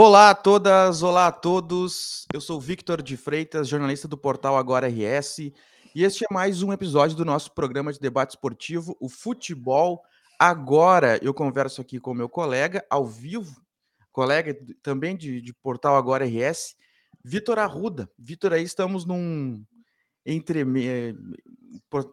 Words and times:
Olá 0.00 0.30
a 0.30 0.34
todas, 0.36 1.02
olá 1.02 1.26
a 1.26 1.32
todos. 1.32 2.24
Eu 2.32 2.40
sou 2.40 2.60
Victor 2.60 3.02
de 3.02 3.16
Freitas, 3.16 3.66
jornalista 3.66 4.06
do 4.06 4.16
portal 4.16 4.56
Agora 4.56 4.86
RS, 4.86 5.40
e 5.92 6.04
este 6.04 6.24
é 6.24 6.32
mais 6.32 6.62
um 6.62 6.72
episódio 6.72 7.16
do 7.16 7.24
nosso 7.24 7.52
programa 7.52 7.92
de 7.92 7.98
debate 7.98 8.30
esportivo, 8.30 8.96
o 9.00 9.08
Futebol 9.08 10.00
Agora. 10.38 11.18
Eu 11.20 11.34
converso 11.34 11.80
aqui 11.80 11.98
com 11.98 12.14
meu 12.14 12.28
colega 12.28 12.86
ao 12.88 13.04
vivo, 13.04 13.60
colega 14.12 14.56
também 14.84 15.16
de, 15.16 15.40
de 15.40 15.52
portal 15.52 15.96
Agora 15.96 16.24
RS, 16.24 16.76
Vitor 17.24 17.58
Arruda. 17.58 18.08
Vitor, 18.16 18.52
aí 18.52 18.62
estamos 18.62 19.04
num 19.04 19.64
entre 20.24 20.64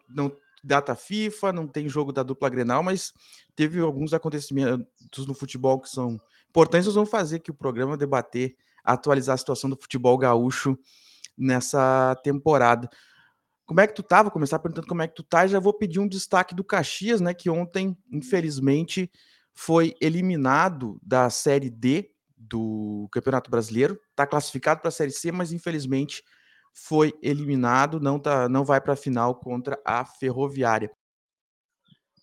não 0.08 0.36
data 0.64 0.96
FIFA, 0.96 1.52
não 1.52 1.68
tem 1.68 1.88
jogo 1.88 2.12
da 2.12 2.24
dupla 2.24 2.48
Grenal, 2.48 2.82
mas 2.82 3.12
teve 3.54 3.78
alguns 3.78 4.12
acontecimentos 4.12 5.24
no 5.24 5.34
futebol 5.34 5.80
que 5.80 5.88
são 5.88 6.20
importantes. 6.56 6.86
Nós 6.86 6.94
vamos 6.94 7.10
fazer 7.10 7.36
aqui 7.36 7.50
o 7.50 7.54
programa 7.54 7.98
debater, 7.98 8.56
atualizar 8.82 9.34
a 9.34 9.38
situação 9.38 9.68
do 9.68 9.76
futebol 9.76 10.16
gaúcho 10.16 10.78
nessa 11.36 12.16
temporada. 12.24 12.88
Como 13.66 13.80
é 13.80 13.86
que 13.86 13.94
tu 13.94 14.02
tá? 14.02 14.22
Vou 14.22 14.32
começar 14.32 14.58
perguntando 14.58 14.86
como 14.86 15.02
é 15.02 15.08
que 15.08 15.14
tu 15.14 15.22
tá 15.22 15.44
e 15.44 15.48
já 15.48 15.60
vou 15.60 15.74
pedir 15.74 16.00
um 16.00 16.08
destaque 16.08 16.54
do 16.54 16.64
Caxias, 16.64 17.20
né, 17.20 17.34
que 17.34 17.50
ontem, 17.50 17.96
infelizmente, 18.10 19.10
foi 19.52 19.94
eliminado 20.00 20.98
da 21.02 21.28
Série 21.28 21.68
D 21.68 22.10
do 22.36 23.08
Campeonato 23.12 23.50
Brasileiro, 23.50 23.98
está 24.10 24.26
classificado 24.26 24.80
para 24.80 24.88
a 24.88 24.92
Série 24.92 25.10
C, 25.10 25.32
mas 25.32 25.52
infelizmente 25.52 26.22
foi 26.72 27.12
eliminado, 27.22 27.98
não, 27.98 28.18
tá, 28.18 28.48
não 28.48 28.64
vai 28.64 28.80
para 28.80 28.92
a 28.92 28.96
final 28.96 29.34
contra 29.34 29.80
a 29.84 30.04
Ferroviária. 30.04 30.90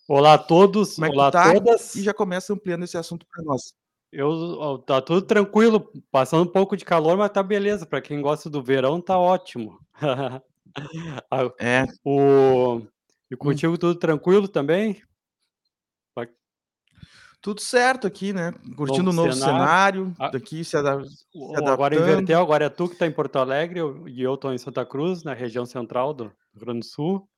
Olá 0.08 0.34
a 0.34 0.38
todos, 0.38 0.94
Como 0.94 1.06
é 1.06 1.10
olá 1.10 1.30
tá? 1.30 1.50
a 1.50 1.54
todas. 1.54 1.94
E 1.94 2.02
já 2.02 2.14
começa 2.14 2.52
ampliando 2.52 2.84
esse 2.84 2.96
assunto 2.96 3.26
para 3.26 3.44
nós. 3.44 3.74
Eu 4.14 4.78
tá 4.78 5.02
tudo 5.02 5.22
tranquilo, 5.22 5.90
passando 6.10 6.44
um 6.44 6.52
pouco 6.52 6.76
de 6.76 6.84
calor, 6.84 7.16
mas 7.16 7.30
tá 7.30 7.42
beleza. 7.42 7.84
Para 7.84 8.00
quem 8.00 8.20
gosta 8.20 8.48
do 8.48 8.62
verão, 8.62 9.00
tá 9.00 9.18
ótimo. 9.18 9.78
é. 11.58 11.84
O 12.04 12.80
e 13.30 13.34
hum. 13.34 13.38
contigo 13.38 13.76
tudo 13.76 13.98
tranquilo 13.98 14.46
também? 14.46 15.02
Tudo 17.44 17.60
certo 17.60 18.06
aqui, 18.06 18.32
né? 18.32 18.54
Curtindo 18.74 19.10
o 19.10 19.12
novo 19.12 19.30
cenário, 19.34 20.14
cenário 20.14 20.32
daqui 20.32 20.64
se, 20.64 20.78
se. 20.78 20.78
Agora 21.54 21.94
inverteu, 21.94 22.40
agora 22.40 22.64
é 22.64 22.68
tu 22.70 22.86
que 22.88 22.94
está 22.94 23.06
em 23.06 23.12
Porto 23.12 23.36
Alegre 23.36 23.80
e 24.06 24.22
eu 24.22 24.32
estou 24.32 24.50
em 24.50 24.56
Santa 24.56 24.86
Cruz, 24.86 25.22
na 25.22 25.34
região 25.34 25.66
central 25.66 26.14
do 26.14 26.24
Rio 26.24 26.34
Grande 26.56 26.78
do 26.78 26.86
Sul. 26.86 27.28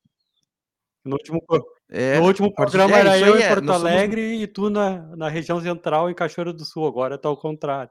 No 1.04 1.16
último, 1.16 1.42
é, 1.88 2.18
no 2.18 2.26
último 2.26 2.52
programa 2.52 2.96
é, 2.96 3.00
era 3.00 3.18
eu 3.18 3.38
em 3.38 3.42
é, 3.42 3.48
Porto 3.48 3.70
Alegre 3.70 4.22
somos... 4.22 4.42
e 4.42 4.46
tu 4.46 4.70
na, 4.70 5.16
na 5.16 5.28
região 5.28 5.60
central 5.60 6.10
em 6.10 6.14
Cachoeira 6.14 6.52
do 6.52 6.64
Sul, 6.64 6.86
agora 6.86 7.14
está 7.14 7.28
ao 7.28 7.36
contrário. 7.36 7.90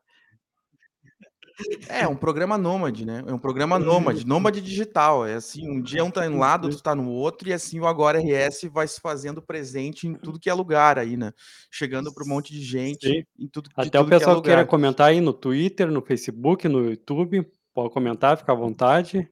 É, 1.88 2.06
um 2.06 2.16
programa 2.16 2.58
nômade, 2.58 3.06
né? 3.06 3.24
É 3.26 3.34
um 3.34 3.40
programa 3.40 3.80
nômade, 3.80 4.28
nômade 4.28 4.60
digital. 4.60 5.26
É 5.26 5.36
assim, 5.36 5.70
um 5.70 5.82
dia 5.82 6.04
um 6.04 6.12
tá 6.12 6.26
em 6.26 6.30
um 6.30 6.40
lado, 6.40 6.66
outro 6.66 6.84
tá 6.84 6.94
no 6.94 7.10
outro, 7.10 7.48
e 7.48 7.54
assim 7.54 7.80
o 7.80 7.88
Agora 7.88 8.20
RS 8.20 8.64
vai 8.72 8.88
se 8.88 9.00
fazendo 9.00 9.42
presente 9.42 10.06
em 10.06 10.16
tudo 10.16 10.40
que 10.40 10.50
é 10.50 10.54
lugar 10.54 11.00
aí, 11.00 11.16
né? 11.16 11.32
Chegando 11.72 12.14
para 12.14 12.26
um 12.26 12.28
monte 12.28 12.52
de 12.52 12.62
gente 12.62 13.08
Sim. 13.08 13.24
em 13.40 13.48
tudo 13.48 13.70
Até 13.76 13.98
tudo 13.98 14.08
o 14.08 14.10
pessoal 14.10 14.42
que 14.42 14.50
é 14.50 14.52
queira 14.52 14.66
comentar 14.66 15.10
aí 15.10 15.22
no 15.22 15.32
Twitter, 15.32 15.90
no 15.90 16.02
Facebook, 16.02 16.68
no 16.68 16.90
YouTube, 16.90 17.48
pode 17.74 17.94
comentar, 17.94 18.38
fica 18.38 18.52
à 18.52 18.56
vontade. 18.56 19.30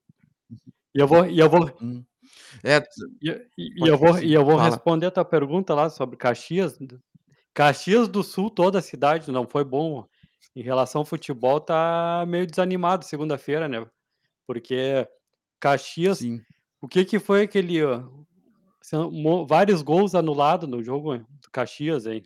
E 0.96 1.00
eu 1.00 1.08
vou, 1.08 1.26
e 1.26 1.40
eu 1.40 1.50
vou, 1.50 1.70
hum. 1.82 2.04
É, 2.64 2.84
e, 3.22 3.30
e, 3.58 3.88
eu 3.88 3.98
vou, 3.98 4.20
e 4.20 4.34
eu 4.34 4.46
vou 4.46 4.58
responder 4.58 5.08
a 5.08 5.12
tua 5.12 5.26
pergunta 5.26 5.74
lá 5.74 5.90
sobre 5.90 6.18
Caxias. 6.18 6.78
Caxias 7.54 8.08
do 8.08 8.24
Sul, 8.24 8.50
toda 8.50 8.80
a 8.80 8.82
cidade, 8.82 9.32
não 9.32 9.48
foi 9.48 9.64
bom 9.64 10.06
em 10.56 10.62
relação 10.62 11.02
ao 11.02 11.06
futebol, 11.06 11.60
tá 11.60 12.26
meio 12.28 12.46
desanimado 12.46 13.06
segunda-feira, 13.06 13.68
né? 13.68 13.86
Porque 14.46 15.08
Caxias, 15.60 16.20
Sim. 16.20 16.42
o 16.82 16.88
que 16.88 17.06
que 17.06 17.20
foi 17.20 17.44
aquele 17.44 17.80
são 18.82 19.46
vários 19.48 19.82
gols 19.82 20.14
anulados 20.14 20.70
no 20.70 20.84
jogo 20.84 21.18
do 21.18 21.50
Caxias, 21.52 22.06
hein? 22.06 22.24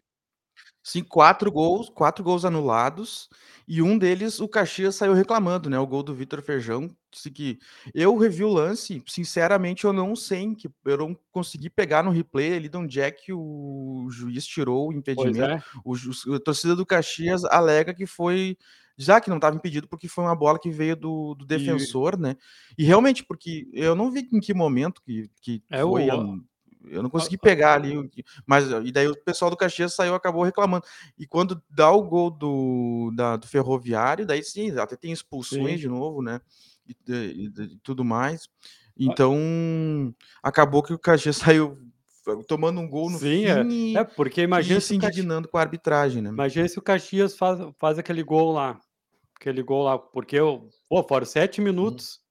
Sim, 0.88 1.04
quatro 1.04 1.52
gols, 1.52 1.90
quatro 1.90 2.24
gols 2.24 2.46
anulados, 2.46 3.28
e 3.68 3.82
um 3.82 3.98
deles 3.98 4.40
o 4.40 4.48
Caxias 4.48 4.96
saiu 4.96 5.12
reclamando, 5.12 5.70
né? 5.70 5.78
O 5.78 5.86
gol 5.86 6.02
do 6.02 6.14
Vitor 6.14 6.42
Feijão. 6.42 6.90
Disse 7.12 7.30
que 7.30 7.60
eu 7.94 8.16
revi 8.16 8.46
o 8.46 8.54
lance, 8.54 9.04
sinceramente 9.06 9.84
eu 9.84 9.92
não 9.92 10.16
sei, 10.16 10.56
que 10.56 10.70
eu 10.86 10.98
não 10.98 11.18
consegui 11.30 11.70
pegar 11.70 12.04
no 12.04 12.10
replay 12.10 12.54
ali 12.54 12.70
de 12.70 12.78
onde 12.78 13.02
é 13.02 13.12
que 13.12 13.34
o 13.34 14.08
juiz 14.10 14.48
tirou 14.48 14.88
o 14.88 14.94
impedimento. 14.94 15.42
É. 15.42 15.62
O, 15.84 15.94
a 16.34 16.40
torcida 16.40 16.74
do 16.74 16.86
Caxias 16.86 17.44
alega 17.44 17.94
que 17.94 18.06
foi. 18.06 18.58
Já 18.98 19.20
que 19.20 19.30
não 19.30 19.36
estava 19.38 19.58
impedido, 19.58 19.90
porque 19.90 20.08
foi 20.08 20.24
uma 20.24 20.36
bola 20.36 20.58
que 20.58 20.72
veio 20.72 20.96
do, 20.96 21.36
do 21.36 21.46
defensor, 21.46 22.14
e... 22.18 22.22
né? 22.22 22.38
E 22.78 22.86
realmente, 22.86 23.26
porque 23.26 23.68
eu 23.74 23.94
não 23.94 24.10
vi 24.10 24.26
em 24.32 24.40
que 24.40 24.54
momento 24.54 25.02
que, 25.06 25.30
que 25.42 25.62
é 25.70 25.82
foi. 25.82 26.10
O... 26.10 26.42
Eu 26.90 27.04
não 27.04 27.10
consegui 27.10 27.38
pegar 27.38 27.74
ali, 27.74 27.94
mas 28.46 28.70
e 28.84 28.92
daí 28.92 29.08
o 29.08 29.16
pessoal 29.16 29.52
do 29.52 29.58
Caxias 29.58 29.94
saiu 29.94 30.16
acabou 30.16 30.44
reclamando. 30.44 30.86
E 31.18 31.26
quando 31.26 31.62
dá 31.70 31.92
o 31.92 32.04
gol 32.04 32.30
do, 32.30 33.12
da, 33.16 33.36
do 33.36 33.48
Ferroviário, 33.48 34.26
daí 34.26 34.44
sim, 34.44 34.78
até 34.78 34.96
tem 34.96 35.12
expulsões 35.12 35.74
sim. 35.74 35.78
de 35.78 35.88
novo, 35.88 36.22
né? 36.22 36.42
E, 36.88 36.96
e, 37.08 37.46
e, 37.46 37.78
tudo 37.84 38.04
mais. 38.04 38.48
Então, 38.98 39.36
acabou 40.42 40.82
que 40.82 40.94
o 40.94 41.00
Caxias 41.00 41.38
saiu 41.38 41.78
tomando 42.46 42.82
um 42.82 42.90
gol 42.90 43.10
no 43.10 43.18
sim, 43.18 43.46
fim 43.46 43.96
é. 43.96 44.00
é 44.00 44.04
porque 44.04 44.42
imagina 44.42 44.82
se 44.82 44.94
indignando 44.94 45.48
com 45.48 45.58
a 45.58 45.62
arbitragem, 45.62 46.22
né? 46.22 46.30
Imagina 46.30 46.68
se 46.68 46.78
o 46.78 46.82
Caxias 46.82 47.38
faz, 47.38 47.60
faz 47.80 47.98
aquele 47.98 48.24
gol 48.24 48.52
lá. 48.52 48.80
Aquele 49.40 49.62
gol 49.62 49.84
lá, 49.84 49.98
porque 50.00 50.38
pô, 50.90 51.04
foram 51.04 51.26
sete 51.26 51.62
minutos. 51.62 52.20
Hum 52.22 52.27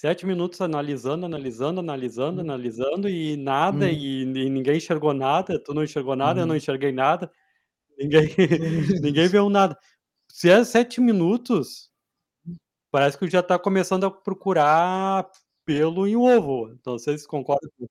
Sete 0.00 0.24
minutos 0.24 0.60
analisando, 0.60 1.26
analisando, 1.26 1.80
analisando, 1.80 2.38
Hum. 2.40 2.44
analisando 2.44 3.08
e 3.08 3.36
nada, 3.36 3.86
Uhum. 3.86 3.92
e 3.92 4.22
e 4.22 4.48
ninguém 4.48 4.76
enxergou 4.76 5.12
nada, 5.12 5.60
tu 5.60 5.74
não 5.74 5.82
enxergou 5.82 6.14
nada, 6.14 6.38
eu 6.40 6.46
não 6.46 6.52
Uhum. 6.52 6.58
enxerguei 6.58 6.92
nada, 6.92 7.28
ninguém 7.98 8.28
ninguém 9.04 9.28
viu 9.30 9.50
nada. 9.50 9.78
Se 10.30 10.50
é 10.50 10.64
7 10.64 11.00
minutos, 11.00 11.90
parece 12.92 13.18
que 13.18 13.28
já 13.30 13.42
tá 13.42 13.58
começando 13.58 14.06
a 14.06 14.10
procurar 14.12 15.30
pelo 15.66 16.06
em 16.06 16.16
ovo, 16.16 16.78
não 16.86 16.98
sei 16.98 17.18
se 17.18 17.26
concorda 17.28 17.68
com 17.78 17.86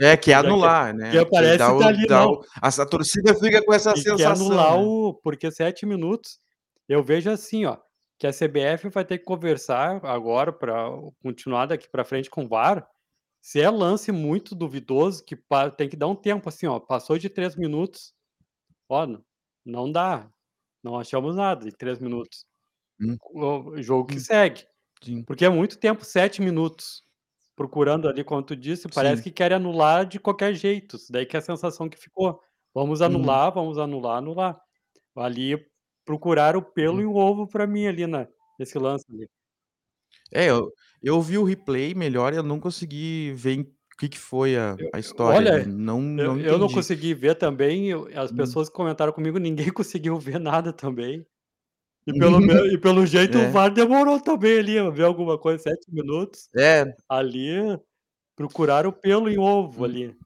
É, 0.00 0.16
quer 0.16 0.32
Já 0.40 0.54
quer 0.56 0.70
anular, 0.70 0.94
né, 0.94 1.10
que 1.10 1.18
aparece 1.18 1.58
dá 1.58 1.74
o 1.74 1.78
dali 1.78 2.06
dá 2.06 2.26
não. 2.26 2.28
o 2.28 2.42
a 2.62 2.68
a 2.68 2.86
torcida 2.86 3.34
fica 3.34 3.64
com 3.64 3.74
essa 3.74 3.94
E 3.94 4.04
quer 4.04 4.26
sensação, 4.26 4.28
anular 4.28 4.76
né. 4.76 4.78
o 4.78 5.14
porque 5.14 5.50
7 5.50 5.86
minutos 5.86 6.38
eu 6.88 7.02
vejo 7.02 7.30
assim, 7.30 7.66
ó, 7.66 7.78
que 8.18 8.26
a 8.26 8.32
CBF 8.32 8.88
vai 8.90 9.04
ter 9.04 9.18
que 9.18 9.24
conversar 9.24 10.04
agora 10.04 10.52
para 10.52 10.90
continuar 11.22 11.66
daqui 11.66 11.88
para 11.88 12.04
frente 12.04 12.30
com 12.30 12.44
o 12.44 12.48
VAR, 12.48 12.88
se 13.42 13.60
é 13.60 13.70
lance 13.70 14.12
muito 14.12 14.54
duvidoso, 14.56 15.24
que 15.24 15.36
tem 15.76 15.88
que 15.88 15.96
dar 15.96 16.08
um 16.08 16.16
tempo, 16.16 16.48
assim, 16.48 16.66
ó, 16.66 16.80
passou 16.80 17.18
de 17.18 17.30
3 17.30 17.56
minutos, 17.56 18.14
ó, 18.88 19.06
não 19.66 19.92
dá, 19.92 20.30
não 20.84 20.98
achamos 21.00 21.36
nada 21.36 21.68
em 21.68 21.72
3 21.72 21.98
minutos. 22.00 22.46
Hum. 23.00 23.18
O 23.34 23.82
jogo 23.82 24.08
que 24.08 24.18
Hum. 24.18 24.20
segue. 24.20 24.66
Sim. 25.02 25.26
Porque 25.26 25.44
é 25.46 25.50
muito 25.50 25.78
tempo, 25.78 26.04
7 26.04 26.42
minutos, 26.42 27.04
procurando 27.56 28.08
ali, 28.08 28.24
como 28.24 28.42
tu 28.44 28.56
disse, 28.56 28.88
parece 28.90 29.22
Sim. 29.22 29.24
que 29.24 29.32
querem 29.32 29.56
anular 29.58 30.06
de 30.06 30.20
qualquer 30.20 30.54
jeito, 30.54 30.96
isso 30.96 31.12
daí 31.12 31.26
que 31.26 31.36
é 31.36 31.40
a 31.40 31.42
sensação 31.42 31.88
que 31.90 31.98
ficou. 31.98 32.42
Vamos 32.74 33.02
Uhum. 33.04 33.28
anular, 33.28 33.52
vamos 33.54 33.78
anular, 33.78 34.18
anular. 34.18 34.60
Ali 35.16 35.67
procuraram 36.08 36.60
o 36.60 36.62
pelo 36.62 37.00
Uhum. 37.00 37.02
e 37.02 37.06
o 37.06 37.14
ovo 37.16 37.46
para 37.46 37.66
mim 37.66 37.86
ali 37.86 38.06
na 38.06 38.26
nesse 38.58 38.78
lance 38.78 39.04
ali. 39.12 39.28
É, 40.32 40.46
eu 40.50 40.72
eu 41.02 41.22
vi 41.22 41.38
o 41.38 41.44
replay 41.44 41.94
melhor 41.94 42.32
e 42.32 42.36
eu 42.36 42.42
não 42.42 42.58
consegui 42.60 43.32
ver 43.34 43.52
em 43.52 43.64
que 43.98 44.08
que 44.08 44.18
foi 44.18 44.56
a 44.56 44.78
Eu 44.78 44.90
a 44.92 44.98
eu 45.04 45.14
história 45.14 45.44
ali, 45.46 45.64
olha, 45.64 45.66
não 45.66 46.02
eu 46.16 46.28
não 46.28 46.38
eu 46.40 46.58
não 46.58 46.68
entendi. 46.68 46.70
consegui 46.70 47.14
ver 47.14 47.34
também, 47.36 47.88
eu 47.90 48.08
as 48.18 48.30
Hum. 48.30 48.32
pessoas 48.32 48.68
que 48.68 48.74
comentaram 48.76 49.12
comigo, 49.12 49.38
ninguém 49.38 49.68
conseguiu 49.72 50.18
ver 50.18 50.38
nada 50.40 50.72
também. 50.72 51.26
E 52.06 52.14
pelo 52.14 52.38
e 52.74 52.78
pelo 52.78 53.06
jeito 53.06 53.40
o 53.40 53.46
É. 53.46 53.50
VAR 53.50 53.72
demorou 53.72 54.20
também 54.20 54.58
ali 54.60 54.78
a 54.78 54.90
ver 54.90 55.04
alguma 55.04 55.38
coisa, 55.38 55.62
7 55.64 55.92
minutos, 55.92 56.50
É. 56.56 56.98
ali 57.08 57.52
procuraram 58.36 58.90
o 58.90 58.94
pelo 58.94 59.30
em 59.30 59.38
ovo 59.38 59.84
Hum. 59.84 59.84
ali. 59.84 60.16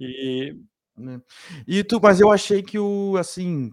E 0.00 0.56
Né. 0.96 1.20
E 1.66 1.84
tu 1.84 2.00
mas 2.02 2.20
eu 2.20 2.30
achei 2.30 2.62
que 2.62 2.78
o 2.78 3.16
assim, 3.16 3.72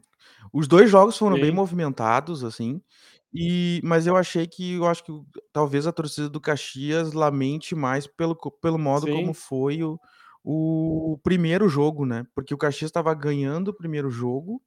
os 0.58 0.68
2 0.68 0.90
jogos 0.90 1.18
foram 1.18 1.38
bem 1.38 1.52
Sim. 1.52 1.60
movimentados, 1.60 2.44
assim, 2.44 2.82
e 3.34 3.82
mas 3.84 4.08
eu 4.08 4.16
achei 4.18 4.48
que 4.48 4.76
eu 4.76 4.88
acho 4.88 5.04
que 5.04 5.12
talvez 5.54 5.88
a 5.88 5.92
torcida 5.94 6.30
do 6.30 6.42
Caxias 6.42 7.14
lamente 7.14 7.76
mais 7.76 8.08
pelo 8.08 8.36
co 8.36 8.52
pelo 8.52 8.78
modo 8.80 9.08
como 9.10 9.34
Sim. 9.34 9.36
foi 9.36 9.84
o 9.84 10.00
o 10.50 11.20
primeiro 11.24 11.68
jogo, 11.70 12.06
né, 12.06 12.26
porque 12.36 12.54
o 12.54 12.58
Caxias 12.58 12.90
estava 12.90 13.14
ganhando 13.14 13.70
o 13.70 13.74
primeiro 13.76 14.10
jogo, 14.10 14.62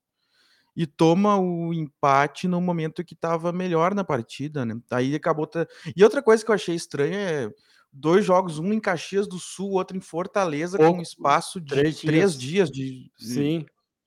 e 0.76 0.86
toma 0.86 1.38
o 1.38 1.74
empate 1.74 2.48
no 2.48 2.60
momento 2.60 3.04
que 3.04 3.14
estava 3.14 3.52
melhor 3.52 3.94
na 3.94 4.04
partida, 4.04 4.64
né, 4.66 4.74
aí 4.92 5.14
acabou 5.16 5.46
ta 5.46 5.66
e 5.96 6.04
outra 6.04 6.22
coisa 6.22 6.44
que 6.44 6.50
eu 6.52 6.56
achei 6.56 6.74
estranha 6.76 7.18
é 7.18 7.50
2 7.92 8.24
jogos, 8.26 8.58
um 8.60 8.72
em 8.72 8.80
Caxias 8.80 9.28
do 9.28 9.38
Sul, 9.38 9.72
outro 9.72 9.96
em 9.96 10.00
Fortaleza, 10.02 10.78
com 10.80 11.00
Pouco 11.00 11.02
espaço 11.02 11.60
de 11.60 11.82
3 11.82 11.98
3 12.04 12.36
dias. 12.36 12.38
dias 12.38 12.70
de 12.70 13.10
de 13.20 13.52
Sim. 13.54 13.66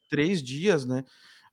3 0.09 0.43
dias, 0.43 0.85
né. 0.85 1.03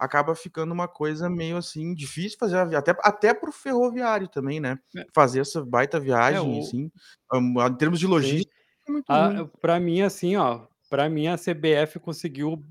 Acaba 0.01 0.35
ficando 0.37 0.73
uma 0.73 0.89
coisa 0.89 1.31
meio 1.31 1.57
assim 1.59 1.95
difícil 1.95 2.39
fazer 2.41 2.57
a 2.59 2.79
até 2.79 2.93
até 3.03 3.35
para 3.35 3.51
o 3.51 3.53
ferroviário 3.53 4.29
também, 4.29 4.61
né? 4.61 4.79
É. 4.97 5.11
Fazer 5.15 5.41
essa 5.41 5.65
baita 5.65 6.01
viagem, 6.01 6.59
o 6.59 6.59
assim, 6.59 6.91
hum, 7.35 7.55
em 7.67 7.77
termos 7.77 8.01
de 8.01 8.07
logística, 8.09 8.53
é 8.89 8.93
Ah, 9.09 9.47
pra 9.61 9.81
mim, 9.81 10.03
assim, 10.03 10.37
ó, 10.37 10.67
pra 10.89 11.09
mim 11.09 11.27
a 11.29 11.37
CBF 11.39 11.99
conseguiu 12.01 12.65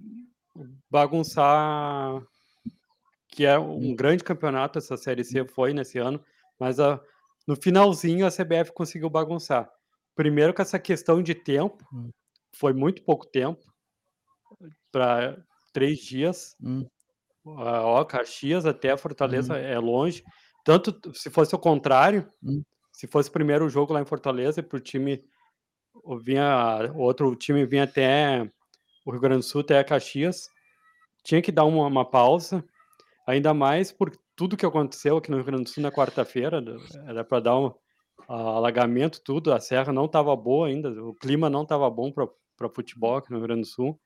bagunçar 0.92 2.24
que 3.30 3.46
é 3.46 3.58
Hum. 3.78 3.92
um 3.92 3.96
grande 3.96 4.24
campeonato, 4.24 4.80
essa 4.80 4.98
série 4.98 5.24
C 5.24 5.46
foi 5.48 5.74
nesse 5.74 6.00
ano, 6.00 6.24
mas 6.60 6.80
a 6.80 7.00
no 7.48 7.56
finalzinho 7.56 8.26
a 8.28 8.32
CBF 8.32 8.72
conseguiu 8.74 9.10
bagunçar. 9.10 9.70
Primeiro 10.16 10.54
com 10.54 10.62
essa 10.62 10.80
questão 10.80 11.22
de 11.24 11.36
tempo, 11.36 11.86
Hum. 11.92 12.12
foi 12.56 12.74
muito 12.74 13.04
pouco 13.04 13.26
tempo 13.28 13.66
pra 14.92 15.38
3 15.74 16.00
dias. 16.00 16.56
Hum. 16.62 16.90
Ah, 17.58 17.82
ó, 17.86 18.04
Caxias 18.06 18.66
até 18.66 18.96
Fortaleza 18.98 19.54
Uhum. 19.56 19.60
é 19.60 19.80
longe, 19.80 20.24
tanto 20.64 20.94
se 21.16 21.30
fosse 21.30 21.56
o 21.56 21.60
contrário, 21.60 22.32
Hum. 22.44 22.64
se 22.94 23.08
fosse 23.08 23.30
o 23.30 23.34
primeiro 23.34 23.70
jogo 23.70 23.94
lá 23.94 24.02
em 24.02 24.06
Fortaleza 24.06 24.62
para 24.64 24.78
o 24.78 24.80
time 24.82 25.24
o 26.04 26.18
vinha 26.20 26.92
o 26.96 27.00
outro 27.00 27.36
time 27.36 27.66
vinha 27.66 27.84
até 27.86 28.50
o 29.06 29.12
Rio 29.12 29.22
Grande 29.22 29.40
do 29.40 29.44
Sul, 29.44 29.62
até 29.62 29.84
Caxias, 29.84 30.50
tinha 31.26 31.42
que 31.42 31.52
dar 31.52 31.66
uma 31.66 31.88
uma 31.88 32.06
pausa, 32.10 32.64
ainda 33.28 33.54
mais 33.54 33.92
por 33.92 34.12
tudo 34.36 34.58
que 34.58 34.66
aconteceu 34.66 35.18
aqui 35.18 35.32
no 35.32 35.38
Rio 35.38 35.46
Grande 35.48 35.64
do 35.66 35.70
Sul 35.70 35.84
na 35.84 35.92
quarta-feira, 35.92 36.62
da 36.62 36.78
era 37.08 37.24
pra 37.26 37.40
dar 37.42 37.58
um 37.60 37.74
alagamento, 38.30 39.22
tudo, 39.24 39.54
a 39.54 39.60
serra 39.60 39.94
não 39.94 40.06
estava 40.06 40.36
boa 40.36 40.68
ainda, 40.68 40.90
o 41.04 41.14
clima 41.16 41.50
não 41.50 41.64
estava 41.64 41.90
bom 41.90 42.12
pra 42.12 42.28
pra 42.58 42.70
futebol 42.70 43.18
aqui 43.18 43.32
no 43.32 43.38
Rio 43.38 43.48
Grande 43.48 43.62
do 43.64 43.68
Sul. 43.68 44.00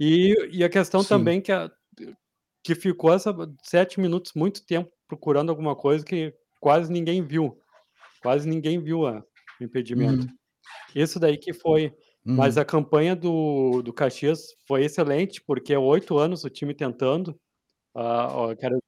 E 0.00 0.34
e 0.52 0.64
a 0.64 0.68
questão 0.70 1.02
Sim. 1.02 1.08
também 1.10 1.40
que 1.42 1.52
a 1.52 1.70
que 2.64 2.74
ficou 2.74 3.12
essa 3.14 3.34
7 3.64 4.00
minutos 4.00 4.32
muito 4.34 4.64
tempo 4.66 4.90
procurando 5.08 5.50
alguma 5.50 5.74
coisa 5.76 6.04
que 6.04 6.34
quase 6.60 6.92
ninguém 6.92 7.22
viu, 7.22 7.58
quase 8.22 8.48
ninguém 8.48 8.80
viu 8.82 9.06
a 9.06 9.24
o 9.60 9.64
impedimento. 9.64 10.26
Uhum. 10.26 10.34
Isso 10.94 11.20
daí 11.20 11.38
que 11.38 11.52
foi 11.54 11.94
mas 12.24 12.56
Uhum. 12.56 12.62
a 12.62 12.64
campanha 12.66 13.16
do 13.16 13.82
do 13.82 13.92
Caxias 13.92 14.48
foi 14.68 14.84
excelente, 14.84 15.42
porque 15.46 15.72
é 15.74 15.78
8 15.78 16.18
anos 16.18 16.44
o 16.44 16.50
time 16.50 16.74
tentando, 16.74 17.38
quero 18.60 18.78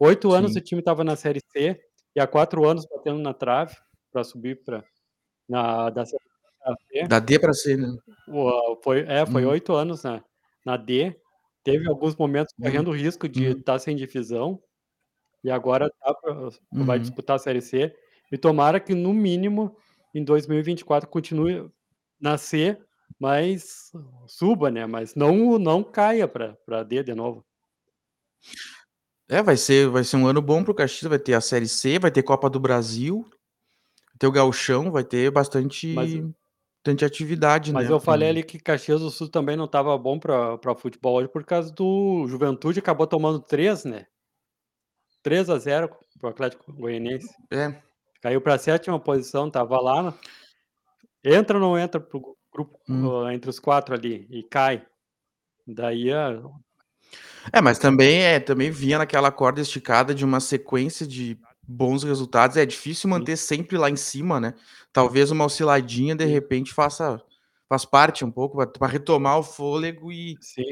8 0.00 0.32
anos 0.32 0.56
o 0.56 0.60
time 0.62 0.80
estava 0.80 1.04
na 1.04 1.16
série 1.16 1.40
C, 1.52 1.80
e 2.16 2.20
há 2.20 2.26
4 2.28 2.68
anos 2.68 2.86
batendo 2.90 3.20
na 3.20 3.34
trave 3.34 3.76
pra 4.12 4.24
subir 4.24 4.62
pra 4.64 4.84
na 5.48 5.90
da 5.90 6.04
série 6.06 6.24
C. 6.92 7.08
Da 7.08 7.20
D 7.20 7.38
pra 7.40 7.52
C, 7.54 7.76
né? 7.76 7.88
Foi 8.84 9.00
é, 9.08 9.26
foi 9.26 9.44
Uhum. 9.46 9.52
8 9.52 9.74
anos 9.74 10.04
na 10.04 10.24
na 10.66 10.76
D, 10.78 11.16
teve 11.64 11.88
alguns 11.88 12.16
momentos 12.16 12.54
Uhum. 12.58 12.62
correndo 12.62 12.90
o 12.90 12.94
risco 12.94 13.28
de 13.28 13.48
Uhum. 13.48 13.52
estar 13.52 13.78
sem 13.78 13.96
divisão, 13.96 14.62
e 15.44 15.50
agora 15.50 15.90
tá 16.00 16.14
pra 16.14 16.50
vai 16.84 16.98
Uhum. 16.98 17.00
disputar 17.00 17.36
a 17.36 17.40
série 17.40 17.62
C, 17.62 17.94
e 18.32 18.38
tomara 18.38 18.80
que 18.80 18.94
no 18.94 19.12
mínimo 19.14 19.76
em 20.14 20.24
2024 20.24 21.08
continue 21.10 21.70
na 22.20 22.38
C, 22.38 22.78
mas 23.20 23.92
suba, 24.28 24.70
né, 24.70 24.86
mas 24.86 25.14
não 25.16 25.58
não 25.58 25.84
caia 25.84 26.28
pra 26.28 26.56
pra 26.66 26.82
D 26.84 27.02
de 27.04 27.14
novo. 27.14 27.44
É, 29.28 29.42
vai 29.42 29.56
ser 29.56 29.88
vai 29.88 30.02
ser 30.04 30.16
um 30.16 30.26
ano 30.26 30.42
bom 30.42 30.62
para 30.62 30.72
o 30.72 30.74
Caxias, 30.74 31.08
vai 31.08 31.18
ter 31.18 31.34
a 31.34 31.40
série 31.40 31.68
C, 31.68 31.98
vai 31.98 32.10
ter 32.10 32.22
Copa 32.22 32.50
do 32.50 32.58
Brasil, 32.60 33.24
ter 34.18 34.26
o 34.28 34.32
gauchão, 34.32 34.90
vai 34.92 35.04
ter 35.04 35.30
Mas 35.90 36.12
bastante 36.12 36.26
bastante 36.84 37.04
atividade, 37.04 37.72
mas 37.72 37.88
né, 37.88 37.90
eu 37.90 37.98
para 38.00 38.04
falei 38.04 38.28
ali 38.28 38.42
que 38.42 38.58
Caxias 38.58 39.00
do 39.00 39.10
Sul 39.10 39.28
também 39.28 39.56
não 39.56 39.64
estava 39.66 39.96
bom 39.96 40.18
pra 40.18 40.58
futebol 40.76 41.16
hoje 41.16 41.28
por 41.28 41.44
causa 41.44 41.72
do 41.72 42.26
Juventude 42.28 42.78
acabou 42.80 43.06
tomando 43.06 43.40
3, 43.40 43.84
né. 43.84 44.06
3 45.24 45.48
a 45.48 45.58
0 45.58 45.88
para 46.18 46.26
o 46.28 46.30
Atlético 46.30 46.72
Goianiense. 46.72 47.28
É. 47.50 47.82
Caiu 48.20 48.40
pra 48.40 48.58
7ª 48.58 48.98
posição, 49.00 49.48
estava 49.48 49.80
lá 49.80 50.14
entra 51.24 51.56
ou 51.56 51.62
não 51.62 51.78
entra 51.78 52.00
para 52.00 52.18
o 52.18 52.36
grupo, 52.52 52.78
Hum. 52.88 53.08
hã, 53.26 53.32
entre 53.32 53.48
os 53.50 53.58
4 53.60 53.94
ali, 53.94 54.26
e 54.30 54.42
cai. 54.42 54.84
Daí 55.66 56.12
a 56.12 56.40
É, 57.52 57.60
mas 57.60 57.78
também, 57.78 58.22
eh, 58.22 58.40
também 58.40 58.70
vinha 58.70 58.98
naquela 58.98 59.30
corda 59.32 59.60
esticada 59.60 60.14
de 60.14 60.24
uma 60.24 60.40
sequência 60.40 61.06
de 61.06 61.38
bons 61.66 62.02
resultados, 62.04 62.56
é 62.56 62.66
difícil 62.66 63.08
manter 63.10 63.36
sempre 63.36 63.78
lá 63.78 63.90
em 63.90 63.96
cima, 63.96 64.40
né. 64.40 64.54
Talvez 64.92 65.30
uma 65.30 65.44
osciladinha, 65.46 66.14
de 66.16 66.24
repente, 66.26 66.72
faça 66.74 67.22
faz 67.68 67.84
parte 67.86 68.24
um 68.24 68.30
pouco 68.30 68.58
pra 68.78 68.88
retomar 68.88 69.38
o 69.38 69.42
fôlego 69.42 70.12
e 70.12 70.40
Sim. 70.40 70.64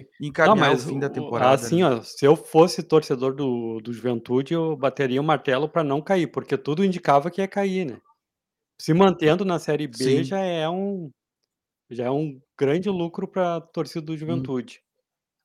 Não, 0.43 0.57
encaminhar 0.61 0.73
o 0.73 0.77
mas 0.77 0.87
fim 0.87 0.99
da 0.99 1.09
o 1.09 1.11
temporada, 1.11 1.71
assim, 1.71 1.83
né. 1.83 1.83
ó, 1.83 2.03
se 2.03 2.25
eu 2.25 2.35
fosse 2.37 2.83
torcedor 2.83 3.35
do 3.35 3.81
do 3.81 3.93
Juventude, 3.93 4.55
eu 4.55 4.77
bateria 4.77 5.21
o 5.21 5.25
martelo 5.25 5.69
pra 5.69 5.85
não 5.85 6.01
cair, 6.03 6.27
porque 6.27 6.57
tudo 6.57 6.85
indicava 6.85 7.31
que 7.31 7.41
ia 7.41 7.49
cair, 7.49 7.85
né. 7.87 8.01
Se 8.81 8.95
mantendo 8.95 9.45
na 9.45 9.59
série 9.59 9.87
B 9.89 10.23
Sim. 10.23 10.25
já 10.25 10.41
é 10.41 10.69
um 10.69 11.11
já 11.91 12.07
é 12.07 12.11
um 12.11 12.41
grande 12.59 12.91
lucro 12.91 13.29
pra 13.29 13.61
torcida 13.61 14.03
do 14.07 14.17
Hum. 14.27 14.51
Juventude. 14.57 14.83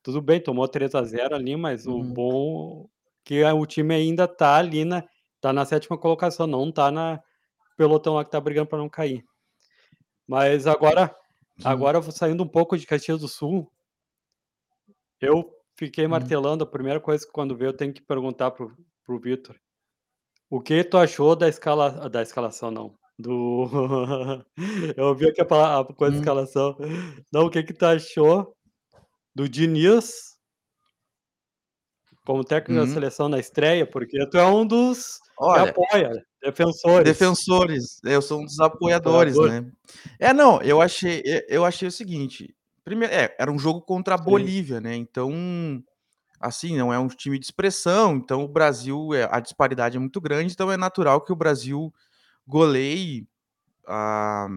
Tudo 0.03 0.21
bem, 0.21 0.41
tomou 0.41 0.67
3 0.67 0.95
a 0.95 1.03
0 1.03 1.35
ali, 1.35 1.55
mas 1.57 1.87
o 1.87 2.03
Uhum. 2.03 2.05
bom 2.05 2.87
que 3.25 3.43
o 3.43 3.65
time 3.67 3.95
ainda 3.95 4.27
tá 4.27 4.57
ali 4.57 4.85
na 4.85 5.03
tá 5.45 5.53
na 5.53 5.63
7ª 5.63 5.95
colocação, 6.01 6.47
não 6.47 6.71
tá 6.71 6.89
na 6.89 7.21
pelotão 7.77 8.15
lá 8.15 8.25
que 8.25 8.31
tá 8.31 8.41
brigando 8.41 8.67
pra 8.67 8.79
não 8.79 8.89
cair. 8.89 9.23
Mas 10.27 10.65
agora 10.65 11.15
Sim. 11.59 11.67
agora 11.67 11.99
eu 11.99 12.01
vou 12.01 12.11
saindo 12.11 12.43
um 12.43 12.47
pouco 12.47 12.75
de 12.75 12.87
Caxias 12.87 13.19
do 13.21 13.27
Sul 13.27 13.71
eu 15.21 15.49
fiquei 15.77 16.05
Hum. 16.05 16.09
martelando, 16.09 16.63
a 16.63 16.67
primeira 16.67 16.99
coisa 16.99 17.25
que 17.25 17.31
quando 17.31 17.55
vê 17.55 17.67
eu 17.67 17.73
tenho 17.73 17.93
que 17.93 18.01
perguntar 18.01 18.51
para 18.51 18.65
o 18.65 18.71
para 19.05 19.15
o 20.49 20.61
que 20.61 20.83
tu 20.83 20.97
achou 20.97 21.35
da 21.35 21.47
escala 21.47 22.09
da 22.09 22.21
escalação 22.23 22.71
não, 22.71 22.95
do 23.19 23.67
eu 24.97 25.05
ouvi 25.07 25.27
aqui 25.29 25.41
a 25.41 25.45
pala 25.45 25.81
a 25.81 25.93
coisa 25.93 26.15
Hum. 26.15 26.19
escalação. 26.19 26.75
Não, 27.31 27.45
o 27.45 27.49
que 27.51 27.61
que 27.63 27.73
tu 27.73 27.85
achou 27.85 28.55
do 29.35 29.47
Diniz 29.47 30.34
como 32.25 32.43
técnico 32.43 32.79
da 32.81 32.87
Uhum. 32.87 32.87
seleção 32.87 33.29
na 33.29 33.39
estreia, 33.39 33.85
porque 33.87 34.27
tu 34.29 34.37
é 34.37 34.45
um 34.45 34.65
dos 34.65 35.19
que 35.51 35.57
Olha 35.57 35.59
apoia, 35.59 36.11
defensores. 36.41 37.03
defensores, 37.03 37.99
eu 38.03 38.21
sou 38.21 38.41
um 38.41 38.45
dos 38.45 38.59
apoiadores, 38.59 39.39
Apoiador. 39.39 39.41
né. 39.41 39.65
É, 40.19 40.33
não, 40.33 40.61
eu 40.61 40.81
achei 40.81 41.23
eu 41.49 41.65
achei 41.65 41.87
o 41.87 41.91
seguinte, 41.91 42.55
primeiro 42.85 43.13
é, 43.13 43.35
era 43.39 43.51
um 43.51 43.59
jogo 43.59 43.81
contra 43.81 44.15
a 44.15 44.17
Sim. 44.17 44.23
Bolívia, 44.23 44.81
né, 44.81 44.95
então, 44.95 45.31
assim, 46.39 46.77
não 46.77 46.93
é 46.93 46.99
um 46.99 47.07
time 47.09 47.39
de 47.39 47.45
expressão, 47.45 48.15
então 48.17 48.43
o 48.43 48.47
Brasil, 48.49 49.13
eh, 49.13 49.27
a 49.31 49.39
disparidade 49.39 49.97
é 49.97 49.99
muito 49.99 50.21
grande, 50.21 50.53
então 50.53 50.71
é 50.71 50.77
natural 50.77 51.21
que 51.23 51.33
o 51.33 51.35
Brasil 51.37 51.93
goleie 52.47 53.27
a 53.87 54.47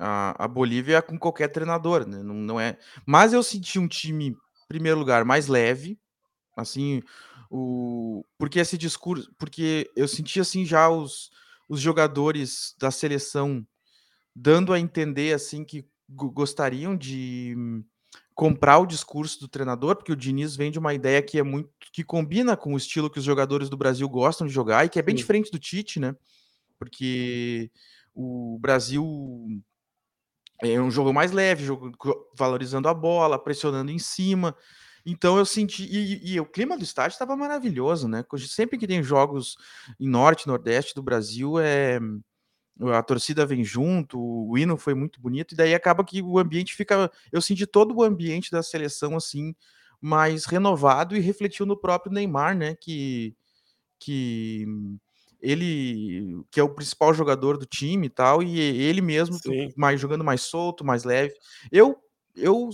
a 0.00 0.44
a 0.44 0.48
Bolívia 0.48 1.02
com 1.02 1.18
qualquer 1.18 1.48
treinador, 1.48 2.06
né, 2.08 2.22
não 2.22 2.34
não 2.34 2.60
é 2.60 2.78
mas 3.06 3.32
eu 3.32 3.42
senti 3.42 3.78
um 3.78 3.88
time, 3.88 4.36
primeiro 4.68 4.98
lugar, 4.98 5.24
mais 5.24 5.48
leve, 5.48 5.98
assim, 6.60 7.02
o 7.50 8.24
porque 8.38 8.58
esse 8.58 8.76
discurso 8.76 9.32
porque 9.38 9.90
eu 9.96 10.08
senti, 10.08 10.40
assim, 10.40 10.64
já 10.64 10.88
os 10.88 11.30
os 11.68 11.80
jogadores 11.80 12.74
da 12.78 12.90
seleção 12.90 13.66
dando 14.34 14.72
a 14.72 14.80
entender, 14.80 15.34
assim, 15.34 15.64
que 15.64 15.86
go 16.08 16.30
gostariam 16.30 16.96
de 16.96 17.54
comprar 18.34 18.78
o 18.78 18.86
discurso 18.86 19.40
do 19.40 19.48
treinador, 19.48 19.96
porque 19.96 20.12
o 20.12 20.16
Diniz 20.16 20.56
vem 20.56 20.70
de 20.70 20.78
uma 20.78 20.94
ideia 20.94 21.20
que 21.22 21.38
é 21.38 21.42
muito 21.42 21.70
que 21.92 22.04
combina 22.04 22.56
com 22.56 22.72
o 22.72 22.76
estilo 22.76 23.10
que 23.10 23.18
os 23.18 23.24
jogadores 23.24 23.68
do 23.68 23.76
Brasil 23.76 24.08
gostam 24.08 24.46
de 24.46 24.52
jogar 24.52 24.84
e 24.84 24.88
que 24.88 24.98
é 24.98 25.02
bem 25.02 25.14
Sim. 25.14 25.18
diferente 25.22 25.50
do 25.50 25.58
Tite, 25.58 26.00
né, 26.00 26.14
porque 26.78 27.70
o 28.14 28.58
Brasil 28.60 29.04
é 30.62 30.80
um 30.80 30.90
jogo 30.90 31.12
mais 31.12 31.32
leve, 31.32 31.64
jogo 31.64 31.92
valorizando 32.36 32.88
a 32.88 32.94
bola, 32.94 33.38
pressionando 33.42 33.90
em 33.90 33.98
cima, 33.98 34.56
então 35.12 35.38
eu 35.38 35.46
senti 35.46 35.84
e 35.84 36.34
e 36.34 36.40
o 36.40 36.46
clima 36.46 36.76
do 36.78 36.84
estádio 36.84 37.14
estava 37.14 37.36
maravilhoso, 37.36 38.08
né, 38.08 38.24
sempre 38.48 38.78
que 38.78 38.86
tem 38.86 39.02
jogos 39.02 39.56
em 40.00 40.08
norte 40.08 40.44
e 40.44 40.48
nordeste 40.48 40.94
do 40.94 41.02
Brasil, 41.02 41.58
eh, 41.60 41.98
a 42.94 43.02
torcida 43.02 43.46
vem 43.46 43.64
junto, 43.64 44.18
o 44.20 44.58
hino 44.58 44.76
foi 44.78 44.94
muito 44.94 45.20
bonito, 45.20 45.54
e 45.54 45.56
daí 45.56 45.74
acaba 45.74 46.04
que 46.04 46.22
o 46.22 46.38
ambiente 46.38 46.74
fica 46.76 47.10
eu 47.32 47.42
senti 47.42 47.66
todo 47.66 47.94
o 47.96 48.02
ambiente 48.04 48.50
da 48.52 48.62
seleção, 48.62 49.16
assim, 49.16 49.54
mais 50.00 50.44
renovado 50.46 51.16
e 51.16 51.20
refletiu 51.20 51.66
no 51.66 51.76
próprio 51.80 52.12
Neymar, 52.12 52.56
né, 52.56 52.74
que 52.76 53.36
que 54.00 54.66
ele 55.42 56.44
que 56.50 56.60
é 56.60 56.62
o 56.64 56.74
principal 56.74 57.14
jogador 57.14 57.58
do 57.58 57.66
time 57.66 58.06
e 58.08 58.10
tal, 58.10 58.42
e 58.42 58.60
ele 58.60 59.00
mesmo 59.02 59.40
Sim. 59.42 59.72
mais 59.76 60.00
jogando 60.00 60.24
mais 60.24 60.42
solto, 60.42 60.84
mais 60.84 61.04
leve. 61.04 61.34
Eu 61.72 61.96
eu 62.36 62.70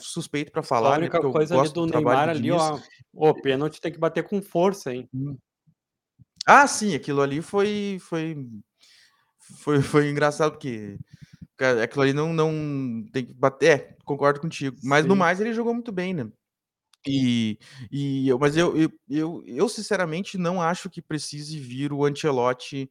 suspeito 0.00 0.52
pra 0.52 0.62
Só 0.62 0.66
a 0.66 0.68
falar, 0.68 0.98
né, 1.00 1.06
única 1.06 1.18
eu 1.18 1.32
coisa 1.32 1.54
ali 1.54 1.62
gosto 1.62 1.74
do 1.74 1.86
do 1.86 1.92
Neymar 1.94 2.28
ali, 2.28 2.50
ó, 2.50 2.78
o 3.12 3.34
pênalti 3.34 3.80
tem 3.80 3.92
que 3.92 3.98
bater 3.98 4.22
com 4.28 4.40
força, 4.42 4.92
hein. 4.94 5.08
Hum. 5.14 5.36
Ah, 6.46 6.66
sim, 6.66 6.94
aquilo 6.94 7.22
ali 7.22 7.40
foi 7.40 7.98
foi 8.00 8.36
foi 9.38 9.80
foi 9.82 10.10
engraçado, 10.10 10.52
porque, 10.52 10.98
cara, 11.56 11.84
aquilo 11.84 12.02
ali 12.02 12.12
não 12.12 12.32
não 12.32 13.04
tem 13.12 13.26
que 13.26 13.34
bater 13.34 13.66
é, 13.70 13.96
concordo 14.04 14.40
contigo, 14.40 14.76
mas 14.82 15.06
no 15.06 15.14
Sim. 15.14 15.18
mais 15.18 15.40
ele 15.40 15.52
jogou 15.54 15.74
muito 15.74 15.92
bem, 15.92 16.14
né. 16.14 16.28
E 17.06 17.58
e 17.90 18.28
eu 18.28 18.38
mas 18.38 18.56
eu 18.56 18.76
eu 18.76 18.90
eu 19.10 19.42
eu 19.46 19.68
sinceramente 19.68 20.38
não 20.38 20.62
acho 20.62 20.90
que 20.90 21.02
precise 21.02 21.58
vir 21.58 21.92
o 21.92 22.04
Ancelotti 22.04 22.90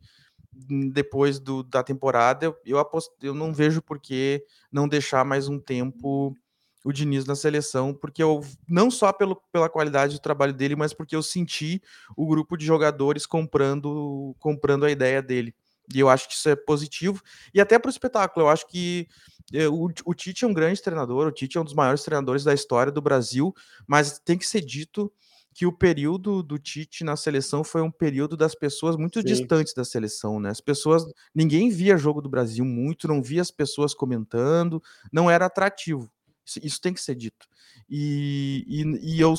depois 0.93 1.39
do 1.39 1.63
da 1.63 1.83
temporada. 1.83 2.45
Eu 2.47 2.57
eu 2.65 2.79
apos 2.79 3.09
eu 3.21 3.33
não 3.33 3.53
vejo 3.53 3.81
por 3.81 3.99
que 3.99 4.43
não 4.71 4.87
deixar 4.87 5.25
mais 5.25 5.47
um 5.49 5.59
tempo 5.59 6.35
o 6.83 6.91
Diniz 6.91 7.25
na 7.25 7.35
seleção, 7.35 7.93
porque 7.93 8.23
eu 8.23 8.41
não 8.67 8.89
só 8.89 9.11
pelo 9.13 9.35
pela 9.51 9.69
qualidade 9.69 10.15
do 10.15 10.21
trabalho 10.21 10.53
dele, 10.53 10.75
mas 10.75 10.93
porque 10.93 11.15
eu 11.15 11.23
senti 11.23 11.81
o 12.15 12.27
grupo 12.27 12.57
de 12.57 12.65
jogadores 12.65 13.25
comprando 13.25 14.35
comprando 14.39 14.85
a 14.85 14.91
ideia 14.91 15.21
dele. 15.21 15.53
E 15.93 15.99
eu 15.99 16.09
acho 16.09 16.27
que 16.27 16.35
isso 16.35 16.47
é 16.49 16.55
positivo. 16.55 17.21
E 17.53 17.59
até 17.59 17.77
para 17.77 17.89
o 17.89 17.91
espetáculo, 17.91 18.45
eu 18.45 18.49
acho 18.49 18.67
que 18.67 19.07
eh, 19.53 19.67
o 19.67 19.89
o 20.05 20.13
Tite 20.13 20.45
é 20.45 20.47
um 20.47 20.53
grande 20.53 20.81
treinador, 20.81 21.27
o 21.27 21.31
Tite 21.31 21.57
é 21.57 21.61
um 21.61 21.65
dos 21.65 21.73
maiores 21.73 22.03
treinadores 22.03 22.43
da 22.43 22.53
história 22.53 22.91
do 22.91 23.01
Brasil, 23.01 23.53
mas 23.87 24.19
tem 24.19 24.37
que 24.37 24.47
ser 24.47 24.61
dito 24.61 25.11
que 25.53 25.65
o 25.65 25.71
período 25.71 26.41
do 26.41 26.57
Tite 26.57 27.03
na 27.03 27.15
seleção 27.15 27.63
foi 27.63 27.81
um 27.81 27.91
período 27.91 28.37
das 28.37 28.55
pessoas 28.55 28.95
muito 28.95 29.19
Sim. 29.19 29.25
distantes 29.25 29.73
da 29.73 29.83
seleção, 29.83 30.39
né? 30.39 30.49
As 30.49 30.61
pessoas 30.61 31.03
ninguém 31.35 31.69
via 31.69 31.97
jogo 31.97 32.21
do 32.21 32.29
Brasil 32.29 32.63
muito, 32.63 33.07
não 33.07 33.21
via 33.21 33.41
as 33.41 33.51
pessoas 33.51 33.93
comentando, 33.93 34.81
não 35.11 35.29
era 35.29 35.45
atrativo. 35.45 36.09
Isso 36.45 36.59
isso 36.63 36.81
tem 36.81 36.93
que 36.93 37.01
ser 37.01 37.15
dito. 37.15 37.47
E 37.89 38.63
e 38.67 39.15
e 39.15 39.21
eu 39.21 39.33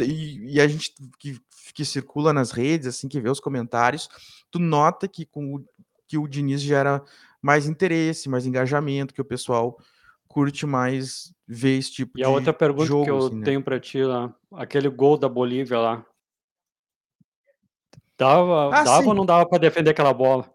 e 0.00 0.54
e 0.54 0.60
a 0.60 0.68
gente 0.68 0.94
que 1.18 1.38
que 1.74 1.84
circula 1.84 2.32
nas 2.32 2.50
redes, 2.52 2.86
assim, 2.86 3.08
que 3.08 3.20
vê 3.20 3.28
os 3.28 3.40
comentários, 3.40 4.08
tu 4.50 4.58
nota 4.58 5.06
que 5.08 5.26
com 5.26 5.56
o 5.56 5.64
que 6.08 6.16
o 6.16 6.28
Diniz 6.28 6.60
gera 6.62 7.02
mais 7.42 7.66
interesse, 7.66 8.28
mais 8.28 8.46
engajamento, 8.46 9.12
que 9.12 9.20
o 9.20 9.24
pessoal 9.24 9.76
curte 10.28 10.66
mais 10.66 11.32
ver 11.46 11.78
esse 11.78 11.92
tipo 11.92 12.18
E 12.18 12.22
a 12.24 12.28
outra 12.28 12.52
de 12.52 12.58
pergunta 12.58 12.84
que 12.84 12.88
jogo, 12.88 13.08
eu 13.08 13.18
assim, 13.26 13.36
né. 13.36 13.44
tenho 13.44 13.62
pra 13.62 13.80
ti 13.80 14.02
lá, 14.02 14.34
aquele 14.52 14.88
gol 14.88 15.16
da 15.16 15.28
Bolívia 15.28 15.78
lá 15.78 16.06
dava 18.18 18.74
Ah, 18.74 18.82
dava 18.82 19.08
ou 19.08 19.14
não 19.14 19.26
dava 19.26 19.46
pra 19.46 19.58
defender 19.58 19.90
aquela 19.90 20.12
bola? 20.12 20.50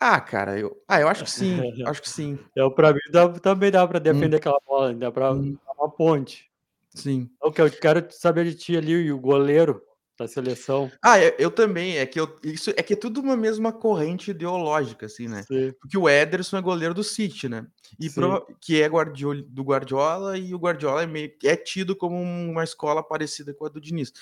Ah, 0.00 0.20
cara, 0.20 0.58
eu 0.58 0.82
ah, 0.88 1.00
eu 1.00 1.08
acho 1.08 1.24
que 1.24 1.30
sim, 1.30 1.66
acho 1.84 2.02
que 2.02 2.08
sim. 2.08 2.38
Eu 2.54 2.70
pra 2.74 2.92
mim 2.92 3.00
dava 3.12 3.38
também 3.40 3.70
dava 3.70 3.88
pra 3.88 3.98
Hum, 4.08 4.20
defender 4.24 4.36
aquela 4.38 4.60
bola, 4.66 4.94
dá 4.94 5.12
pra 5.12 5.32
hum, 5.32 5.58
uma 5.78 5.90
ponte. 5.90 6.50
sim. 6.94 7.30
O 7.42 7.52
que 7.52 7.62
eu 7.62 7.70
quero 7.70 8.06
saber 8.12 8.44
de 8.46 8.54
ti 8.56 8.76
ali, 8.76 8.92
e 8.92 9.12
o 9.12 9.20
goleiro 9.20 9.82
da 10.18 10.28
seleção. 10.28 10.98
Ah, 11.02 11.18
eu 11.22 11.34
eu 11.38 11.50
também, 11.50 11.98
é 11.98 12.06
que 12.06 12.18
eu 12.20 12.36
isso 12.42 12.70
é 12.70 12.82
que 12.82 12.94
é 12.94 12.96
tudo 12.96 13.20
uma 13.20 13.36
mesma 13.36 13.72
corrente 13.72 14.30
ideológica, 14.30 15.06
assim, 15.06 15.28
né. 15.28 15.46
Sim, 15.46 15.72
Porque 15.80 15.96
o 15.98 16.08
Ederson 16.08 16.56
é 16.58 16.62
goleiro 16.62 16.94
do 16.94 17.04
City, 17.04 17.48
né, 17.48 17.66
e 18.00 18.10
prova 18.10 18.44
que 18.60 18.80
é 18.82 18.86
guardiol 18.88 19.34
do 19.42 19.62
Guardiola, 19.62 20.36
e 20.38 20.54
o 20.54 20.58
Guardiola 20.58 21.02
é 21.02 21.06
meio 21.06 21.32
é 21.44 21.56
tido 21.56 21.94
como 21.94 22.16
uma 22.20 22.64
escola 22.64 23.02
parecida 23.02 23.54
com 23.54 23.66
a 23.66 23.68
do 23.68 23.80
Diniz. 23.80 24.12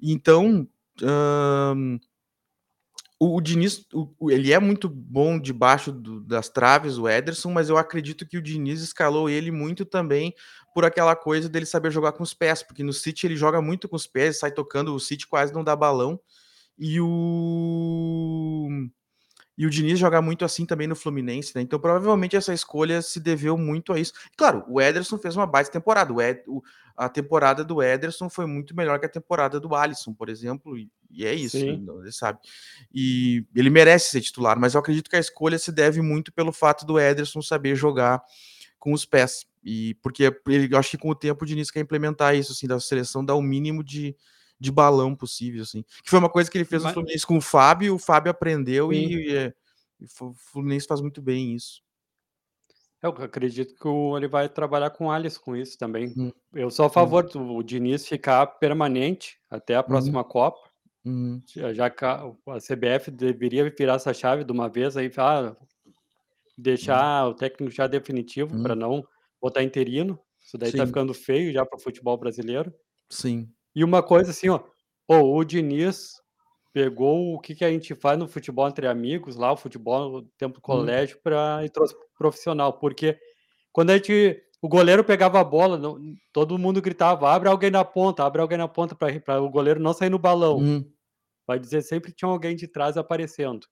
Então, 0.00 0.68
hã, 1.02 1.74
o 3.24 3.36
o 3.36 3.40
Diniz, 3.40 3.86
o 3.92 4.30
ele 4.30 4.52
é 4.52 4.58
muito 4.58 4.88
bom 4.88 5.38
debaixo 5.38 5.92
do 5.92 6.20
das 6.20 6.48
traves, 6.48 6.98
o 6.98 7.08
Ederson, 7.08 7.50
mas 7.50 7.68
eu 7.68 7.76
acredito 7.76 8.26
que 8.26 8.36
o 8.36 8.42
Diniz 8.42 8.80
escalou 8.82 9.28
ele 9.28 9.50
muito 9.50 9.84
também 9.84 10.34
por 10.74 10.84
aquela 10.84 11.14
coisa 11.16 11.48
dele 11.48 11.66
saber 11.66 11.90
jogar 11.90 12.12
com 12.12 12.22
os 12.22 12.34
pés, 12.34 12.62
porque 12.62 12.82
no 12.82 12.92
City 12.92 13.26
ele 13.26 13.36
joga 13.36 13.62
muito 13.62 13.88
com 13.88 13.96
os 13.96 14.06
pés, 14.06 14.38
sai 14.38 14.50
tocando, 14.50 14.94
o 14.94 15.00
City 15.00 15.26
quase 15.26 15.54
não 15.54 15.64
dá 15.64 15.74
balão, 15.76 16.20
e 16.78 17.00
o 17.00 18.68
e 19.56 19.66
o 19.66 19.70
Diniz 19.70 20.00
joga 20.00 20.20
muito 20.20 20.44
assim 20.44 20.66
também 20.66 20.88
no 20.88 20.96
Fluminense, 20.96 21.52
né, 21.54 21.62
então 21.62 21.78
provavelmente 21.78 22.34
essa 22.36 22.52
escolha 22.52 23.00
se 23.02 23.20
deveu 23.20 23.56
muito 23.56 23.92
a 23.92 24.00
isso. 24.00 24.12
Claro, 24.36 24.64
o 24.68 24.80
Ederson 24.80 25.16
fez 25.16 25.36
uma 25.36 25.46
baita 25.46 25.70
temporada, 25.70 26.12
o 26.12 26.20
Ed 26.20 26.42
o 26.48 26.62
a 26.96 27.08
temporada 27.08 27.64
do 27.64 27.82
Ederson 27.82 28.30
foi 28.30 28.46
muito 28.46 28.74
melhor 28.74 29.00
que 29.00 29.06
a 29.06 29.08
temporada 29.08 29.58
do 29.58 29.74
Alisson, 29.74 30.14
por 30.14 30.28
exemplo, 30.28 30.76
e 31.14 31.24
é 31.24 31.34
isso, 31.34 31.56
ele 31.56 32.12
sabe. 32.12 32.38
E 32.92 33.44
ele 33.54 33.70
merece 33.70 34.10
ser 34.10 34.20
titular, 34.20 34.58
mas 34.58 34.74
eu 34.74 34.80
acredito 34.80 35.08
que 35.08 35.16
a 35.16 35.20
escolha 35.20 35.58
se 35.58 35.70
deve 35.72 36.00
muito 36.02 36.32
pelo 36.32 36.52
fato 36.52 36.84
do 36.84 36.98
Ederson 36.98 37.40
saber 37.42 37.76
jogar 37.76 38.22
com 38.78 38.92
os 38.92 39.04
pés, 39.04 39.46
e 39.64 39.94
porque 40.02 40.24
ele 40.46 40.68
eu 40.72 40.78
acho 40.78 40.90
que 40.90 40.98
com 40.98 41.08
o 41.08 41.14
tempo 41.14 41.44
o 41.44 41.46
Diniz 41.46 41.70
quer 41.70 41.80
implementar 41.80 42.34
isso, 42.36 42.52
assim, 42.52 42.66
da 42.66 42.78
seleção 42.78 43.24
dar 43.24 43.34
o 43.34 43.42
mínimo 43.42 43.82
de 43.82 44.14
de 44.58 44.70
balão 44.70 45.14
possível, 45.14 45.62
assim. 45.62 45.82
Que 46.02 46.08
foi 46.08 46.18
uma 46.18 46.30
coisa 46.30 46.50
que 46.50 46.56
ele 46.56 46.64
fez 46.64 46.82
no 46.82 46.92
Fluminense 46.92 47.26
com 47.26 47.36
o 47.36 47.40
Fábio, 47.40 47.94
o 47.94 47.98
Fábio 47.98 48.30
aprendeu 48.30 48.92
e, 48.92 49.36
eh, 49.36 49.52
e 50.00 50.06
Flu 50.06 50.32
Fluminense 50.34 50.86
faz 50.86 51.00
muito 51.00 51.20
bem 51.20 51.54
isso. 51.54 51.82
Eu 53.02 53.10
acredito 53.10 53.74
que 53.74 53.86
o 53.86 54.16
ele 54.16 54.26
vai 54.26 54.48
trabalhar 54.48 54.88
com 54.90 55.06
o 55.06 55.10
Alisson 55.10 55.40
com 55.42 55.56
isso 55.56 55.76
também. 55.76 56.14
Hum, 56.16 56.32
Eu 56.54 56.70
sou 56.70 56.86
a 56.86 56.90
favor 56.90 57.24
do 57.24 57.62
Diniz 57.62 58.06
ficar 58.06 58.46
permanente 58.46 59.38
até 59.50 59.74
a 59.74 59.80
Uhum, 59.80 59.86
próxima 59.86 60.24
Copa, 60.24 60.70
uhum, 61.04 61.42
já 61.74 61.90
que 61.90 62.04
a 62.04 62.24
a 62.48 62.60
CBF 62.60 63.10
deveria 63.10 63.70
virar 63.70 63.94
essa 63.94 64.12
chave 64.14 64.44
de 64.44 64.52
uma 64.52 64.68
vez 64.68 64.96
aí, 64.96 65.10
ah, 65.18 65.56
uhum, 66.82 67.08
deixar 67.08 67.26
o 67.28 67.34
técnico 67.34 67.72
já 67.74 67.86
definitivo 67.86 68.56
para 68.56 68.74
uhum. 68.74 68.76
não 68.76 69.06
botar 69.40 69.62
interino, 69.62 70.18
isso 70.40 70.56
daí 70.58 70.72
tá 70.72 70.86
Sim, 70.86 70.86
ficando 70.86 71.12
feio 71.14 71.52
já 71.52 71.64
para 71.66 71.76
o 71.76 71.80
futebol 71.82 72.16
brasileiro. 72.16 72.72
sim. 73.10 73.54
E 73.74 73.84
uma 73.84 74.02
coisa 74.02 74.30
assim, 74.30 74.48
ó, 74.48 74.60
pô, 75.06 75.18
o 75.36 75.44
Diniz 75.44 76.12
pegou 76.72 77.34
o 77.34 77.40
que 77.40 77.54
que 77.54 77.64
a 77.64 77.70
gente 77.70 77.94
faz 77.94 78.18
no 78.18 78.28
futebol 78.28 78.68
entre 78.68 78.86
amigos 78.86 79.36
lá, 79.36 79.52
o 79.52 79.56
futebol 79.56 80.10
no 80.10 80.22
tempo 80.38 80.56
do 80.56 80.60
Hum, 80.70 81.00
colégio 81.00 81.20
pra 81.22 81.64
e 81.64 81.70
trouxe 81.70 81.94
para 81.96 82.04
o 82.06 82.10
profissional, 82.18 82.78
porque 82.78 83.18
quando 83.72 83.90
a 83.90 83.96
gente 83.98 84.42
o 84.62 84.68
goleiro 84.68 85.04
pegava 85.04 85.40
a 85.40 85.44
bola, 85.44 85.78
não 85.78 85.98
todo 86.32 86.58
mundo 86.58 86.82
gritava: 86.82 87.30
"Abre 87.32 87.48
alguém 87.50 87.70
na 87.70 87.84
ponta, 87.84 88.24
abre 88.24 88.42
alguém 88.42 88.58
na 88.58 88.68
ponta", 88.68 88.94
para 88.96 89.42
o 89.42 89.50
goleiro 89.50 89.80
não 89.80 89.94
sair 89.94 90.10
no 90.10 90.18
balão. 90.20 90.68
uhum. 90.68 90.93
Vai 91.46 91.58
dizer 91.58 91.82
sempre 91.82 92.10
que 92.10 92.16
tinha 92.16 92.30
alguém 92.30 92.56
de 92.56 92.66
trás 92.68 92.96
aparecendo. 92.96 93.66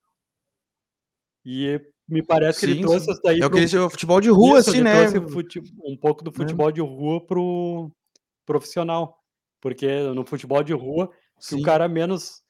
E 1.44 1.80
me 2.08 2.22
parece 2.24 2.58
que 2.60 2.66
ele 2.66 2.74
Sim, 2.74 2.80
trouxe 2.80 3.10
sim. 3.10 3.10
isso 3.10 3.20
daí 3.22 3.42
É 3.42 3.46
o 3.46 3.50
para 3.50 3.56
que 3.56 3.58
o 3.58 3.60
eles 3.60 3.72
o 3.74 3.88
futebol 3.90 4.20
de 4.20 4.28
rua, 4.30 4.60
isso, 4.60 4.60
assim, 4.60 4.80
ele 4.80 4.84
né, 4.84 4.90
trouxe 4.90 5.20
fute 5.28 5.60
um 5.84 5.96
pouco 5.98 6.24
do 6.24 6.32
né. 6.34 6.56
futebol 6.56 6.72
de 6.72 6.80
rua 6.80 7.24
para 7.26 7.38
o 7.40 7.90
profissional, 8.46 9.18
porque 9.60 10.02
no 10.14 10.24
futebol 10.26 10.62
de 10.64 10.72
rua, 10.74 11.10
o 11.36 11.42
que 11.46 11.54
o 11.56 11.60
Sim. 11.60 11.62
cara 11.62 11.88
menos 11.88 12.42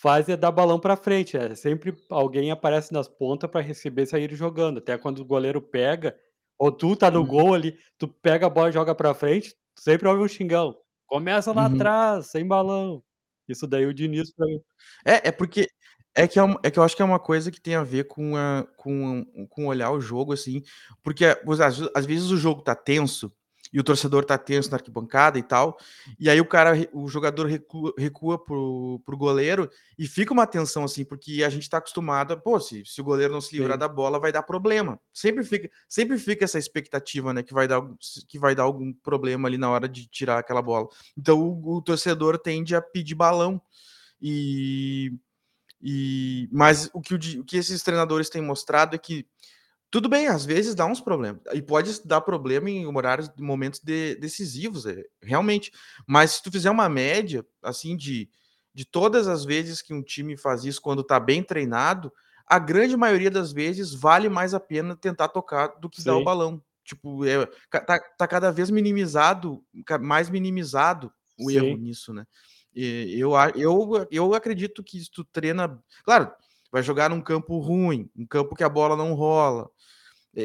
faz 0.00 0.28
é 0.28 0.36
dar 0.36 0.52
balão 0.52 0.80
pra 0.80 0.96
frente, 0.96 1.36
é 1.38 1.54
sempre 1.56 1.94
alguém 2.10 2.50
aparece 2.52 2.92
nas 2.92 3.08
pontas 3.08 3.50
pra 3.50 3.60
receber 3.62 4.04
e 4.04 4.06
sair 4.08 4.34
jogando, 4.36 4.78
até 4.78 4.98
quando 4.98 5.20
o 5.20 5.26
goleiro 5.26 5.62
pega, 5.62 6.16
ou 6.58 6.72
tu 6.72 6.96
tá 6.96 7.10
no 7.10 7.24
Uhum, 7.24 7.26
gol 7.26 7.54
ali, 7.54 7.78
tu 7.98 8.08
pega 8.08 8.46
a 8.48 8.50
bola 8.50 8.70
e 8.70 8.72
joga 8.72 8.94
pra 8.94 9.14
frente, 9.14 9.56
sempre 9.78 10.08
ouve 10.08 10.22
um 10.24 10.28
xingão: 10.28 10.76
"Começa 11.06 11.52
lá 11.52 11.66
uhum. 11.66 11.94
atrás, 12.06 12.28
sem 12.28 12.46
balão". 12.48 13.02
Isso 13.48 13.66
daí 13.66 13.86
o 13.86 13.94
Diniz 13.94 14.32
É, 15.04 15.28
é 15.28 15.32
porque 15.32 15.68
é 16.14 16.26
que 16.28 16.38
é 16.38 16.42
é 16.62 16.70
que 16.70 16.78
eu 16.78 16.82
acho 16.82 16.96
que 16.96 17.02
é 17.02 17.04
uma 17.04 17.18
coisa 17.20 17.50
que 17.50 17.60
tem 17.60 17.74
a 17.74 17.82
ver 17.84 18.04
com 18.04 18.36
a 18.36 18.66
com 18.76 19.24
com 19.50 19.66
olhar 19.66 19.90
o 19.92 20.00
jogo, 20.00 20.32
assim, 20.32 20.62
porque 21.02 21.24
às 21.26 21.80
às 21.94 22.06
vezes 22.06 22.30
o 22.30 22.36
jogo 22.36 22.62
tá 22.62 22.74
tenso, 22.74 23.32
e 23.74 23.80
o 23.80 23.84
torcedor 23.84 24.24
tá 24.24 24.38
tenso 24.38 24.70
na 24.70 24.76
arquibancada 24.76 25.36
e 25.38 25.42
tal, 25.42 25.76
e 26.18 26.30
aí 26.30 26.40
o 26.40 26.46
cara 26.46 26.74
o 26.92 27.08
jogador 27.08 27.46
recua 27.46 27.92
recua 27.98 28.38
para 28.42 28.54
o 28.56 29.00
para 29.04 29.14
o 29.14 29.18
goleiro 29.18 29.68
e 29.98 30.06
fica 30.06 30.32
uma 30.32 30.46
tensão, 30.46 30.84
assim, 30.84 31.04
porque 31.04 31.42
a 31.44 31.50
gente 31.50 31.68
tá 31.68 31.78
acostumado 31.78 32.32
a 32.32 32.36
pô, 32.36 32.60
se 32.60 32.84
se 32.86 33.00
o 33.00 33.04
goleiro 33.04 33.32
não 33.32 33.40
se 33.40 33.56
livrar 33.56 33.74
sim, 33.74 33.80
da 33.80 33.88
bola 33.88 34.20
vai 34.20 34.30
dar 34.30 34.44
problema. 34.44 35.00
Sempre 35.12 35.42
fica 35.44 35.68
sempre 35.88 36.18
fica 36.18 36.44
essa 36.44 36.58
expectativa, 36.58 37.32
né, 37.34 37.42
que 37.42 37.52
vai 37.52 37.66
dar 37.66 37.76
algum 37.76 37.96
que 38.28 38.38
vai 38.38 38.54
dar 38.54 38.62
algum 38.62 38.92
problema 38.92 39.48
ali 39.48 39.58
na 39.58 39.68
hora 39.70 39.88
de 39.88 40.06
tirar 40.06 40.38
aquela 40.38 40.62
bola. 40.62 40.86
Então 41.18 41.40
o 41.42 41.76
o 41.78 41.82
torcedor 41.82 42.38
tende 42.38 42.76
a 42.76 42.80
pedir 42.82 43.16
balão. 43.16 43.60
E 44.22 45.12
e 45.82 46.48
mas 46.52 46.88
o 46.94 47.00
que 47.00 47.14
o 47.14 47.18
o 47.40 47.44
que 47.44 47.56
esses 47.58 47.82
treinadores 47.82 48.30
têm 48.30 48.40
mostrado 48.42 48.94
é 48.94 48.98
que 48.98 49.26
tudo 49.94 50.08
bem, 50.08 50.26
às 50.26 50.44
vezes 50.44 50.74
dá 50.74 50.84
uns 50.86 51.00
problemas, 51.00 51.40
e 51.52 51.62
pode 51.62 52.04
dar 52.04 52.20
problema 52.20 52.68
em 52.68 52.84
horários 52.84 53.30
momentos 53.38 53.78
de 53.78 54.16
decisivos, 54.16 54.86
eh, 54.86 55.04
realmente. 55.22 55.70
Mas 56.04 56.32
se 56.32 56.42
tu 56.42 56.50
fizer 56.50 56.68
uma 56.68 56.88
média, 56.88 57.46
assim, 57.62 57.96
de 57.96 58.28
de 58.74 58.84
todas 58.84 59.28
as 59.28 59.44
vezes 59.44 59.80
que 59.80 59.94
um 59.94 60.02
time 60.02 60.36
faz 60.36 60.64
isso 60.64 60.82
quando 60.82 61.04
tá 61.04 61.20
bem 61.20 61.44
treinado, 61.44 62.12
a 62.44 62.58
grande 62.58 62.96
maioria 62.96 63.30
das 63.30 63.52
vezes 63.52 63.94
vale 63.94 64.28
mais 64.28 64.52
a 64.52 64.58
pena 64.58 64.96
tentar 64.96 65.28
tocar 65.28 65.68
do 65.78 65.88
que 65.88 66.02
dar 66.02 66.16
o 66.16 66.18
sim, 66.18 66.24
balão. 66.24 66.60
Tipo, 66.82 67.20
ca 67.70 67.80
tá 67.80 68.00
tá 68.18 68.26
cada 68.26 68.50
vez 68.50 68.70
minimizado 68.70 69.64
mais 70.00 70.28
minimizado 70.28 71.12
o 71.38 71.52
erro 71.52 71.76
sim, 71.76 71.76
nisso, 71.76 72.12
né. 72.12 72.26
E 72.74 73.14
eu 73.16 73.30
eu 73.54 74.08
eu 74.10 74.34
acredito 74.34 74.82
que 74.82 74.98
se 74.98 75.08
tu 75.08 75.22
treina 75.22 75.80
claro, 76.04 76.32
vai 76.72 76.82
jogar 76.82 77.08
num 77.08 77.20
campo 77.20 77.60
ruim, 77.60 78.10
um 78.16 78.26
campo 78.26 78.56
que 78.56 78.64
a 78.64 78.68
bola 78.68 78.96
não 78.96 79.14
rola, 79.14 79.70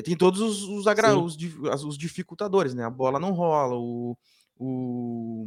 tem 0.04 0.16
todos 0.18 0.40
os 0.42 0.64
os 0.64 0.88
agra 0.88 1.18
os 1.18 1.38
os 1.86 1.98
dificultadores, 1.98 2.74
né, 2.76 2.86
a 2.86 2.90
bola 2.90 3.20
não 3.20 3.32
rola, 3.34 3.76
o 3.78 4.18
o 4.58 5.46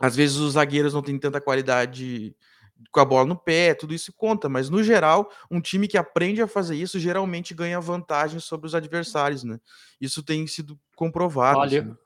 às 0.00 0.16
vezes 0.16 0.36
os 0.38 0.54
zagueiros 0.54 0.94
não 0.94 1.02
têm 1.02 1.18
tanta 1.18 1.40
qualidade 1.40 2.36
com 2.92 3.00
a 3.00 3.04
bola 3.04 3.26
no 3.26 3.36
pé, 3.38 3.74
tudo 3.74 3.94
isso 3.94 4.12
conta, 4.16 4.48
mas 4.48 4.70
no 4.70 4.82
geral, 4.82 5.30
um 5.50 5.60
time 5.60 5.88
que 5.88 5.98
aprende 5.98 6.42
a 6.42 6.48
fazer 6.48 6.76
isso 6.76 6.98
geralmente 7.00 7.54
ganha 7.54 7.80
vantagem 7.80 8.40
sobre 8.40 8.66
os 8.68 8.74
adversários, 8.74 9.44
né. 9.44 9.58
Isso 10.00 10.22
tem 10.24 10.46
sido 10.48 10.78
comprovado, 10.96 11.60
olha 11.62 11.68
assim. 11.70 11.96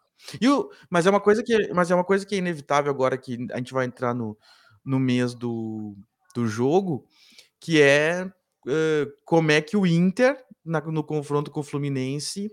E 0.41 0.49
o 0.49 0.71
mas 0.91 1.07
é 1.07 1.11
uma 1.11 1.21
coisa 1.21 1.43
que 1.45 1.73
mas 1.75 1.91
é 1.91 1.95
uma 1.97 2.05
coisa 2.05 2.27
que 2.27 2.35
é 2.37 2.39
inevitável 2.39 2.91
agora 2.93 3.19
que 3.19 3.39
a 3.53 3.59
gente 3.59 3.73
vai 3.75 3.87
entrar 3.87 4.15
no 4.15 4.37
no 4.85 4.99
mês 5.01 5.35
do 5.35 5.97
do 6.35 6.47
jogo, 6.49 7.07
que 7.61 7.83
é, 7.83 8.23
hã, 8.69 9.07
como 9.27 9.51
é 9.53 9.61
que 9.63 9.77
o 9.77 9.87
Inter, 9.87 10.39
na 10.69 10.81
no 10.81 11.03
confronto 11.05 11.51
com 11.51 11.61
o 11.61 11.65
Fluminense, 11.65 12.51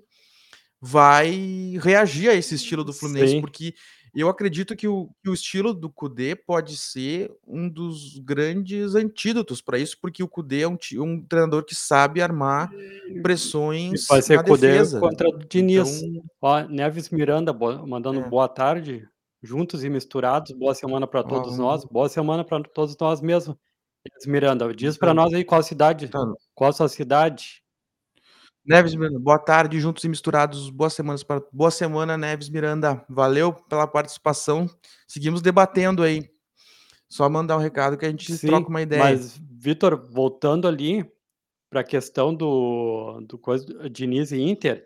vai 0.82 1.78
reagir 1.82 2.30
a 2.30 2.34
esse 2.36 2.56
estilo 2.56 2.84
do 2.84 2.94
Fluminense, 2.94 3.34
Sim. 3.34 3.42
porque 3.42 3.74
eu 4.16 4.30
acredito 4.30 4.76
que 4.76 4.88
o 4.88 5.10
que 5.22 5.30
o 5.30 5.34
estilo 5.34 5.74
do 5.74 5.90
Kudê 5.90 6.36
pode 6.36 6.78
ser 6.78 7.32
um 7.46 7.68
dos 7.68 8.18
grandes 8.20 8.96
antídotos 8.96 9.62
para 9.62 9.78
isso, 9.78 9.98
porque 10.02 10.24
o 10.24 10.28
Kudê 10.28 10.62
é 10.62 10.68
um 10.68 10.78
um 11.00 11.22
treinador 11.22 11.66
que 11.66 11.76
sabe 11.76 12.22
armar 12.22 12.72
E 12.74 13.14
vai 13.14 13.22
pressões 13.22 14.06
ser 14.22 14.38
na 14.38 14.44
Kudê 14.44 14.68
defesa, 14.72 15.02
né. 15.02 15.08
contra 15.10 15.28
Então 15.28 15.40
Diniz. 15.50 16.02
Ó, 16.42 16.62
Neves 16.62 17.10
Miranda 17.10 17.52
mandando 17.86 18.22
É. 18.22 18.30
boa 18.30 18.48
tarde, 18.48 19.06
juntos 19.44 19.84
e 19.84 19.90
misturados, 19.90 20.52
boa 20.52 20.74
semana 20.74 21.06
para 21.06 21.22
todos 21.24 21.58
vamos 21.58 21.58
nós, 21.58 21.86
boa 21.86 22.08
semana 22.08 22.44
para 22.46 22.64
todos 22.64 22.96
nós 22.98 23.20
mesmo. 23.22 23.60
Neves 24.08 24.28
Miranda, 24.28 24.74
diz 24.74 24.98
para 24.98 25.12
Então 25.12 25.24
nós 25.26 25.34
aí 25.34 25.44
qual 25.44 25.62
cidade, 25.64 26.08
tá 26.08 26.26
qual 26.54 26.70
a 26.70 26.74
sua 26.74 26.88
cidade? 26.88 27.65
Neves 28.66 28.96
Miranda, 28.96 29.20
boa 29.20 29.38
tarde, 29.38 29.80
juntos 29.80 30.04
e 30.04 30.10
misturados, 30.10 30.72
boas 30.72 30.94
semanas 30.94 31.24
para 31.24 31.42
boa 31.54 31.70
semana, 31.70 32.18
Neves 32.18 32.50
Miranda, 32.50 33.06
valeu 33.08 33.54
pela 33.54 33.86
participação, 33.86 34.68
seguimos 35.08 35.42
debatendo 35.42 36.02
aí. 36.02 36.28
Só 37.08 37.30
mandar 37.30 37.58
um 37.58 37.60
recado 37.60 37.96
que 37.98 38.06
a 38.06 38.10
gente 38.10 38.32
Sim, 38.32 38.48
troca 38.48 38.68
uma 38.70 38.82
ideia. 38.82 39.02
mas 39.02 39.40
Vitor, 39.52 39.96
voltando 40.12 40.68
ali 40.68 41.06
pra 41.70 41.84
questão 41.84 42.34
do 42.34 43.22
do 43.22 43.38
coisa 43.38 43.88
Diniz 43.90 44.32
e 44.32 44.42
Inter, 44.42 44.84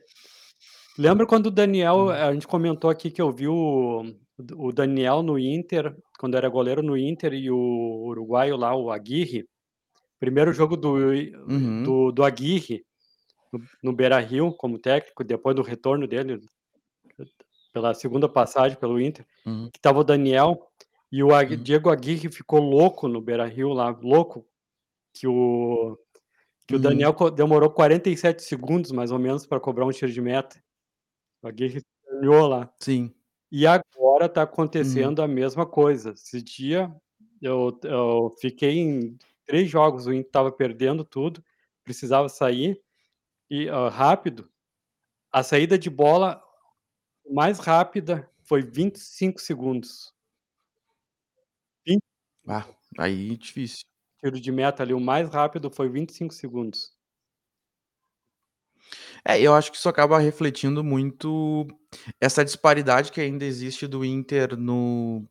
lembra 0.98 1.25
quando 1.25 1.48
o 1.48 1.51
Daniel 1.51 2.09
a 2.09 2.33
gente 2.33 2.48
comentou 2.48 2.89
aqui 2.89 3.09
que 3.09 3.21
eu 3.21 3.31
vi 3.31 3.48
o 3.48 4.03
o 4.55 4.71
Daniel 4.71 5.21
no 5.24 5.38
Inter, 5.39 5.95
quando 6.19 6.36
era 6.36 6.50
goleiro 6.50 6.81
no 6.83 6.98
Inter 6.98 7.33
e 7.33 7.51
o 7.51 7.57
uruguaio 8.07 8.57
lá, 8.57 8.75
o 8.75 8.91
Aguirre, 8.91 9.45
primeiro 10.19 10.53
jogo 10.53 10.77
do 10.77 10.95
Uhum. 11.48 11.83
do 11.83 12.12
do 12.12 12.24
Aguirre, 12.24 12.83
no 13.53 13.62
no 13.84 13.94
Beira-Rio 13.94 14.53
como 14.53 14.79
técnico, 14.79 15.24
depois 15.24 15.56
do 15.56 15.62
retorno 15.63 16.08
dele, 16.08 16.41
pela 17.74 17.94
segunda 17.96 18.29
passagem 18.29 18.77
pelo 18.79 19.01
Inter, 19.01 19.25
Uhum. 19.46 19.72
que 19.72 19.79
estava 19.79 20.00
o 20.00 20.03
Daniel 20.06 20.68
e 21.12 21.24
o 21.24 21.29
Uhum. 21.48 21.63
Diego 21.63 21.89
Aguirre 21.91 22.32
ficou 22.32 22.60
louco 22.62 23.08
no 23.10 23.22
Beira-Rio 23.22 23.70
lá, 23.74 23.89
louco, 24.01 24.48
que 25.13 25.27
o 25.27 25.98
que 26.68 26.75
o 26.75 26.79
Uhum. 26.79 26.82
Daniel 26.82 27.13
co 27.15 27.32
demorou 27.32 27.72
47 27.72 28.44
segundos 28.44 28.91
mais 28.94 29.12
ou 29.12 29.20
menos 29.20 29.46
para 29.48 29.60
cobrar 29.60 29.86
um 29.88 29.91
tiro 29.91 30.12
de 30.12 30.22
meta. 30.22 30.62
O 31.44 31.48
Aguirre 31.50 31.79
esperneou 31.79 32.48
lá. 32.48 32.72
Sim. 32.79 33.13
E 33.51 33.68
agora 33.68 34.29
tá 34.29 34.44
Uhum. 34.82 35.12
acontecendo 35.12 35.22
a 35.24 35.27
mesma 35.29 35.65
coisa, 35.68 36.12
esse 36.13 36.41
dia 36.41 36.94
eu 37.42 37.79
eu 37.85 38.35
fiquei 38.42 38.77
em 38.79 39.18
3 39.48 39.70
jogos, 39.70 40.07
o 40.07 40.14
Inter 40.14 40.27
estava 40.27 40.51
perdendo 40.51 41.05
tudo, 41.05 41.44
precisava 41.85 42.29
sair, 42.29 42.81
e, 43.50 43.68
hã, 43.68 43.90
rápido, 43.90 44.50
a 45.31 45.44
saída 45.44 45.77
de 45.79 45.90
bola 45.90 46.42
mais 47.29 47.59
rápida 47.59 48.29
foi 48.44 48.64
25 48.64 49.42
segundos. 49.42 50.12
Vin 51.85 52.00
Ah, 52.48 52.66
aí 52.98 53.38
difícil. 53.38 53.85
Tiro 54.20 54.40
de 54.40 54.51
meta 54.51 54.83
ali, 54.83 54.94
o 54.94 55.00
mais 55.00 55.29
rápido 55.29 55.70
foi 55.72 55.90
25 55.90 56.33
segundos. 56.33 56.90
É, 59.25 59.40
eu 59.42 59.53
acho 59.53 59.72
que 59.72 59.77
isso 59.77 59.90
acaba 59.90 60.18
refletindo 60.20 60.83
muito 60.83 61.68
essa 62.22 62.44
disparidade 62.46 63.12
que 63.12 63.20
ainda 63.22 63.46
existe 63.46 63.88
do 63.88 64.03
Inter 64.05 64.55
no 64.57 65.25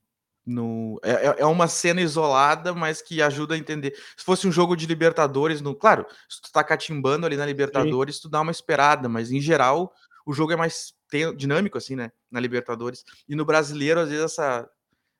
no 0.48 0.98
é 1.04 1.26
é 1.28 1.34
é 1.40 1.46
uma 1.46 1.68
cena 1.68 2.00
isolada, 2.00 2.74
mas 2.74 3.02
que 3.02 3.20
ajuda 3.22 3.54
a 3.54 3.58
entender. 3.58 3.94
Se 4.16 4.24
fosse 4.24 4.48
um 4.48 4.52
jogo 4.52 4.76
de 4.76 4.87
Libertadores 4.87 5.61
no 5.61 5.74
claro, 5.74 6.06
se 6.28 6.40
tu 6.40 6.50
tá 6.52 6.64
catimbando 6.64 7.26
ali 7.26 7.37
na 7.37 7.44
Sim. 7.44 7.48
Libertadores, 7.50 8.18
tu 8.20 8.28
dá 8.28 8.40
uma 8.40 8.50
esperada, 8.52 9.08
mas 9.08 9.30
em 9.30 9.40
geral 9.40 9.92
o 10.26 10.32
jogo 10.32 10.52
é 10.52 10.56
mais 10.56 10.92
dinâmico, 11.37 11.78
assim, 11.78 11.96
né, 11.96 12.12
na 12.30 12.38
Libertadores. 12.40 13.02
E 13.28 13.34
no 13.34 13.44
Brasileiro, 13.46 14.00
às 14.00 14.08
vezes, 14.11 14.24
essa 14.24 14.68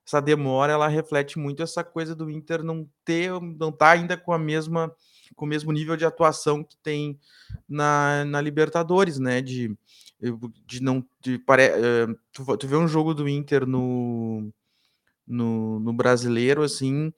essa 0.07 0.21
demora, 0.23 0.73
ela 0.73 0.88
reflete 0.88 1.38
muito 1.38 1.62
essa 1.62 1.85
coisa 1.85 2.14
do 2.14 2.31
Inter 2.31 2.62
não 2.62 2.88
ter 3.05 3.31
não 3.59 3.71
tá 3.71 3.91
ainda 3.91 4.17
com 4.17 4.33
a 4.33 4.38
mesma 4.38 4.91
com 5.37 5.45
o 5.45 5.49
mesmo 5.49 5.71
nível 5.73 5.97
de 5.97 6.07
atuação 6.07 6.64
que 6.64 6.77
tem 6.83 7.19
na 7.69 8.25
na 8.25 8.41
Libertadores, 8.41 9.19
né, 9.19 9.43
de 9.43 9.77
de 10.67 10.83
não 10.83 11.05
de 11.21 11.38
pare 11.38 11.71
hã, 11.71 12.14
tu 12.33 12.57
tu 12.57 12.67
vê 12.67 12.77
um 12.77 12.88
jogo 12.88 13.14
do 13.14 13.29
Inter 13.29 13.67
no 13.67 14.51
no 15.29 15.81
no 15.81 15.93
Brasileiro, 15.93 16.62
assim 16.62 17.12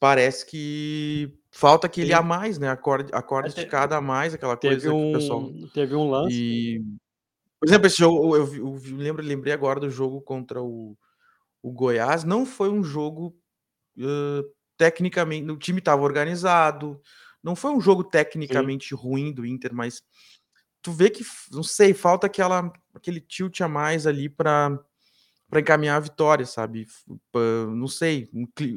parece 0.00 0.44
que 0.46 1.38
falta 1.52 1.86
aquele 1.86 2.12
a 2.12 2.22
Sim. 2.22 2.22
mais, 2.22 2.58
né, 2.58 2.68
a 2.68 2.76
corda 2.76 3.16
a 3.16 3.22
corda 3.22 3.48
É, 3.50 3.50
esticada 3.50 3.96
a 3.96 4.00
mais, 4.00 4.34
aquela 4.34 4.56
teve 4.60 4.88
coisa 4.88 4.94
que 4.94 5.04
o 5.04 5.08
pessoal 5.08 5.52
um 5.52 5.68
teve 5.72 5.94
um 5.96 6.10
lance 6.10 6.42
e 6.44 6.80
por 7.60 7.68
exemplo, 7.68 7.86
esse 7.88 7.98
jogo 7.98 8.36
eu 8.36 8.54
eu 8.56 8.74
vi 8.76 8.94
lembro 8.94 9.22
lembrei 9.24 9.52
agora 9.54 9.80
do 9.80 9.90
jogo 9.90 10.22
contra 10.22 10.62
o 10.62 10.96
o 11.62 11.72
Goiás, 11.72 12.24
não 12.24 12.46
foi 12.46 12.70
um 12.70 12.84
jogo, 12.84 13.36
hã, 13.98 14.42
tecnicamen 14.78 15.50
o 15.50 15.58
time 15.58 15.80
estava 15.80 16.02
organizado, 16.02 17.00
não 17.42 17.56
foi 17.56 17.72
um 17.72 17.80
jogo 17.82 18.04
Sim. 18.48 18.66
tecnicamente 18.66 18.94
ruim 18.94 19.32
do 19.32 19.46
Inter, 19.46 19.74
mas 19.74 20.02
tu 20.82 20.92
vê 20.92 21.10
que 21.10 21.24
não 21.52 21.62
sei, 21.64 21.94
falta 21.94 22.26
aquela 22.28 22.72
aquele 22.94 23.20
tilt 23.20 23.60
a 23.62 23.68
mais 23.68 24.06
ali 24.06 24.28
pra 24.30 24.78
pra 25.52 25.60
encaminhar 25.60 25.98
a 25.98 26.00
vitória, 26.00 26.46
sabe, 26.46 26.86
não 27.76 27.86
sei, 27.86 28.30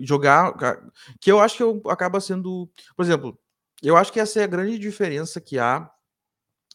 jogar 0.03 0.51
ga 0.57 0.77
que 1.21 1.31
eu 1.31 1.39
acho 1.39 1.55
que 1.57 1.63
eu 1.63 1.81
acaba 1.87 2.19
sendo 2.19 2.69
por 2.97 3.05
exemplo, 3.05 3.39
eu 3.81 3.95
acho 3.97 4.11
que 4.13 4.19
essa 4.19 4.41
é 4.41 4.43
a 4.43 4.47
grande 4.47 4.77
diferença 4.77 5.39
que 5.41 5.57
há 5.57 5.89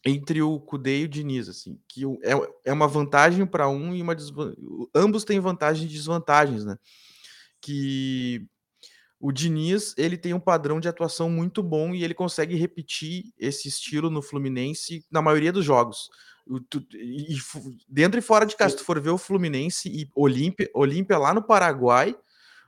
entre 0.06 0.42
o 0.42 0.60
Kudê 0.60 1.00
e 1.02 1.04
o 1.06 1.08
Diniz, 1.08 1.48
assim, 1.48 1.78
que 1.88 2.04
é 2.24 2.32
é 2.66 2.72
uma 2.74 2.88
vantagem 2.88 3.46
pra 3.46 3.68
um 3.68 3.94
e 3.96 4.02
uma 4.02 4.14
desvan 4.16 4.54
ambos 4.94 5.24
têm 5.24 5.40
vantagens 5.40 5.90
e 5.90 5.94
desvantagens, 5.94 6.64
né. 6.64 6.76
Que 7.62 8.46
o 9.20 9.30
Diniz, 9.32 9.94
ele 9.98 10.16
tem 10.16 10.32
um 10.32 10.40
padrão 10.40 10.80
de 10.80 10.88
atuação 10.88 11.28
muito 11.30 11.62
bom 11.62 11.94
e 11.94 12.02
ele 12.02 12.14
consegue 12.14 12.56
repetir 12.56 13.24
esse 13.38 13.68
estilo 13.68 14.08
no 14.10 14.22
Fluminense 14.22 15.04
na 15.10 15.20
maioria 15.20 15.52
dos 15.52 15.64
jogos. 15.64 16.08
E 16.94 17.36
dentro 17.88 18.18
e 18.18 18.22
fora 18.22 18.46
de 18.46 18.56
casa, 18.56 18.70
se 18.72 18.78
tu 18.78 18.84
for 18.84 18.98
ver 19.00 19.10
o 19.10 19.18
Fluminense 19.18 19.88
e 19.88 20.10
Olímpia 20.14 20.70
Olímpia 20.74 21.18
lá 21.18 21.34
no 21.34 21.42
Paraguai, 21.42 22.16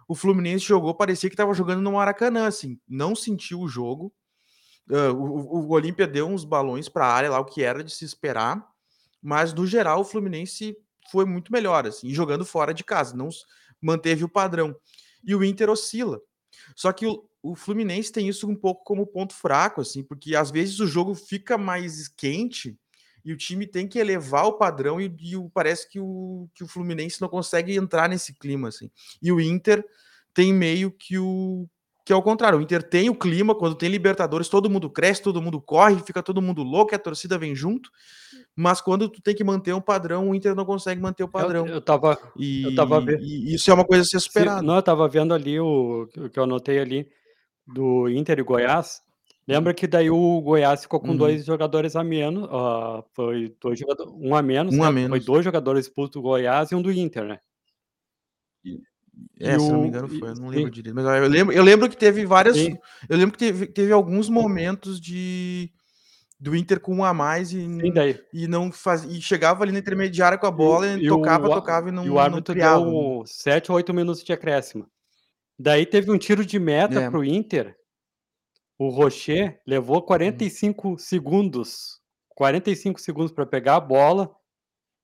o 0.06 0.14
Fluminense 0.14 0.64
jogou, 0.64 0.94
parecia 0.94 1.30
que 1.30 1.34
estava 1.34 1.54
jogando 1.54 1.80
no 1.80 1.92
Maracanã, 1.92 2.46
assim, 2.46 2.78
não 2.88 3.14
sentiu 3.16 3.60
o 3.60 3.68
jogo. 3.68 4.12
Hã, 4.90 5.12
o 5.12 5.68
o 5.68 5.72
Olímpia 5.72 6.06
deu 6.06 6.26
uns 6.28 6.44
balões 6.44 6.88
pra 6.88 7.06
área 7.06 7.30
lá, 7.30 7.40
o 7.40 7.44
que 7.44 7.62
era 7.62 7.82
de 7.84 7.92
se 7.94 8.04
esperar, 8.04 8.64
mas 9.22 9.52
no 9.54 9.66
geral 9.66 10.00
o 10.00 10.04
Fluminense 10.04 10.76
foi 11.10 11.24
muito 11.24 11.52
melhor, 11.52 11.86
assim, 11.86 12.10
jogando 12.10 12.44
fora 12.44 12.74
de 12.74 12.84
casa, 12.84 13.16
não 13.16 13.28
manteve 13.80 14.24
o 14.24 14.28
padrão. 14.28 14.76
E 15.24 15.34
o 15.34 15.44
Inter 15.44 15.70
oscila. 15.70 16.20
Só 16.76 16.92
que 16.92 17.06
o 17.06 17.24
o 17.42 17.56
Fluminense 17.56 18.12
tem 18.12 18.28
isso 18.28 18.48
um 18.48 18.54
pouco 18.54 18.84
como 18.84 19.06
ponto 19.06 19.34
fraco, 19.34 19.80
assim, 19.80 20.02
porque 20.04 20.36
às 20.36 20.50
vezes 20.50 20.78
o 20.78 20.86
jogo 20.86 21.12
fica 21.14 21.58
mais 21.58 22.06
quente 22.06 22.78
e 23.24 23.32
o 23.32 23.36
time 23.36 23.66
tem 23.66 23.88
que 23.88 23.98
elevar 23.98 24.46
o 24.46 24.52
padrão 24.52 25.00
e 25.00 25.12
e 25.20 25.36
o 25.36 25.50
parece 25.50 25.88
que 25.88 25.98
o 25.98 26.48
que 26.54 26.62
o 26.62 26.68
Fluminense 26.68 27.20
não 27.20 27.28
consegue 27.28 27.76
entrar 27.76 28.08
nesse 28.08 28.34
clima, 28.34 28.68
assim. 28.68 28.90
E 29.20 29.32
o 29.32 29.40
Inter 29.40 29.84
tem 30.32 30.52
meio 30.52 30.90
que 30.90 31.18
o 31.18 31.68
que 32.12 32.14
é 32.14 32.16
o 32.18 32.22
contrário, 32.22 32.58
o 32.58 32.62
Inter 32.62 32.82
tem 32.82 33.08
o 33.10 33.14
clima, 33.14 33.54
quando 33.54 33.74
tem 33.74 33.88
Libertadores 33.88 34.48
todo 34.48 34.68
mundo 34.70 34.90
cresce, 34.90 35.22
todo 35.22 35.40
mundo 35.42 35.60
corre, 35.60 36.00
fica 36.02 36.22
todo 36.22 36.42
mundo 36.42 36.62
louco 36.62 36.94
a 36.94 36.98
torcida 36.98 37.38
vem 37.38 37.54
junto, 37.56 37.90
mas 38.56 38.80
quando 38.80 39.08
tu 39.08 39.22
tem 39.22 39.34
que 39.34 39.44
manter 39.44 39.74
um 39.74 39.80
padrão, 39.80 40.30
o 40.30 40.34
Inter 40.34 40.54
não 40.54 40.64
consegue 40.66 41.00
manter 41.00 41.24
o 41.24 41.28
Eu 41.36 41.54
padrão. 41.54 41.66
eu 41.66 41.78
eu 42.62 42.70
estava 42.70 43.00
E 43.00 43.04
ve 43.04 43.16
e 43.20 43.54
isso 43.54 43.70
é 43.70 43.74
uma 43.74 43.86
coisa 43.86 44.02
a 44.02 44.06
ser 44.06 44.20
Sim, 44.28 44.50
superado. 44.50 44.62
não, 44.62 44.74
eu 44.74 44.80
estava 44.80 45.08
vendo 45.08 45.34
ali 45.34 45.58
o 45.60 46.04
o 46.16 46.30
que 46.30 46.38
eu 46.38 46.44
anotei 46.44 46.78
ali, 46.78 47.10
do 47.66 48.08
Inter 48.10 48.38
e 48.40 48.42
Goiás, 48.44 49.02
lembra 49.48 49.74
que 49.74 49.86
daí 49.88 50.10
o 50.10 50.40
Goiás 50.42 50.82
ficou 50.82 51.00
com 51.00 51.14
Uhum. 51.14 51.16
2 51.16 51.44
jogadores 51.46 51.96
a 51.96 52.04
menos, 52.04 52.48
hã, 52.52 53.04
foi 53.14 53.56
2 53.60 53.78
jogador 53.78 54.08
1 54.16 54.34
a 54.36 54.42
menos, 54.42 54.78
1 54.78 54.84
a 54.84 54.90
né, 54.90 54.96
foi 55.08 55.20
menos. 55.20 55.20
2 55.20 55.44
jogadores 55.44 55.86
expulsos 55.86 56.12
do 56.12 56.22
Goiás 56.22 56.72
e 56.72 56.76
1 56.76 56.82
do 56.82 56.92
Inter, 56.92 57.24
né. 57.26 57.40
E 59.40 59.46
E 59.46 59.50
é, 59.50 59.58
se 59.58 59.72
não 59.72 59.78
me 59.80 59.88
o 59.88 59.88
engano 59.88 60.08
foi, 60.08 60.28
e 60.28 60.30
eu 60.30 60.34
não 60.36 60.48
lembro 60.48 60.70
sim. 60.70 60.70
direito, 60.70 60.94
mas 60.94 61.04
eu 61.04 61.28
lembro 61.28 61.52
eu 61.54 61.62
lembro 61.62 61.88
que 61.88 61.96
teve 61.96 62.24
várias 62.24 62.64
Sim. 62.64 62.78
eu 63.08 63.16
lembro 63.16 63.32
que 63.36 63.44
teve 63.44 63.66
teve 63.66 63.92
alguns 63.92 64.28
momentos 64.28 65.00
de 65.00 65.72
do 66.40 66.56
Inter 66.56 66.80
com 66.80 66.94
1 66.96 67.04
a 67.04 67.14
mais 67.14 67.52
e 67.52 67.66
e 68.32 68.48
não 68.48 68.72
faz 68.72 69.04
e 69.04 69.20
chegava 69.22 69.64
ali 69.64 69.72
na 69.72 69.78
intermediária 69.80 70.38
com 70.38 70.46
a 70.46 70.50
E 70.60 70.68
o 70.68 70.76
bola 70.76 70.88
e 70.88 71.02
e 71.06 71.10
tocava, 71.10 71.48
o 71.48 71.50
tocava 71.50 71.88
e 71.88 71.92
e 72.02 72.08
não 72.08 72.10
o 72.10 72.18
não 72.18 72.18
árbitro 72.18 72.54
deu 72.56 73.22
7 73.26 73.70
ou 73.70 73.76
8 73.76 73.94
minutos 73.94 74.22
de 74.24 74.32
acréscimo. 74.32 74.86
Daí 75.58 75.86
teve 75.86 76.10
um 76.12 76.18
tiro 76.18 76.44
de 76.46 76.58
meta 76.58 77.00
É. 77.00 77.10
para 77.10 77.18
o 77.18 77.24
Inter, 77.24 77.76
o 78.78 78.88
Rochet 78.90 79.58
levou 79.66 80.02
quarenta 80.02 80.44
Hum. 80.44 80.44
e 80.44 80.50
cinco 80.50 80.98
segundos, 80.98 82.00
45 82.30 83.00
segundos 83.00 83.32
pra 83.32 83.46
pegar 83.46 83.76
a 83.76 83.80
bola 83.80 84.34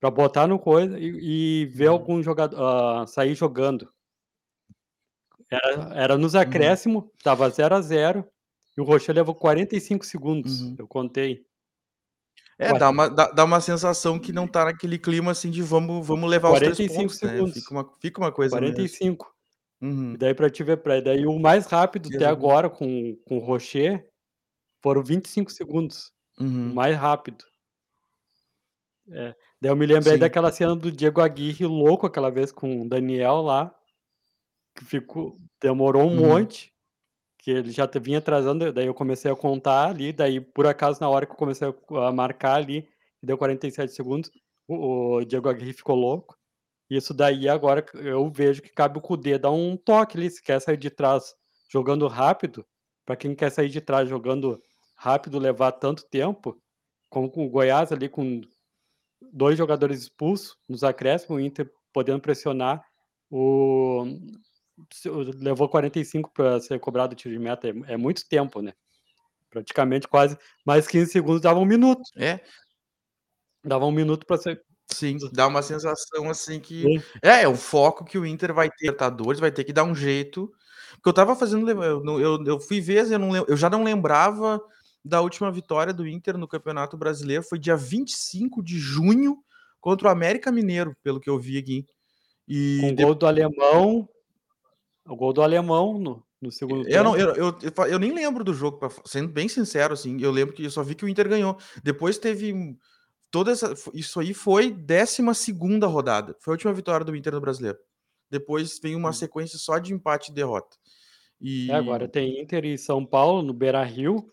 Pra 0.01 0.11
botar 0.11 0.47
no 0.49 0.59
coisa 0.59 0.99
e 1.01 1.62
e 1.62 1.66
ver 1.66 1.87
Uhum. 1.87 1.88
algum 1.88 2.23
jogador 2.23 2.59
hã, 2.62 3.07
sair 3.07 3.35
jogando. 3.35 3.92
Era 5.51 5.91
era 5.95 6.19
nos 6.19 6.35
Uhum. 6.35 6.41
acréscimo, 6.41 7.11
estava 7.17 7.49
0 7.49 7.75
a 7.75 7.81
0 7.81 8.27
e 8.77 8.81
o 8.81 8.85
Rochet 8.85 9.13
levou 9.13 9.35
45 9.35 10.05
segundos, 10.05 10.61
Uhum. 10.61 10.77
eu 10.79 10.87
contei. 10.87 11.47
É, 12.61 12.73
dá 12.75 12.91
uma 12.91 13.09
dá 13.09 13.31
dá 13.31 13.45
uma 13.45 13.61
sensação 13.61 14.19
que 14.19 14.33
não 14.33 14.47
tá 14.49 14.65
naquele 14.65 14.99
clima, 14.99 15.31
assim, 15.31 15.51
de 15.51 15.63
vamos 15.63 16.05
vamos 16.07 16.29
levar 16.29 16.51
os 16.51 16.61
3 16.61 16.81
45 16.81 16.83
pontos, 16.83 17.21
né, 17.23 17.29
segundos. 17.37 17.55
fica 17.55 17.71
uma 17.73 17.93
fica 18.01 18.21
uma 18.21 18.33
coisa 18.33 18.57
quarenta 18.57 18.81
meio 18.81 18.83
e 18.83 18.87
assim. 18.87 18.97
cinco. 18.97 19.33
E 19.81 19.87
Uhum. 19.87 20.17
daí 20.19 20.35
pra 20.35 20.51
te 20.51 20.65
ver 20.65 20.79
pra 20.79 21.01
daí 21.01 21.27
o 21.27 21.39
mais 21.39 21.67
rápido 21.67 22.09
até 22.11 22.27
agora 22.27 22.71
com 22.71 23.17
com 23.27 23.39
o 23.39 23.41
Rochet, 23.41 24.05
foram 24.83 25.03
25 25.05 25.53
segundos, 25.53 26.13
o 26.39 26.45
Uhum. 26.45 26.75
mais 26.75 26.97
rápido. 26.97 27.45
É, 29.11 29.35
daí 29.61 29.71
eu 29.71 29.77
me 29.77 29.87
lembrei 29.87 30.15
Sim. 30.15 30.19
daquela 30.19 30.53
cena 30.53 30.77
do 30.77 30.91
Diego 30.93 31.21
Aguirre 31.21 31.65
louco 31.67 32.07
aquela 32.07 32.31
vez 32.31 32.53
com 32.53 32.83
o 32.83 32.89
Daniel 32.89 33.41
lá, 33.43 33.75
que 34.79 34.85
ficou 34.87 35.38
demorou 35.62 36.05
um 36.11 36.17
Uhum. 36.17 36.29
monte, 36.29 36.73
que 37.38 37.51
ele 37.53 37.71
já 37.73 37.87
vinha 38.01 38.19
atrasando, 38.19 38.73
daí 38.73 38.87
eu 38.87 38.95
comecei 38.95 39.31
a 39.31 39.37
contar 39.37 39.88
ali, 39.91 40.12
daí 40.12 40.41
por 40.41 40.67
acaso 40.67 41.01
na 41.01 41.09
hora 41.11 41.27
que 41.27 41.33
eu 41.33 41.37
comecei 41.37 41.69
a 41.69 42.12
marcar 42.12 42.57
ali, 42.57 42.88
deu 43.23 43.38
47 43.38 43.93
segundos, 43.95 44.31
o 44.69 45.17
o 45.19 45.25
Diego 45.25 45.49
Aguirre 45.49 45.73
ficou 45.75 45.97
louco. 45.97 46.37
Isso 46.91 47.14
daí 47.14 47.49
agora 47.49 47.85
eu 47.95 48.31
vejo 48.31 48.62
que 48.62 48.71
cabe 48.71 48.99
o 48.99 49.03
Kudê 49.03 49.38
dar 49.38 49.51
um 49.53 49.77
toque 49.77 50.17
ali, 50.19 50.31
se 50.31 50.43
quer 50.43 50.61
sair 50.61 50.77
de 50.79 50.91
trás 50.91 51.35
jogando 51.71 52.07
rápido, 52.09 52.67
pra 53.07 53.17
quem 53.17 53.35
quer 53.35 53.51
sair 53.51 53.69
de 53.71 53.81
trás 53.81 54.09
jogando 54.09 54.62
rápido, 54.97 55.38
levar 55.38 55.73
tanto 55.73 56.05
tempo, 56.11 56.61
como 57.11 57.31
com 57.31 57.47
o 57.47 57.51
Goiás 57.51 57.93
ali 57.93 58.09
com 58.09 58.41
2 59.33 59.59
jogadores 59.59 60.03
expulsos 60.03 60.57
nos 60.69 60.85
acréscimos, 60.85 61.37
o 61.38 61.41
Inter 61.41 61.71
podendo 61.93 62.21
pressionar, 62.21 62.85
o 63.31 64.05
levou 65.41 65.69
45 65.69 66.31
pra 66.33 66.61
ser 66.61 66.79
cobrado 66.81 67.12
o 67.12 67.17
tiro 67.17 67.35
de 67.35 67.41
meta, 67.41 67.69
é 67.69 67.95
é 67.95 67.97
muito 67.97 68.27
tempo, 68.29 68.61
né. 68.62 68.73
Praticamente 69.51 70.07
quase 70.09 70.37
mais 70.64 70.87
15 70.87 71.11
segundos 71.11 71.41
dava 71.41 71.59
1 71.61 71.64
minuto. 71.64 72.03
É. 72.17 72.41
Dava 73.64 73.87
1 73.87 73.93
minuto 73.93 74.27
pra 74.27 74.37
ser 74.38 74.62
Sim, 74.91 75.19
dá 75.33 75.47
uma 75.47 75.61
sensação, 75.62 76.31
assim, 76.31 76.59
que 76.59 76.83
Sim. 76.83 77.03
é, 77.23 77.43
é 77.43 77.49
o 77.49 77.55
foco 77.55 78.07
que 78.07 78.17
o 78.19 78.25
Inter 78.25 78.55
vai 78.55 78.71
ter 78.71 78.87
Libertadores, 78.87 79.38
vai 79.38 79.53
ter 79.53 79.62
que 79.64 79.73
dar 79.73 79.85
um 79.85 79.95
jeito, 79.95 80.51
porque 80.95 81.09
eu 81.09 81.11
estava 81.11 81.37
fazendo 81.37 81.69
eu 81.71 82.21
eu 82.21 82.45
eu 82.47 82.59
fui 82.61 82.81
ver, 82.81 83.11
eu 83.12 83.19
não 83.19 83.37
eu 83.37 83.57
já 83.57 83.69
não 83.69 83.85
lembrava 83.85 84.59
da 85.05 85.21
última 85.21 85.53
vitória 85.53 85.93
do 85.93 86.07
Inter 86.07 86.38
no 86.38 86.49
Campeonato 86.49 86.97
Brasileiro, 86.97 87.43
foi 87.43 87.59
dia 87.59 87.77
25 87.77 88.62
de 88.62 88.79
junho 88.79 89.37
contra 89.81 90.09
o 90.09 90.11
América 90.11 90.51
Mineiro, 90.51 90.97
pelo 91.03 91.21
que 91.21 91.29
eu 91.29 91.38
vi 91.38 91.59
aqui. 91.59 91.85
E 92.49 92.79
Com 92.81 92.95
de 92.95 93.05
gol 93.05 93.14
do 93.14 93.27
alemão 93.27 94.09
o 95.09 95.16
gol 95.16 95.33
do 95.33 95.42
alemão 95.42 95.99
no 95.99 96.25
no 96.40 96.53
segundo 96.53 96.87
Eu 96.87 97.03
não 97.05 97.16
tempo. 97.16 97.16
eu 97.16 97.35
eu 97.35 97.59
eu 97.62 97.73
fa 97.75 97.88
eu 97.88 97.99
nem 97.99 98.12
lembro 98.12 98.44
do 98.44 98.53
jogo 98.55 98.79
pra 98.79 98.88
sendo 99.05 99.29
bem 99.33 99.49
sincero, 99.49 99.94
assim, 99.94 100.21
eu 100.21 100.31
lembro 100.31 100.55
que 100.55 100.64
eu 100.64 100.71
só 100.71 100.83
vi 100.83 100.94
que 100.94 101.05
o 101.05 101.09
Inter 101.09 101.29
ganhou. 101.29 101.57
Depois 101.83 102.18
teve 102.18 102.53
toda 103.31 103.53
essa 103.53 103.75
isso 103.94 104.21
aí 104.21 104.35
foi 104.35 104.73
12ª 104.73 105.87
rodada, 105.88 106.37
foi 106.40 106.53
a 106.53 106.57
última 106.57 106.73
vitória 106.75 107.05
do 107.07 107.16
Inter 107.16 107.35
no 107.35 107.40
Brasileiro. 107.42 107.79
Depois 108.31 108.79
vem 108.83 108.97
uma 108.97 109.12
sequência 109.12 109.59
só 109.59 109.79
de 109.79 109.94
empate 109.94 110.33
e 110.33 110.35
derrota. 110.35 110.77
É, 111.66 111.75
agora 111.75 112.09
E 112.09 112.09
tem 112.09 112.40
Inter 112.40 112.64
e 112.64 112.79
São 112.79 113.05
Paulo 113.05 113.42
no 113.42 113.53
Beira-Rio, 113.53 114.33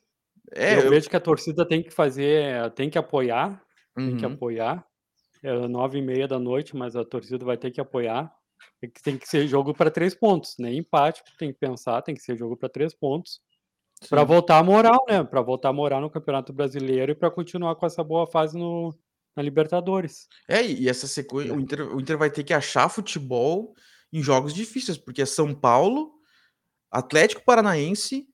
É, 0.52 0.80
eu 0.80 0.86
eu 0.88 0.92
vejo 0.92 1.10
que 1.10 1.16
a 1.18 1.22
torcida 1.22 1.68
tem 1.68 1.84
que 1.84 1.92
fazer 1.92 2.72
tem 2.76 2.90
que 2.90 2.98
apoiar, 3.00 3.64
tem 4.04 4.16
que 4.16 4.26
Uhum. 4.26 4.28
apoiar. 4.28 4.86
É 5.44 5.52
21h30, 5.54 6.74
mas 6.76 6.96
a 6.96 7.06
torcida 7.06 7.46
vai 7.46 7.58
ter 7.58 7.72
que 7.72 7.82
apoiar. 7.82 8.34
Tem 9.04 9.18
que 9.18 9.28
ser 9.28 9.48
jogo 9.48 9.74
pra 9.74 9.90
3 9.92 10.16
pontos, 10.16 10.56
nem 10.60 10.80
empate, 10.80 11.24
tem 11.40 11.52
que 11.54 11.60
pensar, 11.60 12.02
tem 12.02 12.16
que 12.16 12.22
ser 12.22 12.38
jogo 12.38 12.56
pra 12.58 12.70
3 12.70 12.94
pontos, 12.94 13.42
Sim. 14.02 14.16
voltar 14.26 14.60
a 14.60 14.64
moral, 14.64 15.06
né, 15.10 15.24
pra 15.24 15.42
voltar 15.42 15.70
a 15.70 15.74
moral 15.74 16.02
no 16.02 16.10
Campeonato 16.12 16.54
Brasileiro 16.54 17.12
e 17.14 17.16
pra 17.16 17.32
continuar 17.32 17.76
com 17.76 17.86
essa 17.86 18.04
boa 18.04 18.28
fase 18.28 18.58
no 18.58 18.96
na 19.36 19.44
Libertadores. 19.44 20.30
É, 20.48 20.66
e 20.66 20.88
essa 20.90 21.08
sequen 21.08 21.46
Né. 21.46 21.54
o 21.54 21.60
Inter 21.60 21.82
o 21.96 22.00
Inter 22.02 22.18
vai 22.18 22.30
ter 22.32 22.44
que 22.44 22.54
achar 22.54 22.90
futebol 22.90 23.74
em 24.14 24.22
jogos 24.24 24.54
difíceis, 24.54 24.98
porque 24.98 25.22
é 25.22 25.26
São 25.26 25.54
Paulo, 25.56 26.14
Atlético 26.92 27.44
Paranaense, 27.46 28.28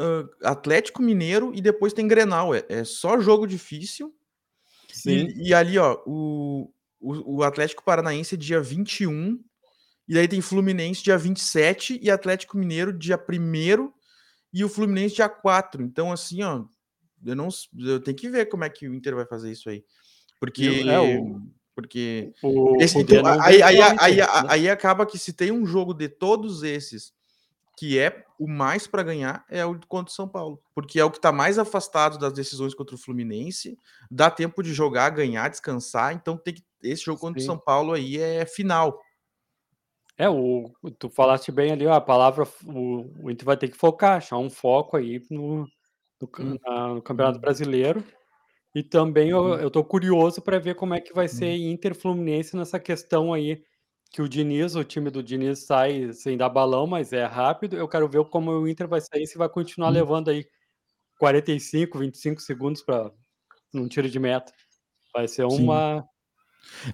hã, 0.00 0.28
Atlético 0.44 1.02
Mineiro 1.02 1.52
e 1.54 1.62
depois 1.62 1.92
tem 1.94 2.08
Grenal, 2.08 2.54
é 2.54 2.64
é 2.70 2.84
só 2.84 3.20
jogo 3.20 3.46
difícil. 3.46 4.14
Sim. 4.92 5.28
E 5.38 5.50
e 5.50 5.54
ali, 5.54 5.78
ó, 5.78 6.02
o 6.06 6.73
o 7.04 7.36
o 7.36 7.42
Atlético 7.42 7.84
Paranaense 7.84 8.36
dia 8.36 8.60
21, 8.60 9.38
e 10.08 10.18
aí 10.18 10.28
tem 10.28 10.40
Fluminense 10.40 11.02
dia 11.02 11.18
27 11.18 11.98
e 12.02 12.10
Atlético 12.10 12.56
Mineiro 12.56 12.92
dia 12.92 13.18
1º 13.18 13.92
e 14.52 14.64
o 14.64 14.68
Fluminense 14.68 15.16
dia 15.16 15.28
4. 15.28 15.82
Então, 15.82 16.12
assim, 16.12 16.42
ó, 16.42 16.64
eu 17.24 17.36
não 17.36 17.48
eu 17.78 18.00
tenho 18.00 18.16
que 18.16 18.28
ver 18.28 18.46
como 18.46 18.64
é 18.64 18.70
que 18.70 18.88
o 18.88 18.94
Inter 18.94 19.14
vai 19.14 19.26
fazer 19.26 19.50
isso 19.50 19.68
aí. 19.68 19.84
E 20.58 20.68
o 20.68 20.90
é 20.90 21.00
Porque 21.00 21.20
o 21.20 21.42
porque 21.74 22.32
o 22.42 22.76
esse 22.80 22.98
então 22.98 23.26
aí 23.26 23.60
aí 23.62 23.80
aí 23.98 24.16
né. 24.16 24.26
aí 24.48 24.68
acaba 24.68 25.04
que 25.04 25.18
se 25.18 25.32
tem 25.32 25.50
um 25.50 25.66
jogo 25.66 25.92
de 25.92 26.08
todos 26.08 26.62
esses, 26.62 27.12
que 27.78 27.98
é 27.98 28.24
o 28.38 28.48
mais 28.48 28.86
pra 28.86 29.02
ganhar, 29.02 29.44
é 29.50 29.64
o 29.66 29.78
contra 29.88 30.10
o 30.12 30.14
São 30.14 30.28
Paulo, 30.28 30.62
porque 30.74 31.00
é 31.00 31.04
o 31.04 31.10
que 31.10 31.20
tá 31.20 31.32
mais 31.32 31.58
afastado 31.58 32.18
das 32.18 32.32
decisões 32.32 32.74
contra 32.74 32.94
o 32.96 32.98
Fluminense, 32.98 33.78
dá 34.10 34.30
tempo 34.30 34.62
de 34.62 34.72
jogar, 34.74 35.10
ganhar, 35.10 35.48
descansar, 35.50 36.12
então 36.14 36.36
tem 36.38 36.54
que 36.54 36.62
esse 36.82 37.04
jogo 37.04 37.20
contra 37.20 37.40
o 37.40 37.44
São 37.44 37.58
Sim. 37.58 37.60
Paulo 37.60 37.92
aí 37.94 38.18
é 38.18 38.46
final. 38.46 39.00
É 40.16 40.28
o 40.28 40.70
tu 40.98 41.10
falaste 41.10 41.50
bem 41.50 41.72
ali, 41.72 41.86
ó, 41.86 41.92
a 41.94 42.00
palavra 42.00 42.44
o 42.66 43.10
o 43.24 43.30
Inter 43.30 43.44
vai 43.44 43.56
ter 43.56 43.68
que 43.68 43.76
focar, 43.76 44.16
achar 44.18 44.38
um 44.38 44.48
foco 44.48 44.96
aí 44.96 45.20
no 45.30 45.66
no 46.20 46.28
Hum. 46.38 46.58
na 46.66 46.94
no 46.94 47.02
Campeonato. 47.02 47.40
Brasileiro. 47.40 48.04
E 48.74 48.82
também 48.82 49.30
eu 49.30 49.40
Uhum. 49.42 49.60
eu 49.60 49.70
tô 49.70 49.84
curioso 49.84 50.42
pra 50.42 50.58
ver 50.58 50.76
como 50.76 50.94
é 50.94 51.00
que 51.00 51.14
vai 51.14 51.28
ser 51.28 51.46
Uhum. 51.46 51.58
Inter 51.58 51.94
Fluminense 51.94 52.56
nessa 52.56 52.80
questão 52.80 53.32
aí, 53.34 53.62
que 54.10 54.22
o 54.22 54.28
Diniz 54.28 54.74
o 54.76 54.84
time 54.84 55.10
do 55.10 55.22
Diniz 55.22 55.66
sai 55.66 56.12
sem 56.12 56.36
dar 56.36 56.48
balão, 56.48 56.86
mas 56.86 57.12
é 57.12 57.24
rápido, 57.24 57.76
eu 57.76 57.88
quero 57.88 58.08
ver 58.08 58.24
como 58.26 58.50
o 58.52 58.68
Inter 58.68 58.86
vai 58.88 59.00
sair, 59.00 59.26
se 59.26 59.36
vai 59.36 59.48
continuar 59.48 59.88
Hum. 59.88 59.92
levando 59.92 60.30
aí 60.30 60.46
45, 61.18 61.98
25 61.98 62.40
segundos 62.40 62.82
pra 62.82 63.10
num 63.72 63.88
tiro 63.88 64.08
de 64.08 64.18
meta. 64.18 64.52
Vai 65.12 65.26
ser 65.28 65.48
Sim. 65.50 65.64
uma 65.64 66.04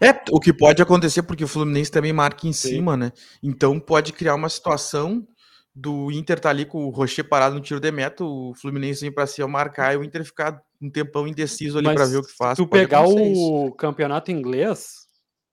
É, 0.01 0.11
o 0.33 0.41
que 0.41 0.53
pode 0.53 0.83
acontecer, 0.83 1.23
porque 1.23 1.45
o 1.45 1.49
Fluminense 1.49 1.91
também 1.91 2.13
marca 2.13 2.47
em 2.47 2.53
Sim. 2.53 2.69
cima, 2.71 2.97
né, 2.97 3.13
então 3.43 3.79
pode 3.79 4.13
criar 4.13 4.35
uma 4.35 4.49
situação 4.49 5.27
do 5.75 6.11
Inter 6.11 6.39
estar 6.39 6.51
ali 6.51 6.67
com 6.67 6.85
o 6.87 6.91
Rochet 6.91 7.23
parado 7.23 7.55
no 7.55 7.61
tiro 7.61 7.79
de 7.79 7.93
meta, 7.93 8.25
o 8.25 8.53
Fluminense 8.55 9.03
vir 9.03 9.15
pra 9.15 9.27
cima 9.27 9.47
marcar 9.47 9.95
e 9.95 9.97
o 9.97 10.03
Inter 10.05 10.25
ficar 10.25 10.61
um 10.83 10.91
tempão 10.91 11.27
indeciso 11.27 11.79
ali 11.79 11.95
pra 11.95 12.07
ver 12.07 12.17
o 12.19 12.23
que 12.23 12.31
se 12.31 12.37
faz, 12.37 12.57
tu 12.57 12.67
pode 12.67 12.83
pegar 12.83 13.01
acontecer 13.03 13.31
isso. 13.33 13.41
o 13.41 13.73
campeonato 13.73 14.33
inglês 14.33 15.09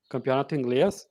campeonato 0.08 0.54
inglês, 0.54 1.06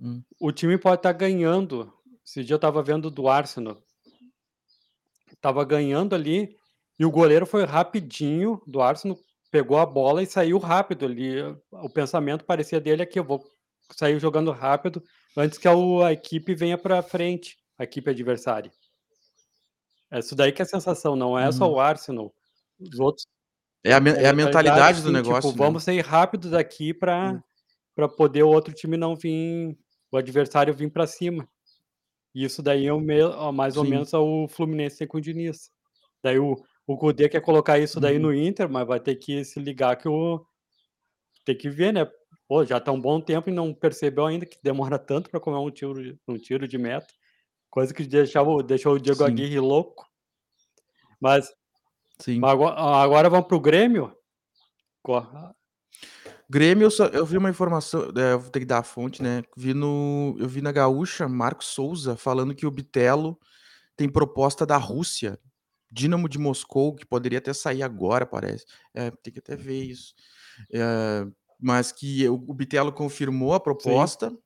Hum. 0.00 0.26
o 0.40 0.52
time 0.52 0.76
pode 0.78 0.96
estar 1.00 1.12
ganhando, 1.12 1.92
esse 2.24 2.44
dia 2.44 2.54
eu 2.54 2.56
estava 2.56 2.82
vendo 2.82 3.10
do 3.10 3.28
Arsenal. 3.28 3.78
Estava 5.32 5.64
ganhando 5.64 6.14
ali, 6.14 6.56
e 6.98 7.04
o 7.04 7.10
goleiro 7.10 7.46
foi 7.46 7.64
rapidinho 7.64 8.60
do 8.66 8.80
Arsenal, 8.80 9.18
pegou 9.50 9.78
a 9.78 9.86
bola 9.86 10.22
e 10.22 10.26
saiu 10.26 10.58
rápido 10.58 11.04
ali, 11.04 11.40
o 11.72 11.90
pensamento 11.90 12.44
parecia 12.44 12.80
dele 12.80 13.02
é 13.02 13.06
que: 13.06 13.18
"Eu 13.18 13.24
vou 13.24 13.44
sair 13.92 14.18
jogando 14.20 14.50
rápido 14.52 15.02
antes 15.36 15.58
que 15.58 15.68
a 15.68 16.12
equipe 16.12 16.54
venha 16.54 16.78
pra 16.78 17.02
frente, 17.02 17.56
a 17.78 17.84
equipe 17.84 18.10
adversária". 18.10 18.72
É 20.10 20.18
isso 20.20 20.36
daí 20.36 20.52
que 20.52 20.62
é 20.62 20.64
a 20.64 20.68
sensação, 20.68 21.16
não 21.16 21.38
é 21.38 21.50
só 21.50 21.68
Uhum. 21.68 21.72
o 21.72 21.80
Arsenal, 21.80 22.32
os 22.80 22.98
outros 23.00 23.26
É 23.84 23.92
a 23.94 23.98
é 23.98 24.28
a 24.28 24.32
mentalidade 24.32 25.02
do 25.02 25.10
sim, 25.10 25.20
tipo: 25.20 25.52
negócio, 25.52 25.58
né. 25.58 25.68
"Vamos 25.68 25.84
sair 25.84 26.00
rápido 26.00 26.50
daqui 26.50 26.92
Hum. 27.22 27.40
pra 27.40 27.42
pra 27.94 28.08
poder 28.08 28.42
o 28.44 28.48
outro 28.50 28.74
time 28.74 28.96
não 28.96 29.16
vir 29.16 29.78
o 30.12 30.16
adversário 30.18 30.74
vir 30.74 30.90
pra 30.92 31.06
cima". 31.06 31.48
E 32.34 32.44
isso 32.44 32.62
daí 32.62 32.86
é 32.86 32.92
o 32.94 33.00
me 33.00 33.16
mais 33.54 33.76
ou 33.76 33.84
Sim. 33.84 33.86
menos 33.86 34.12
é 34.14 34.18
o 34.18 34.48
Fluminense 34.48 34.98
tem 34.98 35.08
com 35.08 35.18
o 35.18 35.22
Diniz. 35.22 35.70
Daí 36.24 36.38
o 36.40 36.56
o 36.88 36.96
Kudê 36.98 37.28
quer 37.28 37.40
colocar 37.42 37.78
isso 37.80 38.00
daí 38.00 38.18
Uhum. 38.18 38.20
no 38.20 38.34
Inter, 38.34 38.68
mas 38.70 38.86
vai 38.86 39.00
ter 39.00 39.16
que 39.16 39.44
se 39.44 39.60
ligar 39.60 39.96
que 39.96 40.08
o 40.08 40.44
tem 41.46 41.56
que 41.56 41.70
ver, 41.70 41.92
né, 41.92 42.06
pô, 42.48 42.64
já 42.64 42.80
tá 42.80 42.92
um 42.92 43.00
bom 43.00 43.20
tempo 43.20 43.50
e 43.50 43.52
não 43.52 43.72
percebeu 43.74 44.26
ainda 44.26 44.46
que 44.46 44.58
demora 44.62 44.98
tanto 44.98 45.30
pra 45.30 45.40
comer 45.40 45.58
um 45.58 45.70
tiro 45.70 45.94
de 46.02 46.18
um 46.28 46.36
tiro 46.38 46.68
de 46.68 46.78
meta, 46.78 47.06
coisa 47.70 47.94
que 47.94 48.04
deixava 48.06 48.62
deixou 48.64 48.94
o 48.94 49.00
Diego 49.00 49.22
Sim. 49.22 49.24
Aguirre 49.24 49.60
louco. 49.60 50.06
Mas 51.20 51.50
Sim. 52.18 52.42
mas 52.42 52.52
ago 52.54 52.66
agora 52.68 53.30
vamos 53.30 53.46
para 53.48 53.56
o 53.56 53.60
Grêmio? 53.60 54.16
Grêmio 56.48 56.86
eu 56.86 56.90
só 56.90 57.06
eu 57.06 57.26
vi 57.26 57.36
uma 57.36 57.50
informação, 57.50 58.12
eu 58.14 58.38
vou 58.38 58.50
ter 58.50 58.60
que 58.60 58.66
dar 58.66 58.78
a 58.78 58.82
fonte, 58.82 59.22
né, 59.22 59.42
vi 59.56 59.74
no 59.74 60.36
eu 60.38 60.48
vi 60.48 60.62
na 60.62 60.70
Gaúcha, 60.70 61.28
Marcos 61.28 61.66
Souza 61.68 62.16
falando 62.16 62.54
que 62.54 62.66
o 62.66 62.70
Bitelo 62.70 63.38
tem 63.96 64.08
proposta 64.08 64.64
da 64.64 64.76
Rússia, 64.76 65.38
Dínamo 65.90 66.28
de 66.28 66.38
Moscou, 66.38 66.94
que 66.94 67.06
poderia 67.06 67.38
até 67.38 67.52
sair 67.52 67.82
agora 67.82 68.26
parece. 68.26 68.66
É, 68.92 69.10
tem 69.10 69.32
que 69.32 69.38
até 69.38 69.56
ver 69.56 69.84
isso. 69.84 70.14
Eh 70.72 71.26
mas 71.58 71.92
que 71.92 72.28
o, 72.28 72.34
o 72.34 72.54
Bitelo 72.54 72.92
confirmou 72.92 73.54
a 73.54 73.60
proposta. 73.60 74.36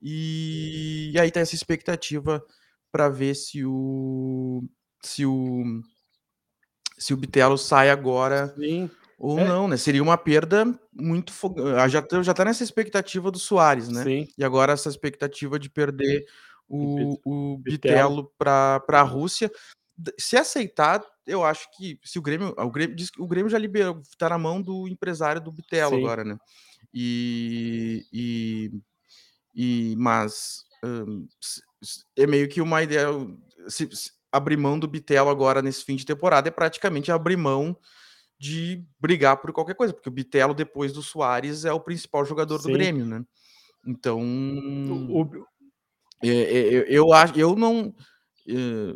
E, 0.00 1.10
e 1.12 1.18
aí 1.18 1.30
tá 1.30 1.40
essa 1.40 1.54
expectativa 1.54 2.44
para 2.90 3.08
ver 3.08 3.34
se 3.34 3.64
o 3.64 4.62
se 5.02 5.26
o 5.26 5.82
se 6.96 7.12
o 7.12 7.16
Bitelo 7.16 7.58
sai 7.58 7.90
agora 7.90 8.54
Sim. 8.56 8.88
Ou 9.18 9.38
É. 9.40 9.44
não, 9.44 9.66
né? 9.66 9.76
Seria 9.76 10.02
uma 10.02 10.16
perda 10.16 10.64
muito 10.92 11.32
fo- 11.32 11.54
ah, 11.76 11.88
já 11.88 12.06
já 12.22 12.32
tá 12.32 12.44
nessa 12.44 12.62
expectativa 12.62 13.30
do 13.30 13.38
Soares, 13.38 13.88
né? 13.88 14.04
Sim. 14.04 14.28
E 14.38 14.44
agora 14.44 14.72
essa 14.72 14.88
expectativa 14.88 15.58
de 15.58 15.68
perder 15.68 16.24
o, 16.68 17.18
o 17.24 17.58
Bitelo. 17.58 18.32
Para 18.38 18.80
a 18.88 19.02
Rússia. 19.02 19.50
Se 20.16 20.36
aceitar, 20.36 21.02
eu 21.26 21.44
acho 21.44 21.68
que 21.76 21.98
se 22.04 22.20
o 22.20 22.22
Grêmio, 22.22 22.54
o 22.56 22.70
Grêmio 22.70 22.94
diz 22.94 23.10
o 23.18 23.26
Grêmio 23.26 23.50
já 23.50 23.58
liberou, 23.58 24.00
tá 24.16 24.28
na 24.28 24.38
mão 24.38 24.62
do 24.62 24.86
empresário 24.86 25.40
do 25.40 25.50
Bitelo 25.50 25.96
Sim. 25.96 25.98
agora, 25.98 26.22
né? 26.22 26.36
E, 26.94 28.06
e, 28.12 28.70
e 29.52 29.96
mas 29.98 30.62
hum, 30.84 31.26
é 32.16 32.26
meio 32.28 32.48
que 32.48 32.60
uma 32.60 32.80
ideia 32.80 33.08
se, 33.66 33.88
se 33.90 34.12
abrir 34.30 34.56
mão 34.56 34.78
do 34.78 34.86
Bitelo 34.86 35.28
agora 35.30 35.60
nesse 35.60 35.84
fim 35.84 35.96
de 35.96 36.06
temporada 36.06 36.46
é 36.48 36.52
praticamente 36.52 37.10
abrir 37.10 37.36
mão 37.36 37.76
de 38.38 38.84
brigar 39.00 39.36
por 39.38 39.52
qualquer 39.52 39.74
coisa, 39.74 39.92
porque 39.92 40.08
o 40.08 40.12
Bitelo 40.12 40.54
depois 40.54 40.92
do 40.92 41.02
Soares 41.02 41.64
é 41.64 41.72
o 41.72 41.80
principal 41.80 42.24
jogador 42.24 42.58
do 42.58 42.64
Sim. 42.64 42.72
Grêmio, 42.72 43.04
né? 43.04 43.24
Então, 43.86 44.20
O- 44.20 45.22
o- 45.22 45.46
é, 46.22 46.28
é, 46.28 46.74
eu, 46.74 46.82
eu 46.84 47.12
acho, 47.12 47.38
eu 47.38 47.56
não. 47.56 47.94
é, 48.46 48.52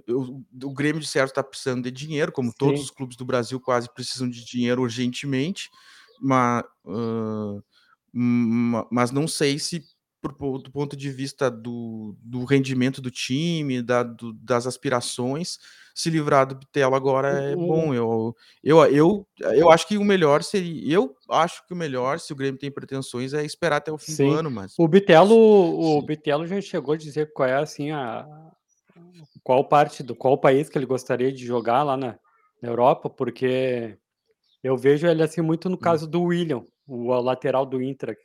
eu- 0.07 0.43
o 0.65 0.73
Grêmio 0.73 1.01
de 1.01 1.07
certo 1.07 1.31
está 1.31 1.43
precisando 1.43 1.83
de 1.83 1.91
dinheiro, 1.91 2.33
como 2.33 2.53
todos 2.57 2.81
Sim. 2.81 2.85
os 2.85 2.91
clubes 2.91 3.17
do 3.17 3.25
Brasil 3.25 3.61
quase 3.61 3.93
precisam 3.93 4.29
de 4.29 4.45
dinheiro 4.45 4.83
urgentemente, 4.83 5.69
mas, 6.21 6.65
mas 8.91 9.11
não 9.11 9.27
sei 9.27 9.59
se 9.59 9.83
do 10.29 10.71
ponto 10.71 10.97
de 10.97 11.11
vista 11.11 11.51
do, 11.51 12.17
do 12.23 12.45
rendimento 12.45 13.01
do 13.03 13.11
time, 13.11 13.83
da, 13.83 14.03
do- 14.05 14.33
das 14.35 14.67
aspirações, 14.67 15.59
se 15.95 16.09
livrar 16.11 16.47
do 16.47 16.55
Bitelo 16.55 16.95
agora 16.95 17.29
é 17.29 17.55
O- 17.57 17.67
bom. 17.67 17.93
Eu, 17.93 18.37
eu, 18.63 18.79
eu, 18.87 19.27
eu 19.55 19.71
acho 19.71 19.87
que 19.87 19.99
o 19.99 20.05
melhor 20.05 20.43
seria. 20.43 20.95
Eu 20.95 21.17
acho 21.29 21.67
que 21.67 21.75
o 21.75 21.77
melhor, 21.77 22.21
se 22.21 22.33
o 22.33 22.37
Grêmio 22.37 22.59
tem 22.59 22.71
pretensões, 22.71 23.35
é 23.35 23.45
esperar 23.45 23.77
até 23.79 23.91
o 23.91 23.99
fim 23.99 24.13
do 24.13 24.17
Sim. 24.17 24.31
ano, 24.31 24.51
mas. 24.51 24.75
O 24.79 24.87
Bitelo, 24.87 25.35
o 25.35 26.01
Sim. 26.01 26.07
Bitelo 26.07 26.47
já 26.47 26.61
chegou 26.61 26.95
a 26.95 26.99
dizer 26.99 27.33
qual 27.33 27.49
é 27.49 27.55
assim 27.57 27.91
a 27.91 28.27
qual 29.43 29.65
parte 29.67 30.03
do 30.03 30.15
qual 30.15 30.39
país 30.39 30.69
que 30.69 30.79
ele 30.79 30.87
gostaria 30.87 31.33
de 31.33 31.45
jogar 31.45 31.83
lá 31.83 31.97
na, 31.97 32.19
na 32.61 32.69
Europa, 32.69 33.11
porque 33.11 33.99
eu 34.63 34.77
vejo 34.77 35.07
ele 35.07 35.23
assim 35.23 35.41
muito 35.41 35.69
no 35.69 35.77
caso 35.77 36.07
do 36.07 36.23
William, 36.23 36.65
o 36.87 37.13
lateral 37.21 37.67
do 37.67 37.83
Inter, 37.83 38.17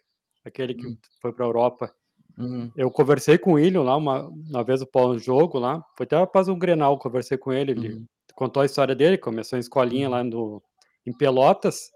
aquele 0.48 0.74
que 0.74 0.88
Hum. 0.88 0.98
foi 1.22 1.34
para 1.34 1.46
a 1.46 1.48
Europa. 1.48 1.94
Uhum, 2.38 2.72
Eu 2.76 2.92
conversei 2.92 3.38
com 3.38 3.52
o 3.52 3.54
William 3.56 3.82
lá 3.82 3.96
uma, 3.96 4.28
uma 4.28 4.64
vez 4.64 4.82
após 4.82 5.08
o 5.16 5.20
jogo 5.20 5.58
lá, 5.58 5.84
foi 5.98 6.06
até 6.06 6.16
após 6.18 6.48
um 6.48 6.58
Grenal, 6.58 6.98
conversei 7.00 7.38
com 7.38 7.52
ele, 7.52 7.72
ele 7.72 7.94
uhum, 7.96 8.06
contou 8.36 8.62
a 8.62 8.66
história 8.66 8.96
dele, 8.96 9.18
começou 9.18 9.58
em 9.58 9.60
escolinha 9.62 10.08
Uhum. 10.08 10.12
lá 10.16 10.24
no, 10.24 10.64
em 11.06 11.12
Pelotas, 11.14 11.90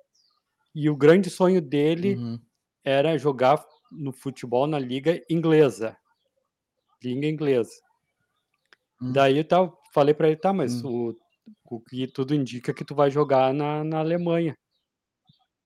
e 0.73 0.89
o 0.89 0.95
grande 0.95 1.29
sonho 1.29 1.61
dele 1.61 2.15
uhum, 2.15 2.39
era 2.83 3.17
jogar 3.17 3.63
no 3.91 4.11
futebol 4.11 4.65
na 4.65 4.79
liga 4.79 5.21
inglesa. 5.29 5.95
Liga 7.03 7.27
inglesa. 7.27 7.71
Hum. 9.01 9.11
Daí 9.13 9.37
eu 9.37 9.47
tava, 9.47 9.73
falei 9.93 10.13
pra 10.13 10.27
ele, 10.27 10.37
tá, 10.37 10.53
mas 10.53 10.83
Hum. 10.83 11.11
o, 11.11 11.17
o 11.69 11.79
que 11.81 12.07
tudo 12.07 12.33
indica 12.33 12.73
que 12.73 12.85
tu 12.85 12.95
vai 12.95 13.11
jogar 13.11 13.53
na, 13.53 13.83
na 13.83 13.99
Alemanha. 13.99 14.55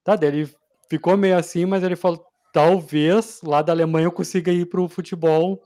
Tá, 0.04 0.16
daí 0.16 0.30
ele 0.30 0.56
ficou 0.90 1.18
meio 1.18 1.38
assim, 1.38 1.66
mas 1.66 1.84
ele 1.84 1.96
falou, 1.96 2.26
talvez 2.56 3.42
lá 3.44 3.62
da 3.62 3.74
Alemanha 3.74 4.06
eu 4.06 4.12
consiga 4.14 4.50
ir 4.50 4.66
pro 4.68 4.88
futebol 4.88 5.62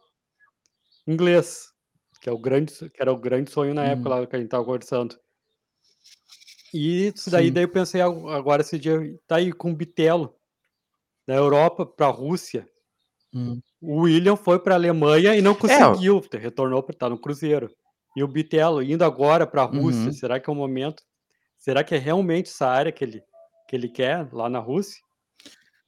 inglês, 1.07 1.71
que 2.19 2.27
é 2.27 2.31
o 2.31 2.37
grande, 2.39 2.73
que 2.89 2.99
era 2.99 3.13
o 3.13 3.17
grande 3.17 3.51
sonho 3.51 3.75
na 3.75 3.85
época 3.85 4.09
Uhum. 4.09 4.19
lá 4.21 4.25
que 4.25 4.35
a 4.35 4.39
gente 4.39 4.49
tava 4.49 4.65
conversando. 4.65 5.15
E 6.73 7.09
isso 7.15 7.29
daí, 7.29 7.47
Sim. 7.47 7.53
daí 7.53 7.63
eu 7.65 7.69
pensei 7.71 8.01
ag- 8.01 8.29
agora 8.29 8.63
esse 8.63 8.79
dia, 8.79 8.99
tá 9.27 9.35
aí 9.35 9.53
com 9.53 9.69
o 9.69 9.75
Bitelo, 9.75 10.35
da 11.27 11.35
Europa 11.35 11.85
pra 11.85 12.07
Rússia. 12.07 12.67
Uhum. 13.35 13.61
O 13.79 14.01
William 14.01 14.35
foi 14.35 14.57
para 14.57 14.73
a 14.73 14.77
Alemanha 14.77 15.35
e 15.35 15.43
não 15.43 15.51
É, 15.51 15.55
conseguiu, 15.55 16.19
retornou 16.33 16.81
para 16.81 16.93
estar 16.95 17.09
no 17.09 17.19
Cruzeiro. 17.19 17.69
E 18.15 18.23
o 18.23 18.27
Bitelo 18.27 18.81
indo 18.81 19.03
agora 19.05 19.45
para 19.45 19.61
a 19.61 19.65
Rússia, 19.65 20.07
Uhum. 20.07 20.13
será 20.13 20.39
que 20.39 20.49
é 20.49 20.53
o 20.53 20.55
momento? 20.55 21.03
Será 21.55 21.83
que 21.83 21.93
é 21.93 21.99
realmente 21.99 22.49
essa 22.49 22.67
área 22.67 22.91
que 22.91 23.03
ele, 23.03 23.23
que 23.67 23.75
ele 23.75 23.89
quer 23.89 24.27
lá 24.33 24.49
na 24.49 24.57
Rússia? 24.57 24.99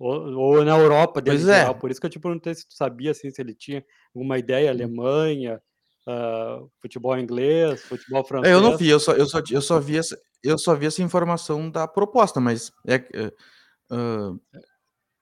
Ou, 0.01 0.33
ou 0.33 0.65
na 0.65 0.75
Europa 0.77 1.21
dele 1.21 1.37
Pois 1.37 1.47
em 1.47 1.51
é. 1.51 1.59
geral? 1.59 1.75
Por 1.75 1.91
isso 1.91 1.99
que 1.99 2.07
eu 2.07 2.09
te 2.09 2.19
perguntei 2.19 2.55
se 2.55 2.67
tu 2.67 2.73
sabia 2.73 3.11
assim, 3.11 3.29
se 3.29 3.39
ele 3.41 3.53
tinha 3.53 3.85
alguma 4.15 4.37
ideia, 4.39 4.69
Hum. 4.71 4.73
Alemanha, 4.73 5.61
ah, 6.07 6.59
futebol 6.81 7.17
inglês, 7.17 7.83
futebol 7.83 8.21
É, 8.21 8.23
francês. 8.23 8.53
eu 8.53 8.61
não 8.61 8.75
vi, 8.75 8.89
eu 8.89 8.99
só, 8.99 9.13
eu, 9.13 9.27
só, 9.27 9.39
eu, 9.51 9.61
só 9.61 9.79
vi 9.79 9.97
essa, 9.97 10.19
eu 10.43 10.57
só 10.57 10.73
vi 10.75 10.87
essa 10.87 11.03
informação 11.03 11.69
da 11.69 11.87
proposta, 11.87 12.39
mas 12.39 12.71
é, 12.87 12.95
é, 12.95 13.31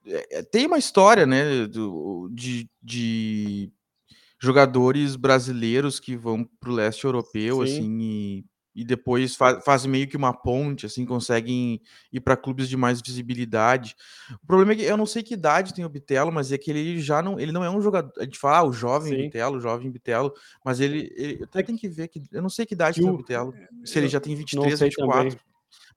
é, 0.05 0.39
é, 0.39 0.43
tem 0.43 0.65
uma 0.65 0.77
história, 0.77 1.25
né, 1.25 1.67
do, 1.67 2.29
de, 2.31 2.69
de 2.81 3.69
jogadores 4.41 5.17
brasileiros 5.17 5.99
que 5.99 6.15
vão 6.15 6.45
para 6.59 6.69
o 6.69 6.73
leste 6.73 7.03
europeu, 7.03 7.57
Sim. 7.57 7.63
assim, 7.63 7.99
e, 8.01 8.45
e 8.79 8.85
depois 8.85 9.35
fa 9.35 9.59
fazem 9.59 9.91
meio 9.91 10.07
que 10.07 10.15
uma 10.15 10.31
ponte, 10.33 10.85
assim, 10.85 11.05
conseguem 11.05 11.81
ir 12.13 12.21
para 12.21 12.37
clubes 12.37 12.69
de 12.69 12.77
mais 12.77 13.01
visibilidade. 13.01 13.93
O 14.41 14.47
problema 14.47 14.71
é 14.71 14.75
que 14.77 14.83
eu 14.83 14.95
não 14.95 15.05
sei 15.05 15.21
que 15.21 15.33
idade 15.33 15.73
tem 15.73 15.83
o 15.83 15.89
Bitelo, 15.89 16.31
mas 16.31 16.51
é 16.51 16.57
que 16.57 16.71
ele 16.71 17.01
já 17.01 17.21
não, 17.21 17.37
ele 17.37 17.51
não 17.51 17.63
é 17.63 17.69
um 17.69 17.81
jogador. 17.81 18.13
A 18.17 18.23
gente 18.23 18.39
fala, 18.39 18.59
ah, 18.59 18.63
o 18.63 18.71
jovem 18.71 19.11
Sim. 19.11 19.23
Bitelo, 19.23 19.57
o 19.57 19.59
jovem 19.59 19.91
Bitelo, 19.91 20.33
mas 20.63 20.79
ele, 20.79 21.11
ele 21.17 21.43
até 21.43 21.59
É 21.59 21.63
tenho 21.63 21.77
que 21.77 21.89
ver 21.89 22.07
que 22.07 22.23
eu 22.31 22.41
não 22.41 22.49
sei 22.49 22.65
que 22.65 22.73
idade 22.73 23.01
tem 23.01 23.09
o 23.09 23.17
Bitelo, 23.17 23.53
se 23.83 23.99
ele 23.99 24.07
já 24.07 24.19
tem 24.19 24.33
não 24.33 24.39
23, 24.39 24.79
sei 24.79 24.87
24. 24.89 25.17
também. 25.17 25.39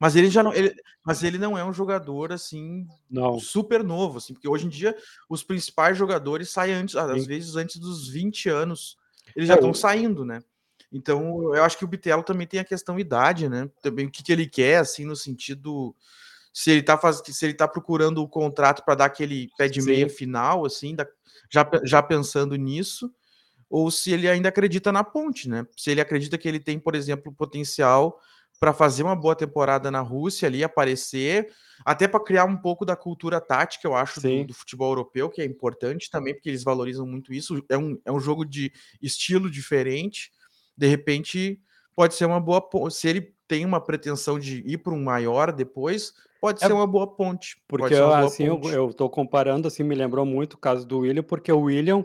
Mas 0.01 0.17
ele 0.17 0.29
já 0.29 0.43
não, 0.43 0.53
ele, 0.53 0.75
mas 1.05 1.23
ele 1.23 1.39
não 1.39 1.57
é 1.57 1.65
um 1.65 1.73
jogador 1.73 2.33
assim 2.33 2.87
Não. 3.09 3.39
super 3.39 3.85
novo, 3.85 4.19
assim, 4.19 4.33
porque 4.35 4.49
hoje 4.49 4.67
em 4.67 4.69
dia 4.69 4.97
os 5.29 5.45
principais 5.45 5.97
jogadores 5.97 6.51
saem 6.51 6.75
antes, 6.75 6.97
às 6.97 7.21
Sim. 7.21 7.27
vezes 7.29 7.55
antes 7.55 7.77
dos 7.77 8.09
20 8.09 8.49
anos, 8.49 8.97
eles 9.37 9.49
É, 9.49 9.53
já 9.53 9.55
estão 9.55 9.73
saindo, 9.73 10.25
né? 10.25 10.43
Então, 10.93 11.55
eu 11.55 11.65
acho 11.65 11.79
que 11.79 11.85
o 11.85 11.89
Bitelo 11.89 12.23
também 12.23 12.47
tem 12.47 12.61
a 12.61 12.65
questão 12.65 12.99
idade, 12.99 13.49
né? 13.49 13.69
Também 13.81 14.07
o 14.07 14.11
que, 14.11 14.23
que 14.23 14.33
ele 14.33 14.47
quer, 14.47 14.79
assim, 14.79 15.05
no 15.05 15.17
sentido 15.17 15.95
se 16.53 16.71
ele 16.71 16.83
tá 16.83 16.99
faz... 16.99 17.23
se 17.25 17.45
ele 17.47 17.55
tá 17.55 17.67
procurando 17.67 18.23
o 18.23 18.29
contrato 18.29 18.85
para 18.85 18.95
dar 18.95 19.05
aquele 19.07 19.49
pé 19.57 19.69
de 19.69 19.81
meia 19.81 20.09
Sim. 20.09 20.15
final, 20.15 20.67
assim, 20.67 20.95
da- 20.95 21.07
já, 21.51 21.69
já 21.83 22.03
pensando 22.03 22.57
nisso, 22.57 23.11
ou 23.71 23.91
se 23.91 24.13
ele 24.13 24.29
ainda 24.29 24.51
acredita 24.51 24.93
na 24.93 25.03
ponte, 25.03 25.49
né? 25.49 25.67
Se 25.77 25.91
ele 25.91 26.01
acredita 26.01 26.37
que 26.37 26.47
ele 26.47 26.61
tem, 26.61 26.79
por 26.79 26.95
exemplo, 26.95 27.33
potencial 27.33 28.21
para 28.61 28.73
fazer 28.75 29.03
uma 29.03 29.17
boa 29.17 29.35
temporada 29.35 29.91
na 29.91 30.01
Rússia 30.01 30.47
ali, 30.47 30.63
aparecer, 30.63 31.51
até 31.85 32.07
para 32.07 32.23
criar 32.23 32.45
um 32.45 32.57
pouco 32.57 32.85
da 32.85 32.95
cultura 32.95 33.41
tática, 33.41 33.89
eu 33.89 33.97
acho, 33.97 34.21
do, 34.21 34.45
do 34.45 34.55
futebol 34.55 34.91
europeu, 34.91 35.31
que 35.31 35.41
é 35.41 35.45
importante 35.45 36.11
também, 36.11 36.35
porque 36.35 36.49
eles 36.51 36.63
valorizam 36.63 37.07
muito 37.07 37.33
isso. 37.33 37.65
É 37.69 37.77
um, 37.77 37.99
é 38.05 38.13
um 38.13 38.21
jogo 38.21 38.45
de 38.45 38.73
estilo 39.01 39.51
diferente. 39.51 40.31
De 40.77 40.87
repente, 40.87 41.61
pode 41.95 42.15
ser 42.15 42.25
uma 42.27 42.41
boa 42.41 42.61
ponte. 42.61 42.95
Se 42.95 43.09
ele 43.09 43.35
tem 43.47 43.65
uma 43.65 43.81
pretensão 43.81 44.39
de 44.39 44.63
ir 44.67 44.79
para 44.79 44.93
um 44.95 45.03
maior 45.03 45.53
depois, 45.53 46.13
pode 46.41 46.63
É, 46.63 46.67
ser 46.67 46.73
uma 46.73 46.87
boa 46.87 47.07
ponte. 47.15 47.63
Porque 47.69 47.95
boa 47.95 48.19
assim, 48.27 48.45
eu, 48.45 48.59
ponte. 48.59 48.75
eu 48.75 48.93
tô 48.93 49.09
comparando, 49.11 49.69
assim, 49.69 49.83
me 49.83 49.95
lembrou 49.95 50.25
muito 50.25 50.55
o 50.55 50.59
caso 50.59 50.87
do 50.87 51.01
William, 51.01 51.23
porque 51.23 51.53
o 51.53 51.61
William 51.63 52.05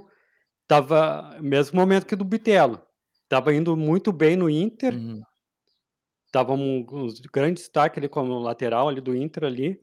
tava 0.67 1.37
mesmo 1.41 1.79
momento 1.79 2.05
que 2.05 2.15
do 2.15 2.25
Bitelo. 2.25 2.81
Tava 3.29 3.53
indo 3.53 3.75
muito 3.77 4.11
bem 4.13 4.35
no 4.37 4.49
Inter, 4.49 4.93
Uhum, 4.93 5.21
tava 6.31 6.53
um, 6.53 6.85
um 6.91 7.07
grande 7.33 7.55
destaque 7.61 7.99
ali 7.99 8.09
como 8.09 8.37
lateral 8.39 8.87
ali 8.89 9.01
do 9.01 9.15
Inter 9.15 9.45
ali. 9.45 9.79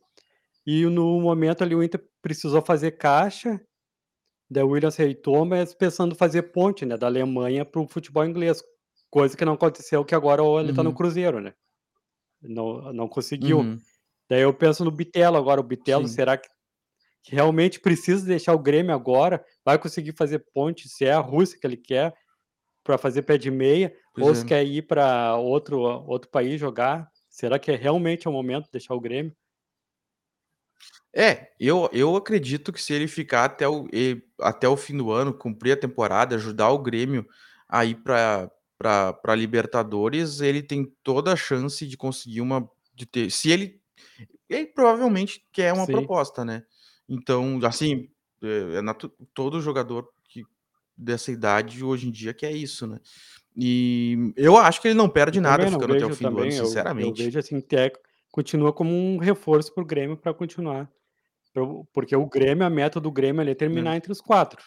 E 0.66 0.85
no 0.87 1.20
momento 1.20 1.62
ali 1.62 1.75
o 1.75 1.83
Inter 1.83 2.03
precisou 2.23 2.62
fazer 2.62 2.92
caixa, 2.92 3.61
daí 4.51 4.64
o 4.64 4.68
William 4.68 4.88
aceitou, 4.88 5.44
mas 5.44 5.75
pensando 5.75 6.14
fazer 6.14 6.44
ponte, 6.44 6.87
né, 6.87 6.97
da 6.97 7.07
Alemanha 7.07 7.64
para 7.64 7.81
o 7.81 7.88
futebol 7.88 8.25
inglês. 8.25 8.62
Coisa 9.14 9.37
que 9.37 9.44
não 9.44 9.53
aconteceu, 9.53 10.05
que 10.05 10.12
agora 10.12 10.42
ele 10.61 10.74
tá 10.74 10.83
no 10.83 10.90
uhum, 10.90 10.96
Cruzeiro, 10.96 11.40
né? 11.40 11.55
Não, 12.42 12.92
não 12.92 13.07
conseguiu. 13.07 13.61
uhum, 13.61 13.79
Daí 14.29 14.40
eu 14.40 14.53
penso 14.53 14.85
no 14.85 14.90
Bitelo 14.90 15.37
agora. 15.37 15.61
O 15.61 15.62
Bitelo, 15.62 16.09
sim. 16.09 16.14
será 16.14 16.37
que 16.37 16.48
que 17.22 17.33
realmente 17.33 17.79
precisa 17.79 18.27
deixar 18.27 18.55
o 18.55 18.59
Grêmio 18.59 18.92
agora? 18.92 19.44
Vai 19.64 19.79
conseguir 19.79 20.16
fazer 20.16 20.40
ponte? 20.53 20.88
Se 20.88 21.05
é 21.05 21.12
a 21.12 21.20
Rússia 21.20 21.57
que 21.57 21.64
ele 21.64 21.77
quer 21.77 22.12
para 22.83 22.98
fazer 22.98 23.22
pé 23.22 23.38
de 23.38 23.53
meia? 23.53 23.96
Pois 24.12 24.27
ou 24.27 24.35
se 24.35 24.42
é. 24.42 24.48
quer 24.48 24.66
ir 24.66 24.83
para 24.83 25.37
outro, 25.37 25.79
outro 25.79 26.29
país 26.29 26.59
jogar? 26.59 27.09
Será 27.31 27.57
que 27.57 27.70
é 27.70 27.77
realmente 27.77 28.29
o 28.29 28.33
momento 28.33 28.64
de 28.64 28.72
deixar 28.72 28.96
o 28.96 29.00
Grêmio? 29.00 29.33
É, 31.14 31.53
eu, 31.61 31.88
eu 31.92 32.16
acredito 32.16 32.72
que 32.72 32.83
se 32.83 32.92
ele 32.92 33.07
ficar 33.07 33.44
até 33.44 33.68
o, 33.68 33.88
até 34.40 34.68
o 34.68 34.77
fim 34.77 34.96
do 34.96 35.12
ano, 35.12 35.33
cumprir 35.33 35.70
a 35.70 35.81
temporada, 35.81 36.35
ajudar 36.35 36.70
o 36.70 36.83
Grêmio 36.83 37.24
a 37.68 37.85
ir 37.85 37.94
para 38.03 38.50
para 38.85 39.35
Libertadores, 39.35 40.40
ele 40.40 40.62
tem 40.62 40.85
toda 41.03 41.33
a 41.33 41.37
chance 41.37 41.87
de 41.87 41.97
conseguir 41.97 42.40
uma 42.40 42.68
de 42.94 43.07
ter, 43.07 43.31
se 43.31 43.51
ele 43.51 43.81
ele 44.49 44.66
provavelmente 44.66 45.44
quer 45.53 45.73
uma 45.73 45.87
Sim. 45.87 45.92
proposta, 45.92 46.44
né? 46.44 46.62
Então, 47.09 47.59
assim, 47.64 48.09
é, 48.42 48.79
é 48.79 48.83
todo 49.33 49.61
jogador 49.61 50.09
que 50.29 50.44
dessa 50.97 51.33
idade 51.33 51.83
hoje 51.83 52.09
em 52.09 52.11
dia 52.11 52.35
quer 52.35 52.53
isso, 52.53 52.87
né. 52.87 53.01
E 53.57 54.33
eu 54.37 54.57
acho 54.57 54.81
que 54.83 54.88
ele 54.88 54.94
não 54.94 55.09
perde 55.09 55.38
Eu 55.38 55.42
nada 55.42 55.64
também 55.64 55.73
ficando 55.73 55.94
até 55.94 56.07
o 56.07 56.11
fim 56.11 56.25
do 56.25 56.29
ano, 56.29 56.37
também, 56.37 56.53
eu 56.59 56.59
eu 56.59 56.66
sinceramente. 56.66 57.23
vejo, 57.25 57.38
assim, 57.38 57.61
que 57.61 57.77
é 57.77 57.92
continua 58.31 58.73
como 58.73 58.90
um 58.92 59.16
reforço 59.16 59.73
para 59.73 59.83
o 59.83 59.87
Grêmio 59.87 60.16
para 60.16 60.35
continuar. 60.35 60.90
Porque 61.92 62.16
o 62.16 62.27
Grêmio 62.27 62.66
a 62.66 62.70
meta 62.70 63.01
do 63.01 63.12
Grêmio 63.12 63.49
é 63.49 63.55
terminar 63.55 63.97
entre 63.97 64.11
os 64.11 64.20
4. 64.20 64.61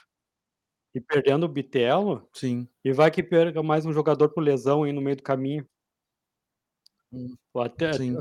E 0.98 1.02
perdendo 1.02 1.44
o 1.44 1.48
Bitelo, 1.48 2.28
Sim. 2.34 2.68
e 2.84 2.92
vai 2.92 3.12
que 3.12 3.22
perca 3.22 3.62
mais 3.62 3.86
um 3.86 3.94
jogador 3.94 4.30
por 4.30 4.42
lesão 4.42 4.82
aí 4.82 4.92
no 4.92 5.00
meio 5.00 5.16
do 5.16 5.22
caminho. 5.22 5.64
Hum, 7.14 7.36
Ou 7.54 7.62
até 7.62 7.94
sim. 7.94 8.18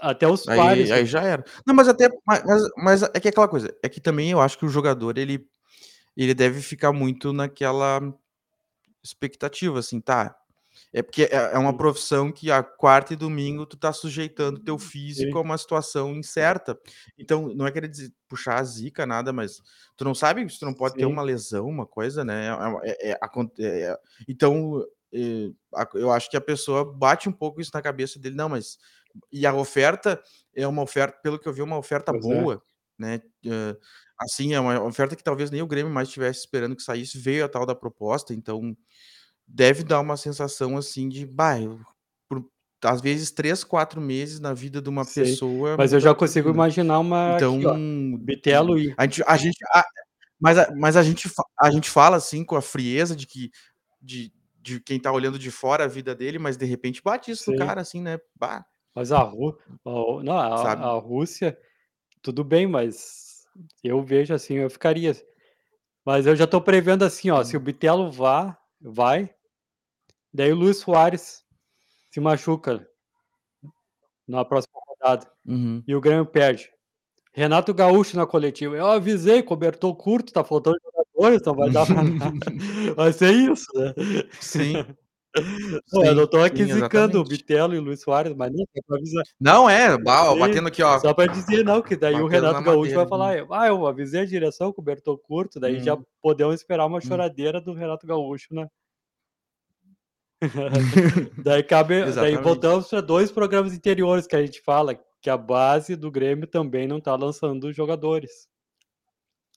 a 0.00 0.10
até 0.10 0.26
o 0.26 0.32
Aí 0.32 0.36
Suárez 0.36 0.90
aí 0.90 1.06
já 1.06 1.22
era. 1.22 1.44
Não, 1.64 1.72
mas 1.72 1.86
até 1.86 2.08
ma 2.26 2.42
mas 2.44 2.62
mas 2.76 3.02
é 3.04 3.20
que 3.20 3.28
é 3.28 3.30
aquela 3.30 3.46
coisa, 3.46 3.72
é 3.84 3.88
que 3.88 4.00
também 4.00 4.32
eu 4.32 4.40
acho 4.40 4.58
que 4.58 4.66
o 4.66 4.68
jogador 4.68 5.16
ele 5.16 5.46
ele 6.16 6.34
deve 6.34 6.60
ficar 6.60 6.92
muito 6.92 7.32
naquela 7.32 8.00
expectativa, 9.00 9.78
assim, 9.78 10.00
tá, 10.00 10.36
é 10.92 11.02
porque 11.02 11.24
é 11.24 11.36
é 11.54 11.58
uma 11.58 11.72
Sim. 11.72 11.76
profissão 11.76 12.32
que 12.32 12.50
a 12.50 12.62
quarta 12.62 13.12
e 13.14 13.16
domingo 13.16 13.66
tu 13.66 13.76
tá 13.76 13.92
sujeitando 13.92 14.60
teu 14.60 14.78
físico 14.78 15.38
a 15.38 15.42
Sim. 15.42 15.46
uma 15.46 15.58
situação 15.58 16.14
incerta. 16.14 16.78
Então, 17.18 17.48
não 17.54 17.66
é 17.66 17.72
querer 17.72 17.88
dizer 17.88 18.12
puxar 18.28 18.58
a 18.60 18.64
zica 18.64 19.06
nada, 19.06 19.32
mas 19.32 19.60
tu 19.96 20.04
não 20.04 20.14
sabe 20.14 20.48
se 20.50 20.58
tu 20.58 20.66
não 20.66 20.74
pode 20.74 20.96
ter 20.96 21.06
uma 21.06 21.22
Sim. 21.22 21.26
lesão, 21.26 21.66
uma 21.66 21.86
coisa, 21.86 22.24
né, 22.24 22.48
é 22.84 23.10
é 23.10 23.10
é 23.12 23.18
aconte 23.22 23.62
é 23.64 23.96
então, 24.28 24.84
eh, 25.12 25.50
eu 25.94 26.10
acho 26.12 26.30
que 26.30 26.36
a 26.36 26.40
pessoa 26.40 26.84
bate 26.84 27.28
um 27.28 27.32
pouco 27.32 27.60
isso 27.60 27.70
na 27.74 27.82
cabeça 27.82 28.18
dele: 28.20 28.34
"Não, 28.36 28.48
mas" 28.48 28.78
e 29.32 29.46
a 29.46 29.54
oferta 29.54 30.22
é 30.54 30.66
uma 30.66 30.82
oferta 30.82 31.18
pelo 31.22 31.38
que 31.38 31.48
eu 31.48 31.52
vi, 31.52 31.60
é 31.60 31.64
uma 31.64 31.78
oferta 31.78 32.12
Pois 32.12 32.28
é. 32.30 32.44
boa, 32.44 32.62
né, 32.98 33.20
assim, 34.20 34.54
é 34.54 34.60
uma 34.60 34.82
oferta 34.84 35.16
que 35.16 35.24
talvez 35.24 35.50
nem 35.50 35.62
o 35.62 35.66
Grêmio 35.66 35.92
mais 35.92 36.08
estivesse 36.08 36.40
esperando 36.40 36.76
que 36.76 36.82
saísse, 36.82 37.18
veio 37.18 37.44
a 37.44 37.48
tal 37.48 37.66
da 37.66 37.74
proposta, 37.74 38.34
então 38.34 38.76
deve 39.52 39.84
dar 39.84 40.00
uma 40.00 40.16
sensação, 40.16 40.76
assim, 40.76 41.08
de: 41.08 41.26
"Bah, 41.26 41.60
eu" 41.60 41.80
por 42.28 42.44
às 42.84 43.00
vezes 43.02 43.30
3, 43.32 43.64
4 43.64 44.00
meses 44.00 44.40
na 44.40 44.54
vida 44.54 44.82
de 44.82 44.88
uma 44.90 45.04
Sei, 45.04 45.24
pessoa 45.24 45.76
mas 45.76 45.92
eu 45.92 46.00
já 46.00 46.14
consigo 46.14 46.48
imaginar 46.50 46.98
uma 47.00 47.36
Então, 47.36 47.58
aqui 47.58 47.64
Bitelo 48.18 48.78
e 48.78 48.96
a 48.96 49.04
gente 49.04 49.22
a 49.26 49.36
gente 49.36 49.58
a 49.74 49.84
mas 50.40 50.58
a 50.58 50.72
mas 50.76 50.96
a 50.96 51.02
gente 51.02 51.30
a 51.60 51.70
gente 51.70 51.90
fala, 51.90 52.16
assim, 52.18 52.44
com 52.44 52.56
a 52.56 52.62
frieza 52.62 53.16
de 53.16 53.26
que 53.26 53.50
de 54.02 54.32
de 54.62 54.80
quem 54.80 55.00
tá 55.00 55.12
olhando 55.12 55.38
de 55.38 55.50
fora 55.50 55.84
a 55.84 55.88
vida 55.88 56.14
dele, 56.14 56.38
mas 56.38 56.56
de 56.58 56.66
repente 56.66 57.02
bate 57.04 57.30
isso 57.32 57.44
no 57.50 57.54
Sim. 57.54 57.58
cara, 57.58 57.80
assim, 57.82 58.00
né, 58.02 58.18
bah. 58.36 58.64
Mas 58.94 59.10
a 59.12 59.20
Ru 59.22 59.56
não, 60.22 60.38
a 60.38 60.72
a 60.72 60.98
Rússia, 60.98 61.58
tudo 62.22 62.44
bem, 62.44 62.66
mas 62.66 63.44
eu 63.84 64.02
vejo, 64.02 64.34
assim, 64.34 64.56
eu 64.56 64.70
ficaria 64.70 65.14
mas 66.06 66.26
eu 66.26 66.36
já 66.36 66.46
tô 66.48 66.60
prevendo, 66.62 67.04
assim, 67.04 67.30
ó, 67.30 67.44
se 67.44 67.56
o 67.56 67.60
Hum. 67.60 67.64
Bitelo 67.64 68.10
vá 68.12 68.58
vai, 68.80 69.34
daí 70.32 70.52
o 70.52 70.56
Luís 70.56 70.78
Suárez 70.78 71.44
se 72.12 72.20
machuca 72.20 72.86
na 74.28 74.44
próxima 74.44 74.80
rodada, 74.88 75.30
Uhum. 75.46 75.84
e 75.86 75.94
o 75.94 76.00
Grêmio 76.00 76.26
perde. 76.26 76.70
Renato 77.34 77.74
Gaúcho 77.74 78.16
na 78.16 78.26
coletiva: 78.26 78.76
"Eu 78.76 78.86
avisei, 78.88 79.42
cobertor 79.42 79.94
curto, 79.96 80.32
tá 80.32 80.44
faltando 80.44 80.78
jogadores, 80.84 81.42
não 81.46 81.54
vai 81.56 81.70
dar 81.70 81.86
pra 81.86 82.04
nada", 82.04 82.34
vai 82.96 83.12
ser 83.14 83.32
isso, 83.34 83.66
né. 83.76 83.94
Sim. 84.40 84.86
Não, 85.92 86.04
eu 86.06 86.14
não 86.16 86.26
Sim, 86.26 86.28
tô 86.28 86.40
aqui 86.42 86.66
sim, 86.66 86.68
zicando 86.68 87.20
o. 87.20 87.24
Bitelo 87.24 87.74
e 87.74 87.78
o 87.78 87.82
Luís 87.82 88.02
Suárez, 88.02 88.34
mas 88.36 88.52
não, 88.52 88.60
só 88.74 88.82
pra 88.86 88.98
avisar. 88.98 89.24
Não, 89.40 89.68
é, 89.68 89.96
Sim, 90.28 90.36
batendo 90.36 90.68
aqui, 90.68 90.82
ó, 90.82 91.00
só 91.00 91.14
pra 91.14 91.26
dizer 91.28 91.64
não, 91.64 91.82
que 91.82 91.96
daí 91.96 92.22
o 92.22 92.28
Renato 92.28 92.62
Gaúcho 92.64 92.94
madeira 92.94 92.98
vai 92.98 93.06
falar: 93.08 93.46
"Ah, 93.52 93.68
eu 93.68 93.86
avisei 93.86 94.22
a 94.22 94.26
direção, 94.26 94.72
cobertor 94.72 95.18
curto", 95.18 95.60
daí 95.60 95.80
já 95.80 95.98
Hum. 95.98 96.04
podemos 96.22 96.56
esperar 96.56 96.86
uma 96.86 97.00
Hum. 97.02 97.02
choradeira 97.02 97.60
do 97.60 97.74
Renato 97.74 98.06
Gaúcho, 98.06 98.54
né. 98.54 98.68
Daí 101.44 101.62
cabe 101.62 102.04
daí 102.12 102.36
voltamos 102.36 102.88
pra 102.88 103.00
2 103.00 103.30
programas 103.30 103.72
anteriores 103.72 104.26
que 104.26 104.36
a 104.36 104.44
gente 104.44 104.60
fala 104.62 104.98
que 105.20 105.30
a 105.30 105.36
base 105.36 105.94
do 105.96 106.10
Grêmio 106.10 106.46
também 106.46 106.86
não 106.88 107.00
tá 107.00 107.14
lançando 107.16 107.72
jogadores. 107.72 108.48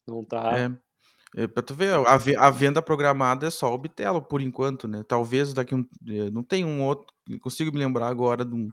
Não 0.08 0.24
tá 0.24 0.58
É, 0.60 1.44
é 1.44 1.48
pra 1.48 1.64
tu 1.64 1.74
ver, 1.76 1.94
a 1.96 2.14
a 2.48 2.50
venda 2.52 2.82
programada 2.82 3.48
é 3.48 3.50
só 3.50 3.74
o 3.74 3.78
Bitelo 3.78 4.22
por 4.22 4.42
enquanto, 4.42 4.88
né, 4.88 5.04
talvez 5.08 5.54
daqui 5.54 5.74
um 5.76 5.86
eh, 6.08 6.30
não 6.32 6.44
tem 6.44 6.64
um 6.66 6.84
outro 6.84 7.08
consigo 7.42 7.72
me 7.72 7.80
lembrar 7.80 8.08
agora 8.08 8.46
de 8.46 8.54
um 8.56 8.70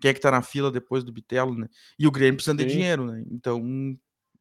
quem 0.00 0.10
é 0.10 0.14
que 0.14 0.20
tá 0.20 0.32
na 0.32 0.42
fila 0.42 0.70
depois 0.72 1.04
do 1.04 1.12
Bitelo, 1.12 1.54
né. 1.56 1.68
E 1.98 2.06
o 2.08 2.10
Grêmio 2.10 2.34
precisando 2.36 2.58
de 2.58 2.64
Sim. 2.64 2.70
dinheiro, 2.70 3.06
né, 3.06 3.24
então 3.30 3.62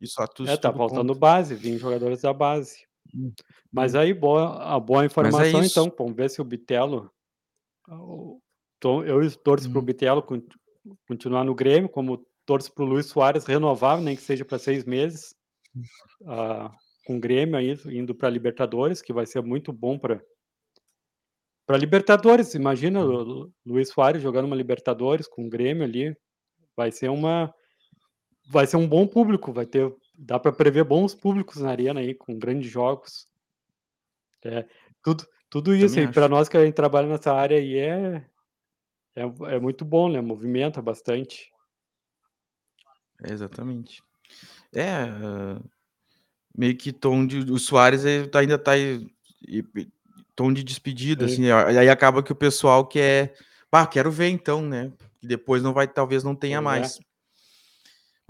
isso 0.01 0.21
a 0.21 0.27
tu 0.27 0.43
É, 0.47 0.57
tá 0.57 0.73
faltando 0.73 1.09
conta. 1.13 1.19
base, 1.19 1.53
vim 1.55 1.77
jogadores 1.77 2.21
da 2.21 2.33
base. 2.33 2.85
Hum, 3.13 3.31
Mas 3.71 3.95
hum. 3.95 3.99
aí 3.99 4.13
boa 4.13 4.75
a 4.75 4.79
boa 4.79 5.03
é 5.03 5.05
informação 5.07 5.59
isso. 5.65 5.81
então, 5.83 5.93
vamos 5.97 6.15
ver 6.15 6.29
se 6.29 6.41
o 6.41 6.45
Bitelo 6.45 7.11
to 8.79 9.03
eu 9.05 9.19
torço 9.43 9.69
para 9.69 9.79
o 9.79 9.81
Hum. 9.81 9.85
Bitelo 9.85 10.23
con 10.23 10.41
continuar 11.07 11.43
no 11.43 11.55
Grêmio, 11.55 11.89
como 11.89 12.25
torço 12.45 12.73
para 12.73 12.83
o 12.83 12.87
Luís 12.87 13.07
Suárez 13.07 13.45
renovar, 13.45 14.01
nem 14.01 14.15
que 14.15 14.21
seja 14.21 14.45
pra 14.45 14.59
6 14.59 14.85
meses, 14.85 15.35
ah, 16.27 16.71
com 17.05 17.17
o 17.17 17.19
Grêmio 17.19 17.57
aí, 17.57 17.77
indo 17.87 18.15
pra 18.15 18.29
Libertadores, 18.29 19.01
que 19.01 19.13
vai 19.13 19.25
ser 19.27 19.41
muito 19.43 19.73
bom 19.73 19.99
pra 19.99 20.21
pra 21.67 21.77
Libertadores, 21.77 22.55
imagina 22.55 23.01
Hum. 23.01 23.05
o 23.05 23.23
Lu 23.23 23.53
Luís 23.65 23.89
Suárez 23.89 24.21
jogando 24.21 24.45
uma 24.45 24.55
Libertadores 24.55 25.27
com 25.27 25.45
o 25.45 25.49
Grêmio 25.49 25.83
ali, 25.83 26.15
vai 26.77 26.91
ser 26.91 27.09
uma 27.09 27.53
vai 28.51 28.67
ser 28.67 28.77
um 28.77 28.87
bom 28.87 29.07
público, 29.07 29.53
vai 29.53 29.65
ter 29.65 29.93
dá 30.21 30.39
pra 30.39 30.51
prever 30.51 30.83
bons 30.85 31.15
públicos 31.15 31.57
na 31.61 31.71
arena 31.71 31.99
aí, 31.99 32.13
com 32.15 32.37
grandes 32.37 32.69
jogos. 32.71 33.25
É, 34.43 34.65
tudo 35.03 35.25
tudo 35.49 35.75
isso 35.75 35.99
Também 35.99 35.99
aí 35.99 36.07
acho. 36.07 36.29
nós 36.29 36.47
que 36.49 36.57
a 36.57 36.65
gente 36.65 36.73
trabalha 36.75 37.07
nessa 37.07 37.33
área 37.33 37.57
aí 37.57 37.75
é 37.77 38.25
é 39.15 39.23
é 39.55 39.59
muito 39.59 39.85
bom, 39.85 40.09
né, 40.09 40.21
movimenta 40.21 40.81
bastante. 40.81 41.51
Exatamente. 43.23 44.01
É, 44.73 44.91
hã, 44.91 45.61
meio 46.57 46.77
que 46.77 46.93
tom 46.93 47.27
de 47.27 47.39
o 47.51 47.57
ele 48.05 48.27
tá 48.29 48.39
ainda 48.39 48.57
tá 48.59 48.77
e 48.77 49.07
tom 50.35 50.53
de 50.53 50.63
despedida, 50.63 51.25
Sim. 51.27 51.33
assim, 51.33 51.51
aí 51.51 51.89
acaba 51.89 52.23
que 52.23 52.31
o 52.33 52.35
pessoal 52.35 52.87
quer: 52.87 53.35
"Bah, 53.71 53.87
quero 53.87 54.11
ver 54.11 54.29
então, 54.29 54.61
né", 54.63 54.91
depois 55.23 55.63
não 55.63 55.73
vai 55.73 55.87
talvez 55.87 56.23
não 56.23 56.35
tenha 56.35 56.59
é. 56.59 56.61
mais. 56.61 56.99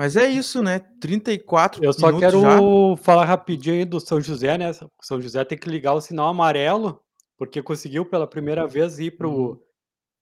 Mas 0.01 0.15
é 0.15 0.27
isso, 0.27 0.63
né, 0.63 0.79
34 0.99 1.79
Eu 1.79 1.93
só 1.93 2.11
minutos 2.11 2.39
já. 2.39 2.59
quero 2.59 2.95
falar 2.97 3.25
rapidinho 3.25 3.75
aí 3.75 3.85
do 3.85 3.99
São 3.99 4.19
José, 4.19 4.57
né, 4.57 4.73
São 4.73 4.89
São 5.01 5.21
José 5.21 5.43
tem 5.45 5.57
que 5.57 5.69
ligar 5.69 5.93
o 5.93 6.01
sinal 6.01 6.27
amarelo, 6.27 7.01
porque 7.37 7.61
conseguiu 7.63 8.05
pela 8.05 8.27
primeira 8.27 8.67
vez 8.67 8.99
ir 8.99 9.11
para 9.17 9.27
Uhum. 9.27 9.29
o 9.29 9.61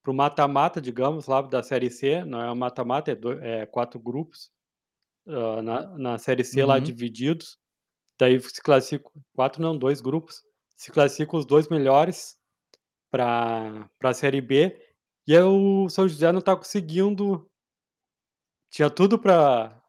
para 0.02 0.12
o 0.12 0.14
mata-mata, 0.14 0.80
digamos, 0.80 1.26
lá 1.28 1.42
da 1.42 1.62
série 1.62 1.90
C, 1.90 2.24
não 2.24 2.40
é 2.42 2.50
o 2.52 2.56
mata-mata, 2.56 3.12
é 3.12 3.16
do 3.16 3.32
é 3.34 3.66
4 3.66 4.00
grupos, 4.00 4.50
hã, 5.28 5.62
na 5.62 5.98
na 5.98 6.18
série 6.18 6.44
C 6.44 6.64
lá 6.64 6.78
Uhum. 6.78 6.80
divididos, 6.80 7.58
daí 8.20 8.40
se 8.40 8.62
classifica 8.62 9.10
4 9.34 9.62
não, 9.62 9.78
2 9.78 10.00
grupos, 10.02 10.42
se 10.76 10.92
classifica 10.92 11.36
os 11.36 11.46
2 11.46 11.68
melhores 11.68 12.36
pra 13.10 13.88
pra 13.98 14.14
série 14.14 14.40
B, 14.42 14.78
e 15.28 15.36
aí 15.36 15.42
o 15.44 15.88
São 15.90 16.08
José 16.08 16.32
não 16.32 16.42
tá 16.42 16.56
conseguindo 16.56 17.49
tinha 18.70 18.90
tudo 18.90 19.18
pra 19.18 19.80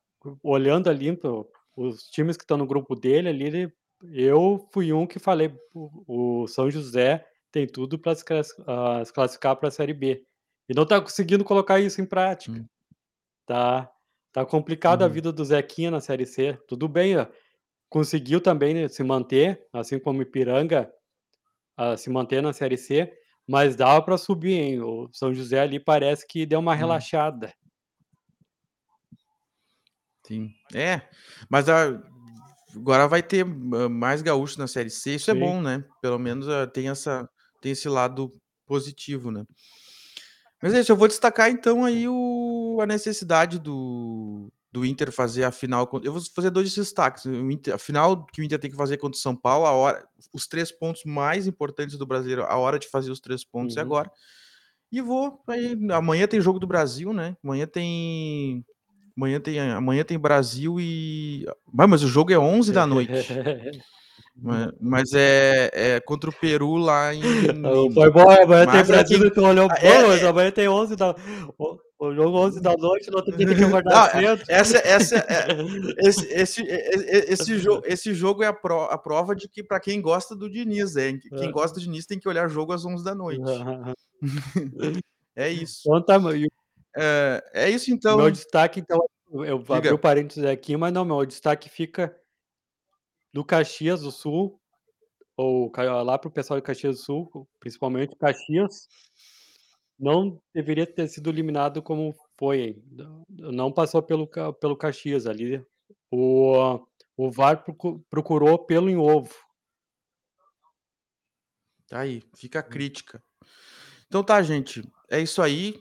olhando 0.44 0.90
ali 0.90 1.16
para 1.18 1.32
os 1.78 2.04
times 2.10 2.38
que 2.38 2.44
estão 2.44 2.58
no 2.58 2.68
grupo 2.68 2.96
dele 2.96 3.30
ali, 3.30 3.46
ele 3.48 3.74
eu 4.14 4.68
fui 4.74 4.94
um 4.94 5.08
que 5.08 5.20
falei: 5.20 5.54
"O 5.74 6.42
o 6.44 6.48
São 6.48 6.70
José 6.72 7.26
tem 7.52 7.68
tudo 7.68 8.00
pra 8.00 8.16
se 8.16 8.26
classificar 9.14 9.56
pra 9.58 9.72
série 9.72 9.94
B", 9.94 10.26
e 10.70 10.74
não 10.76 10.86
tá 10.86 11.02
conseguindo 11.02 11.44
colocar 11.46 11.80
isso 11.80 12.02
em 12.02 12.06
prática. 12.06 12.60
Hum. 12.60 12.68
Tá 13.48 13.92
tá 14.34 14.46
complicado 14.46 15.04
a 15.04 15.08
Uhum. 15.08 15.10
vida 15.10 15.32
do 15.34 15.46
Zequinha 15.46 15.92
na 15.92 16.02
série 16.02 16.26
C, 16.28 16.58
tudo 16.68 16.88
bem, 16.90 17.18
ó, 17.18 17.28
conseguiu 17.90 18.42
também, 18.42 18.74
né, 18.76 18.88
se 18.90 19.04
manter, 19.04 19.68
assim 19.74 20.00
como 20.00 20.20
o 20.20 20.24
Ipiranga, 20.24 20.92
se 21.98 22.10
manter 22.12 22.42
na 22.44 22.54
série 22.54 22.78
C, 22.78 23.14
mas 23.48 23.76
dava 23.78 24.04
pra 24.04 24.18
subir, 24.18 24.54
hein, 24.54 24.82
o 24.82 25.10
São 25.14 25.34
José 25.34 25.60
ali 25.62 25.80
parece 25.80 26.28
que 26.28 26.46
deu 26.48 26.60
uma 26.62 26.76
Hum. 26.76 27.06
relaxada. 27.16 27.54
Sim. 30.32 30.54
É, 30.74 31.02
mas 31.50 31.68
a 31.70 32.02
agora 32.76 33.08
vai 33.08 33.24
ter 33.24 33.46
ma 33.46 33.90
mais 33.90 34.22
gaúcho 34.22 34.58
na 34.60 34.68
série 34.68 34.90
C, 34.90 35.16
isso 35.16 35.32
é 35.32 35.34
Sim. 35.34 35.40
bom, 35.40 35.62
né, 35.62 35.84
pelo 36.02 36.20
menos, 36.20 36.48
tem 36.74 36.90
essa 36.90 37.30
tem 37.62 37.74
esse 37.74 37.90
lado 37.90 38.34
positivo, 38.68 39.32
né. 39.32 39.46
Mas 40.62 40.74
é 40.74 40.80
isso, 40.80 40.92
eu 40.92 40.96
vou 40.96 41.08
destacar 41.08 41.50
então 41.50 41.84
aí 41.84 42.08
o 42.08 42.80
a 42.82 42.86
necessidade 42.86 43.60
do 43.60 44.52
do 44.72 44.86
Inter 44.86 45.12
fazer 45.12 45.44
a 45.44 45.52
final 45.52 45.86
con 45.88 46.00
eu 46.04 46.14
vou 46.14 46.22
fazer 46.34 46.50
2 46.50 46.74
destaques, 46.74 47.26
o 47.26 47.52
Inter 47.52 47.74
a 47.76 47.78
final 47.78 48.26
que 48.28 48.42
o 48.42 48.44
Inter 48.44 48.60
tem 48.60 48.72
que 48.72 48.78
fazer 48.78 48.98
contra 48.98 49.18
o 49.18 49.22
São 49.22 49.36
Paulo, 49.36 49.66
a 49.66 49.72
hora 49.72 50.08
os 50.34 50.48
3 50.48 50.72
pontos 50.72 51.04
mais 51.06 51.48
importantes 51.48 51.98
do 51.98 52.06
Brasileiro, 52.06 52.44
a 52.46 52.56
hora 52.58 52.80
de 52.80 52.88
fazer 52.88 53.12
os 53.12 53.20
3 53.20 53.44
pontos 53.44 53.76
é 53.78 53.82
Uhum. 53.82 53.86
agora. 53.88 54.12
E 54.92 55.02
vou 55.02 55.42
aí 55.50 55.78
amanhã 55.92 56.28
tem 56.28 56.42
jogo 56.42 56.60
do 56.60 56.68
Brasil, 56.68 57.14
né, 57.14 57.38
amanhã 57.44 57.68
tem 57.68 58.66
Amanhã 59.22 59.40
tem, 59.40 59.60
amanhã 59.60 60.04
tem 60.04 60.18
Brasil 60.18 60.80
e. 60.80 61.46
Mas, 61.72 62.02
o 62.02 62.08
jogo 62.08 62.34
é 62.34 62.40
11 62.40 62.74
da 62.74 62.88
noite. 62.88 63.12
mas, 64.36 64.72
mas 64.82 65.14
é, 65.14 65.70
é, 65.72 66.00
contra 66.00 66.32
o 66.32 66.34
Peru 66.34 66.78
lá 66.78 67.14
em. 67.14 67.22
Foi 67.94 68.10
bom, 68.10 68.28
amanhã 68.28 68.66
mas 68.66 68.72
tem 68.72 68.84
Brasil, 68.84 69.18
é 69.20 69.30
que... 69.30 69.30
tu 69.30 69.46
olhou 69.46 69.70
é, 69.74 70.08
mas 70.08 70.24
amanhã 70.24 70.50
tem 70.50 70.68
11 70.68 70.96
da. 70.96 71.16
O 72.00 72.16
jogo 72.16 72.36
11 72.36 72.62
da 72.62 72.76
noite, 72.76 73.12
no 73.12 73.18
outro 73.18 73.38
dia 73.38 73.46
tem 73.46 73.56
que 73.56 73.62
acordar 73.64 74.10
cedo. 74.10 74.44
Essa, 74.48 74.78
essa, 74.80 75.18
é, 75.18 75.48
esse, 76.00 76.26
esse, 76.34 76.64
esse, 76.64 77.60
jogo, 77.60 77.84
esse 77.86 78.14
jogo 78.16 78.42
é 78.42 78.48
a, 78.48 78.54
pro, 78.54 78.86
a 78.86 78.98
prova 78.98 79.36
de 79.36 79.48
que, 79.48 79.62
para 79.62 79.80
quem 79.80 80.02
gosta 80.02 80.36
do 80.36 80.50
Diniz, 80.50 80.96
é, 80.96 81.14
quem 81.14 81.52
gosta 81.52 81.80
do 81.80 81.84
Diniz 81.84 82.08
tem 82.08 82.18
que 82.18 82.28
olhar 82.28 82.50
jogo 82.50 82.74
às 82.74 82.84
11 82.84 83.04
da 83.04 83.14
noite. 83.14 83.44
é 85.36 85.48
isso. 85.52 85.84
Então, 85.86 86.02
tá, 86.02 86.20
é, 86.96 87.44
é 87.54 87.70
isso 87.70 87.92
então. 87.92 88.18
Meu 88.18 88.32
destaque, 88.32 88.80
então, 88.80 89.00
eu 89.32 89.60
Diga. 89.60 89.76
abri 89.76 89.94
o 89.94 90.00
parênteses 90.00 90.44
aqui, 90.44 90.76
mas 90.76 90.94
não, 90.94 91.06
meu 91.06 91.26
destaque 91.26 91.70
fica 91.70 92.16
do 93.34 93.46
Caxias 93.46 94.02
do 94.02 94.12
Sul, 94.12 94.60
ou 95.38 95.72
lá 95.78 96.18
para 96.18 96.28
o 96.28 96.32
pessoal 96.32 96.60
de 96.60 96.66
Caxias 96.66 96.98
do 96.98 97.02
Sul, 97.02 97.48
principalmente 97.60 98.16
Caxias, 98.16 98.88
não 99.98 100.42
deveria 100.54 100.86
ter 100.86 101.08
sido 101.08 101.30
eliminado 101.30 101.82
como 101.82 102.16
foi. 102.38 102.82
Não 103.30 103.72
passou 103.72 104.02
pelo, 104.02 104.28
pelo 104.60 104.76
Caxias 104.76 105.28
ali. 105.28 105.64
O, 106.10 106.80
o 107.16 107.32
VAR 107.32 107.64
procurou 108.10 108.60
pelo 108.60 108.90
em 108.90 108.98
ovo. 108.98 109.34
Tá 111.88 112.00
aí, 112.00 112.24
fica 112.36 112.60
a 112.60 112.64
crítica. 112.64 113.24
Então 114.08 114.24
tá, 114.24 114.42
gente. 114.42 114.82
É 115.10 115.20
isso 115.20 115.42
aí. 115.42 115.80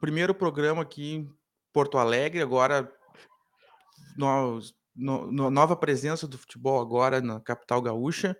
Primeiro 0.00 0.34
programa 0.34 0.82
aqui 0.82 1.14
em 1.14 1.34
Porto 1.72 1.98
Alegre, 1.98 2.40
agora 2.40 2.90
no, 4.16 4.60
no, 4.94 5.50
nova 5.50 5.76
presença 5.76 6.26
do 6.26 6.38
futebol 6.38 6.80
agora 6.80 7.20
na 7.20 7.40
capital 7.40 7.82
gaúcha. 7.82 8.36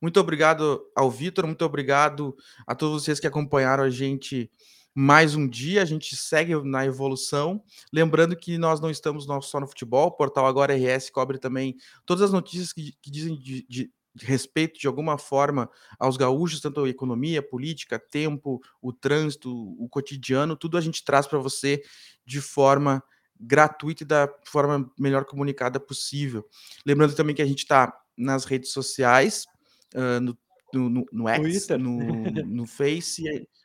Muito 0.00 0.20
obrigado 0.20 0.84
ao 0.94 1.10
Vitor, 1.10 1.46
muito 1.46 1.64
obrigado 1.64 2.36
a 2.66 2.74
todos 2.74 3.02
vocês 3.02 3.18
que 3.18 3.26
acompanharam 3.26 3.84
a 3.84 3.90
gente 3.90 4.50
mais 4.94 5.34
um 5.34 5.48
dia. 5.48 5.82
A 5.82 5.84
gente 5.84 6.16
segue 6.16 6.54
na 6.62 6.84
evolução. 6.84 7.62
Lembrando 7.92 8.36
que 8.36 8.58
nós 8.58 8.80
não 8.80 8.90
estamos 8.90 9.26
só 9.42 9.60
no 9.60 9.66
futebol, 9.66 10.08
o 10.08 10.12
portal 10.12 10.46
Agora 10.46 10.74
RS 10.74 11.10
cobre 11.10 11.38
também 11.38 11.76
todas 12.04 12.22
as 12.22 12.32
notícias 12.32 12.72
que, 12.72 12.92
que 13.00 13.10
dizem 13.10 13.36
de, 13.38 13.66
de, 13.68 13.92
de 14.18 14.26
respeito 14.26 14.78
de 14.78 14.86
alguma 14.86 15.16
forma 15.16 15.70
aos 15.98 16.16
gaúchos, 16.16 16.60
tanto 16.60 16.84
a 16.84 16.88
economia, 16.88 17.42
política, 17.42 17.98
tempo, 17.98 18.60
o 18.82 18.92
trânsito, 18.92 19.50
o 19.52 19.88
cotidiano, 19.88 20.56
tudo 20.56 20.76
a 20.76 20.80
gente 20.80 21.04
traz 21.04 21.26
para 21.26 21.38
você 21.38 21.82
de 22.26 22.40
forma 22.40 23.02
gratuita 23.40 24.02
e 24.02 24.06
da 24.06 24.28
forma 24.44 24.90
melhor 24.98 25.24
comunicada 25.24 25.78
possível. 25.78 26.44
Lembrando 26.84 27.14
também 27.14 27.34
que 27.34 27.42
a 27.42 27.46
gente 27.46 27.60
está 27.60 27.96
nas 28.16 28.44
redes 28.44 28.72
sociais, 28.72 29.46
uh, 29.94 30.20
no, 30.20 30.36
no, 30.74 31.06
no, 31.12 31.28
X, 31.28 31.68
no, 31.68 31.98
no 32.44 32.66
Face, 32.66 33.22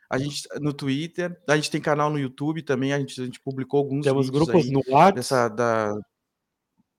a 0.09 0.17
gente 0.19 0.47
no 0.61 0.71
Twitter, 0.71 1.35
a 1.47 1.55
gente 1.55 1.71
tem 1.71 1.81
canal 1.81 2.11
no 2.11 2.19
YouTube 2.19 2.61
também, 2.61 2.93
a 2.93 2.99
gente, 2.99 3.19
a 3.19 3.25
gente 3.25 3.39
publicou 3.39 3.79
alguns 3.79 4.05
Temos 4.05 4.29
grupos 4.29 4.69
no 4.69 4.81
WhatsApp. 4.87 5.15
Dessa, 5.15 5.47
da, 5.49 5.95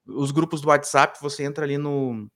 os 0.06 0.32
grupos 0.32 0.60
do 0.60 0.68
WhatsApp, 0.68 1.18
você 1.22 1.44
entra 1.44 1.64
ali 1.64 1.78
no, 1.78 2.28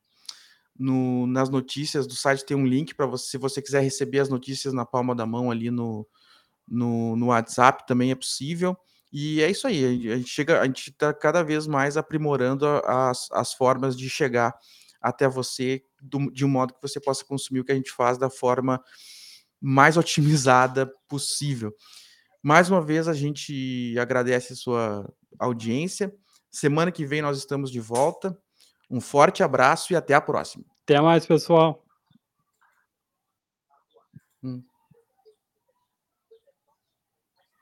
no, 0.79 1.27
nas 1.27 1.49
notícias 1.49 2.07
do 2.07 2.15
site 2.15 2.45
tem 2.45 2.57
um 2.57 2.67
link 2.67 2.95
para 2.95 3.07
você, 3.07 3.31
se 3.31 3.39
você 3.39 3.61
quiser 3.61 3.83
receber 3.83 4.21
as 4.21 4.29
notícias 4.29 4.73
na 4.73 4.87
palma 4.87 5.15
da 5.15 5.27
mão 5.27 5.51
ali 5.51 5.71
no, 5.71 6.07
no, 6.67 7.17
no 7.17 7.27
WhatsApp, 7.27 7.87
também 7.87 8.11
é 8.11 8.15
possível. 8.15 8.77
E 9.13 9.43
é 9.43 9.51
isso 9.51 9.67
aí, 9.67 10.13
a 10.13 10.17
gente 10.17 10.29
chega, 10.29 10.61
a 10.61 10.67
gente 10.67 10.91
está 10.91 11.13
cada 11.15 11.43
vez 11.43 11.67
mais 11.67 11.97
aprimorando 11.97 12.67
as, 12.85 13.29
as 13.33 13.55
formas 13.55 13.97
de 13.97 14.09
chegar 14.09 14.55
até 15.01 15.27
você 15.29 15.83
do, 16.01 16.31
de 16.31 16.45
um 16.45 16.49
modo 16.49 16.75
que 16.75 16.83
você 16.83 17.01
possa 17.01 17.25
consumir 17.25 17.61
o 17.61 17.65
que 17.65 17.73
a 17.73 17.75
gente 17.75 17.91
faz 17.91 18.19
da 18.19 18.29
forma 18.29 18.83
mais 19.61 19.97
otimizada 19.97 20.91
possível. 21.09 21.75
Mais 22.43 22.71
uma 22.71 22.81
vez 22.81 23.09
a 23.09 23.15
gente 23.15 23.97
agradece 23.99 24.53
a 24.53 24.57
sua 24.57 25.13
audiência. 25.39 26.15
Semana 26.51 26.93
que 26.93 27.05
vem 27.05 27.23
nós 27.23 27.39
estamos 27.39 27.71
de 27.71 27.81
volta. 27.81 28.39
Um 28.91 29.01
forte 29.01 29.43
abraço 29.43 29.93
e 29.93 29.97
até 29.97 30.15
a 30.15 30.21
próxima. 30.21 30.65
Até 30.85 31.01
mais, 31.01 31.27
pessoal. 31.27 31.85
Hum. 34.43 34.63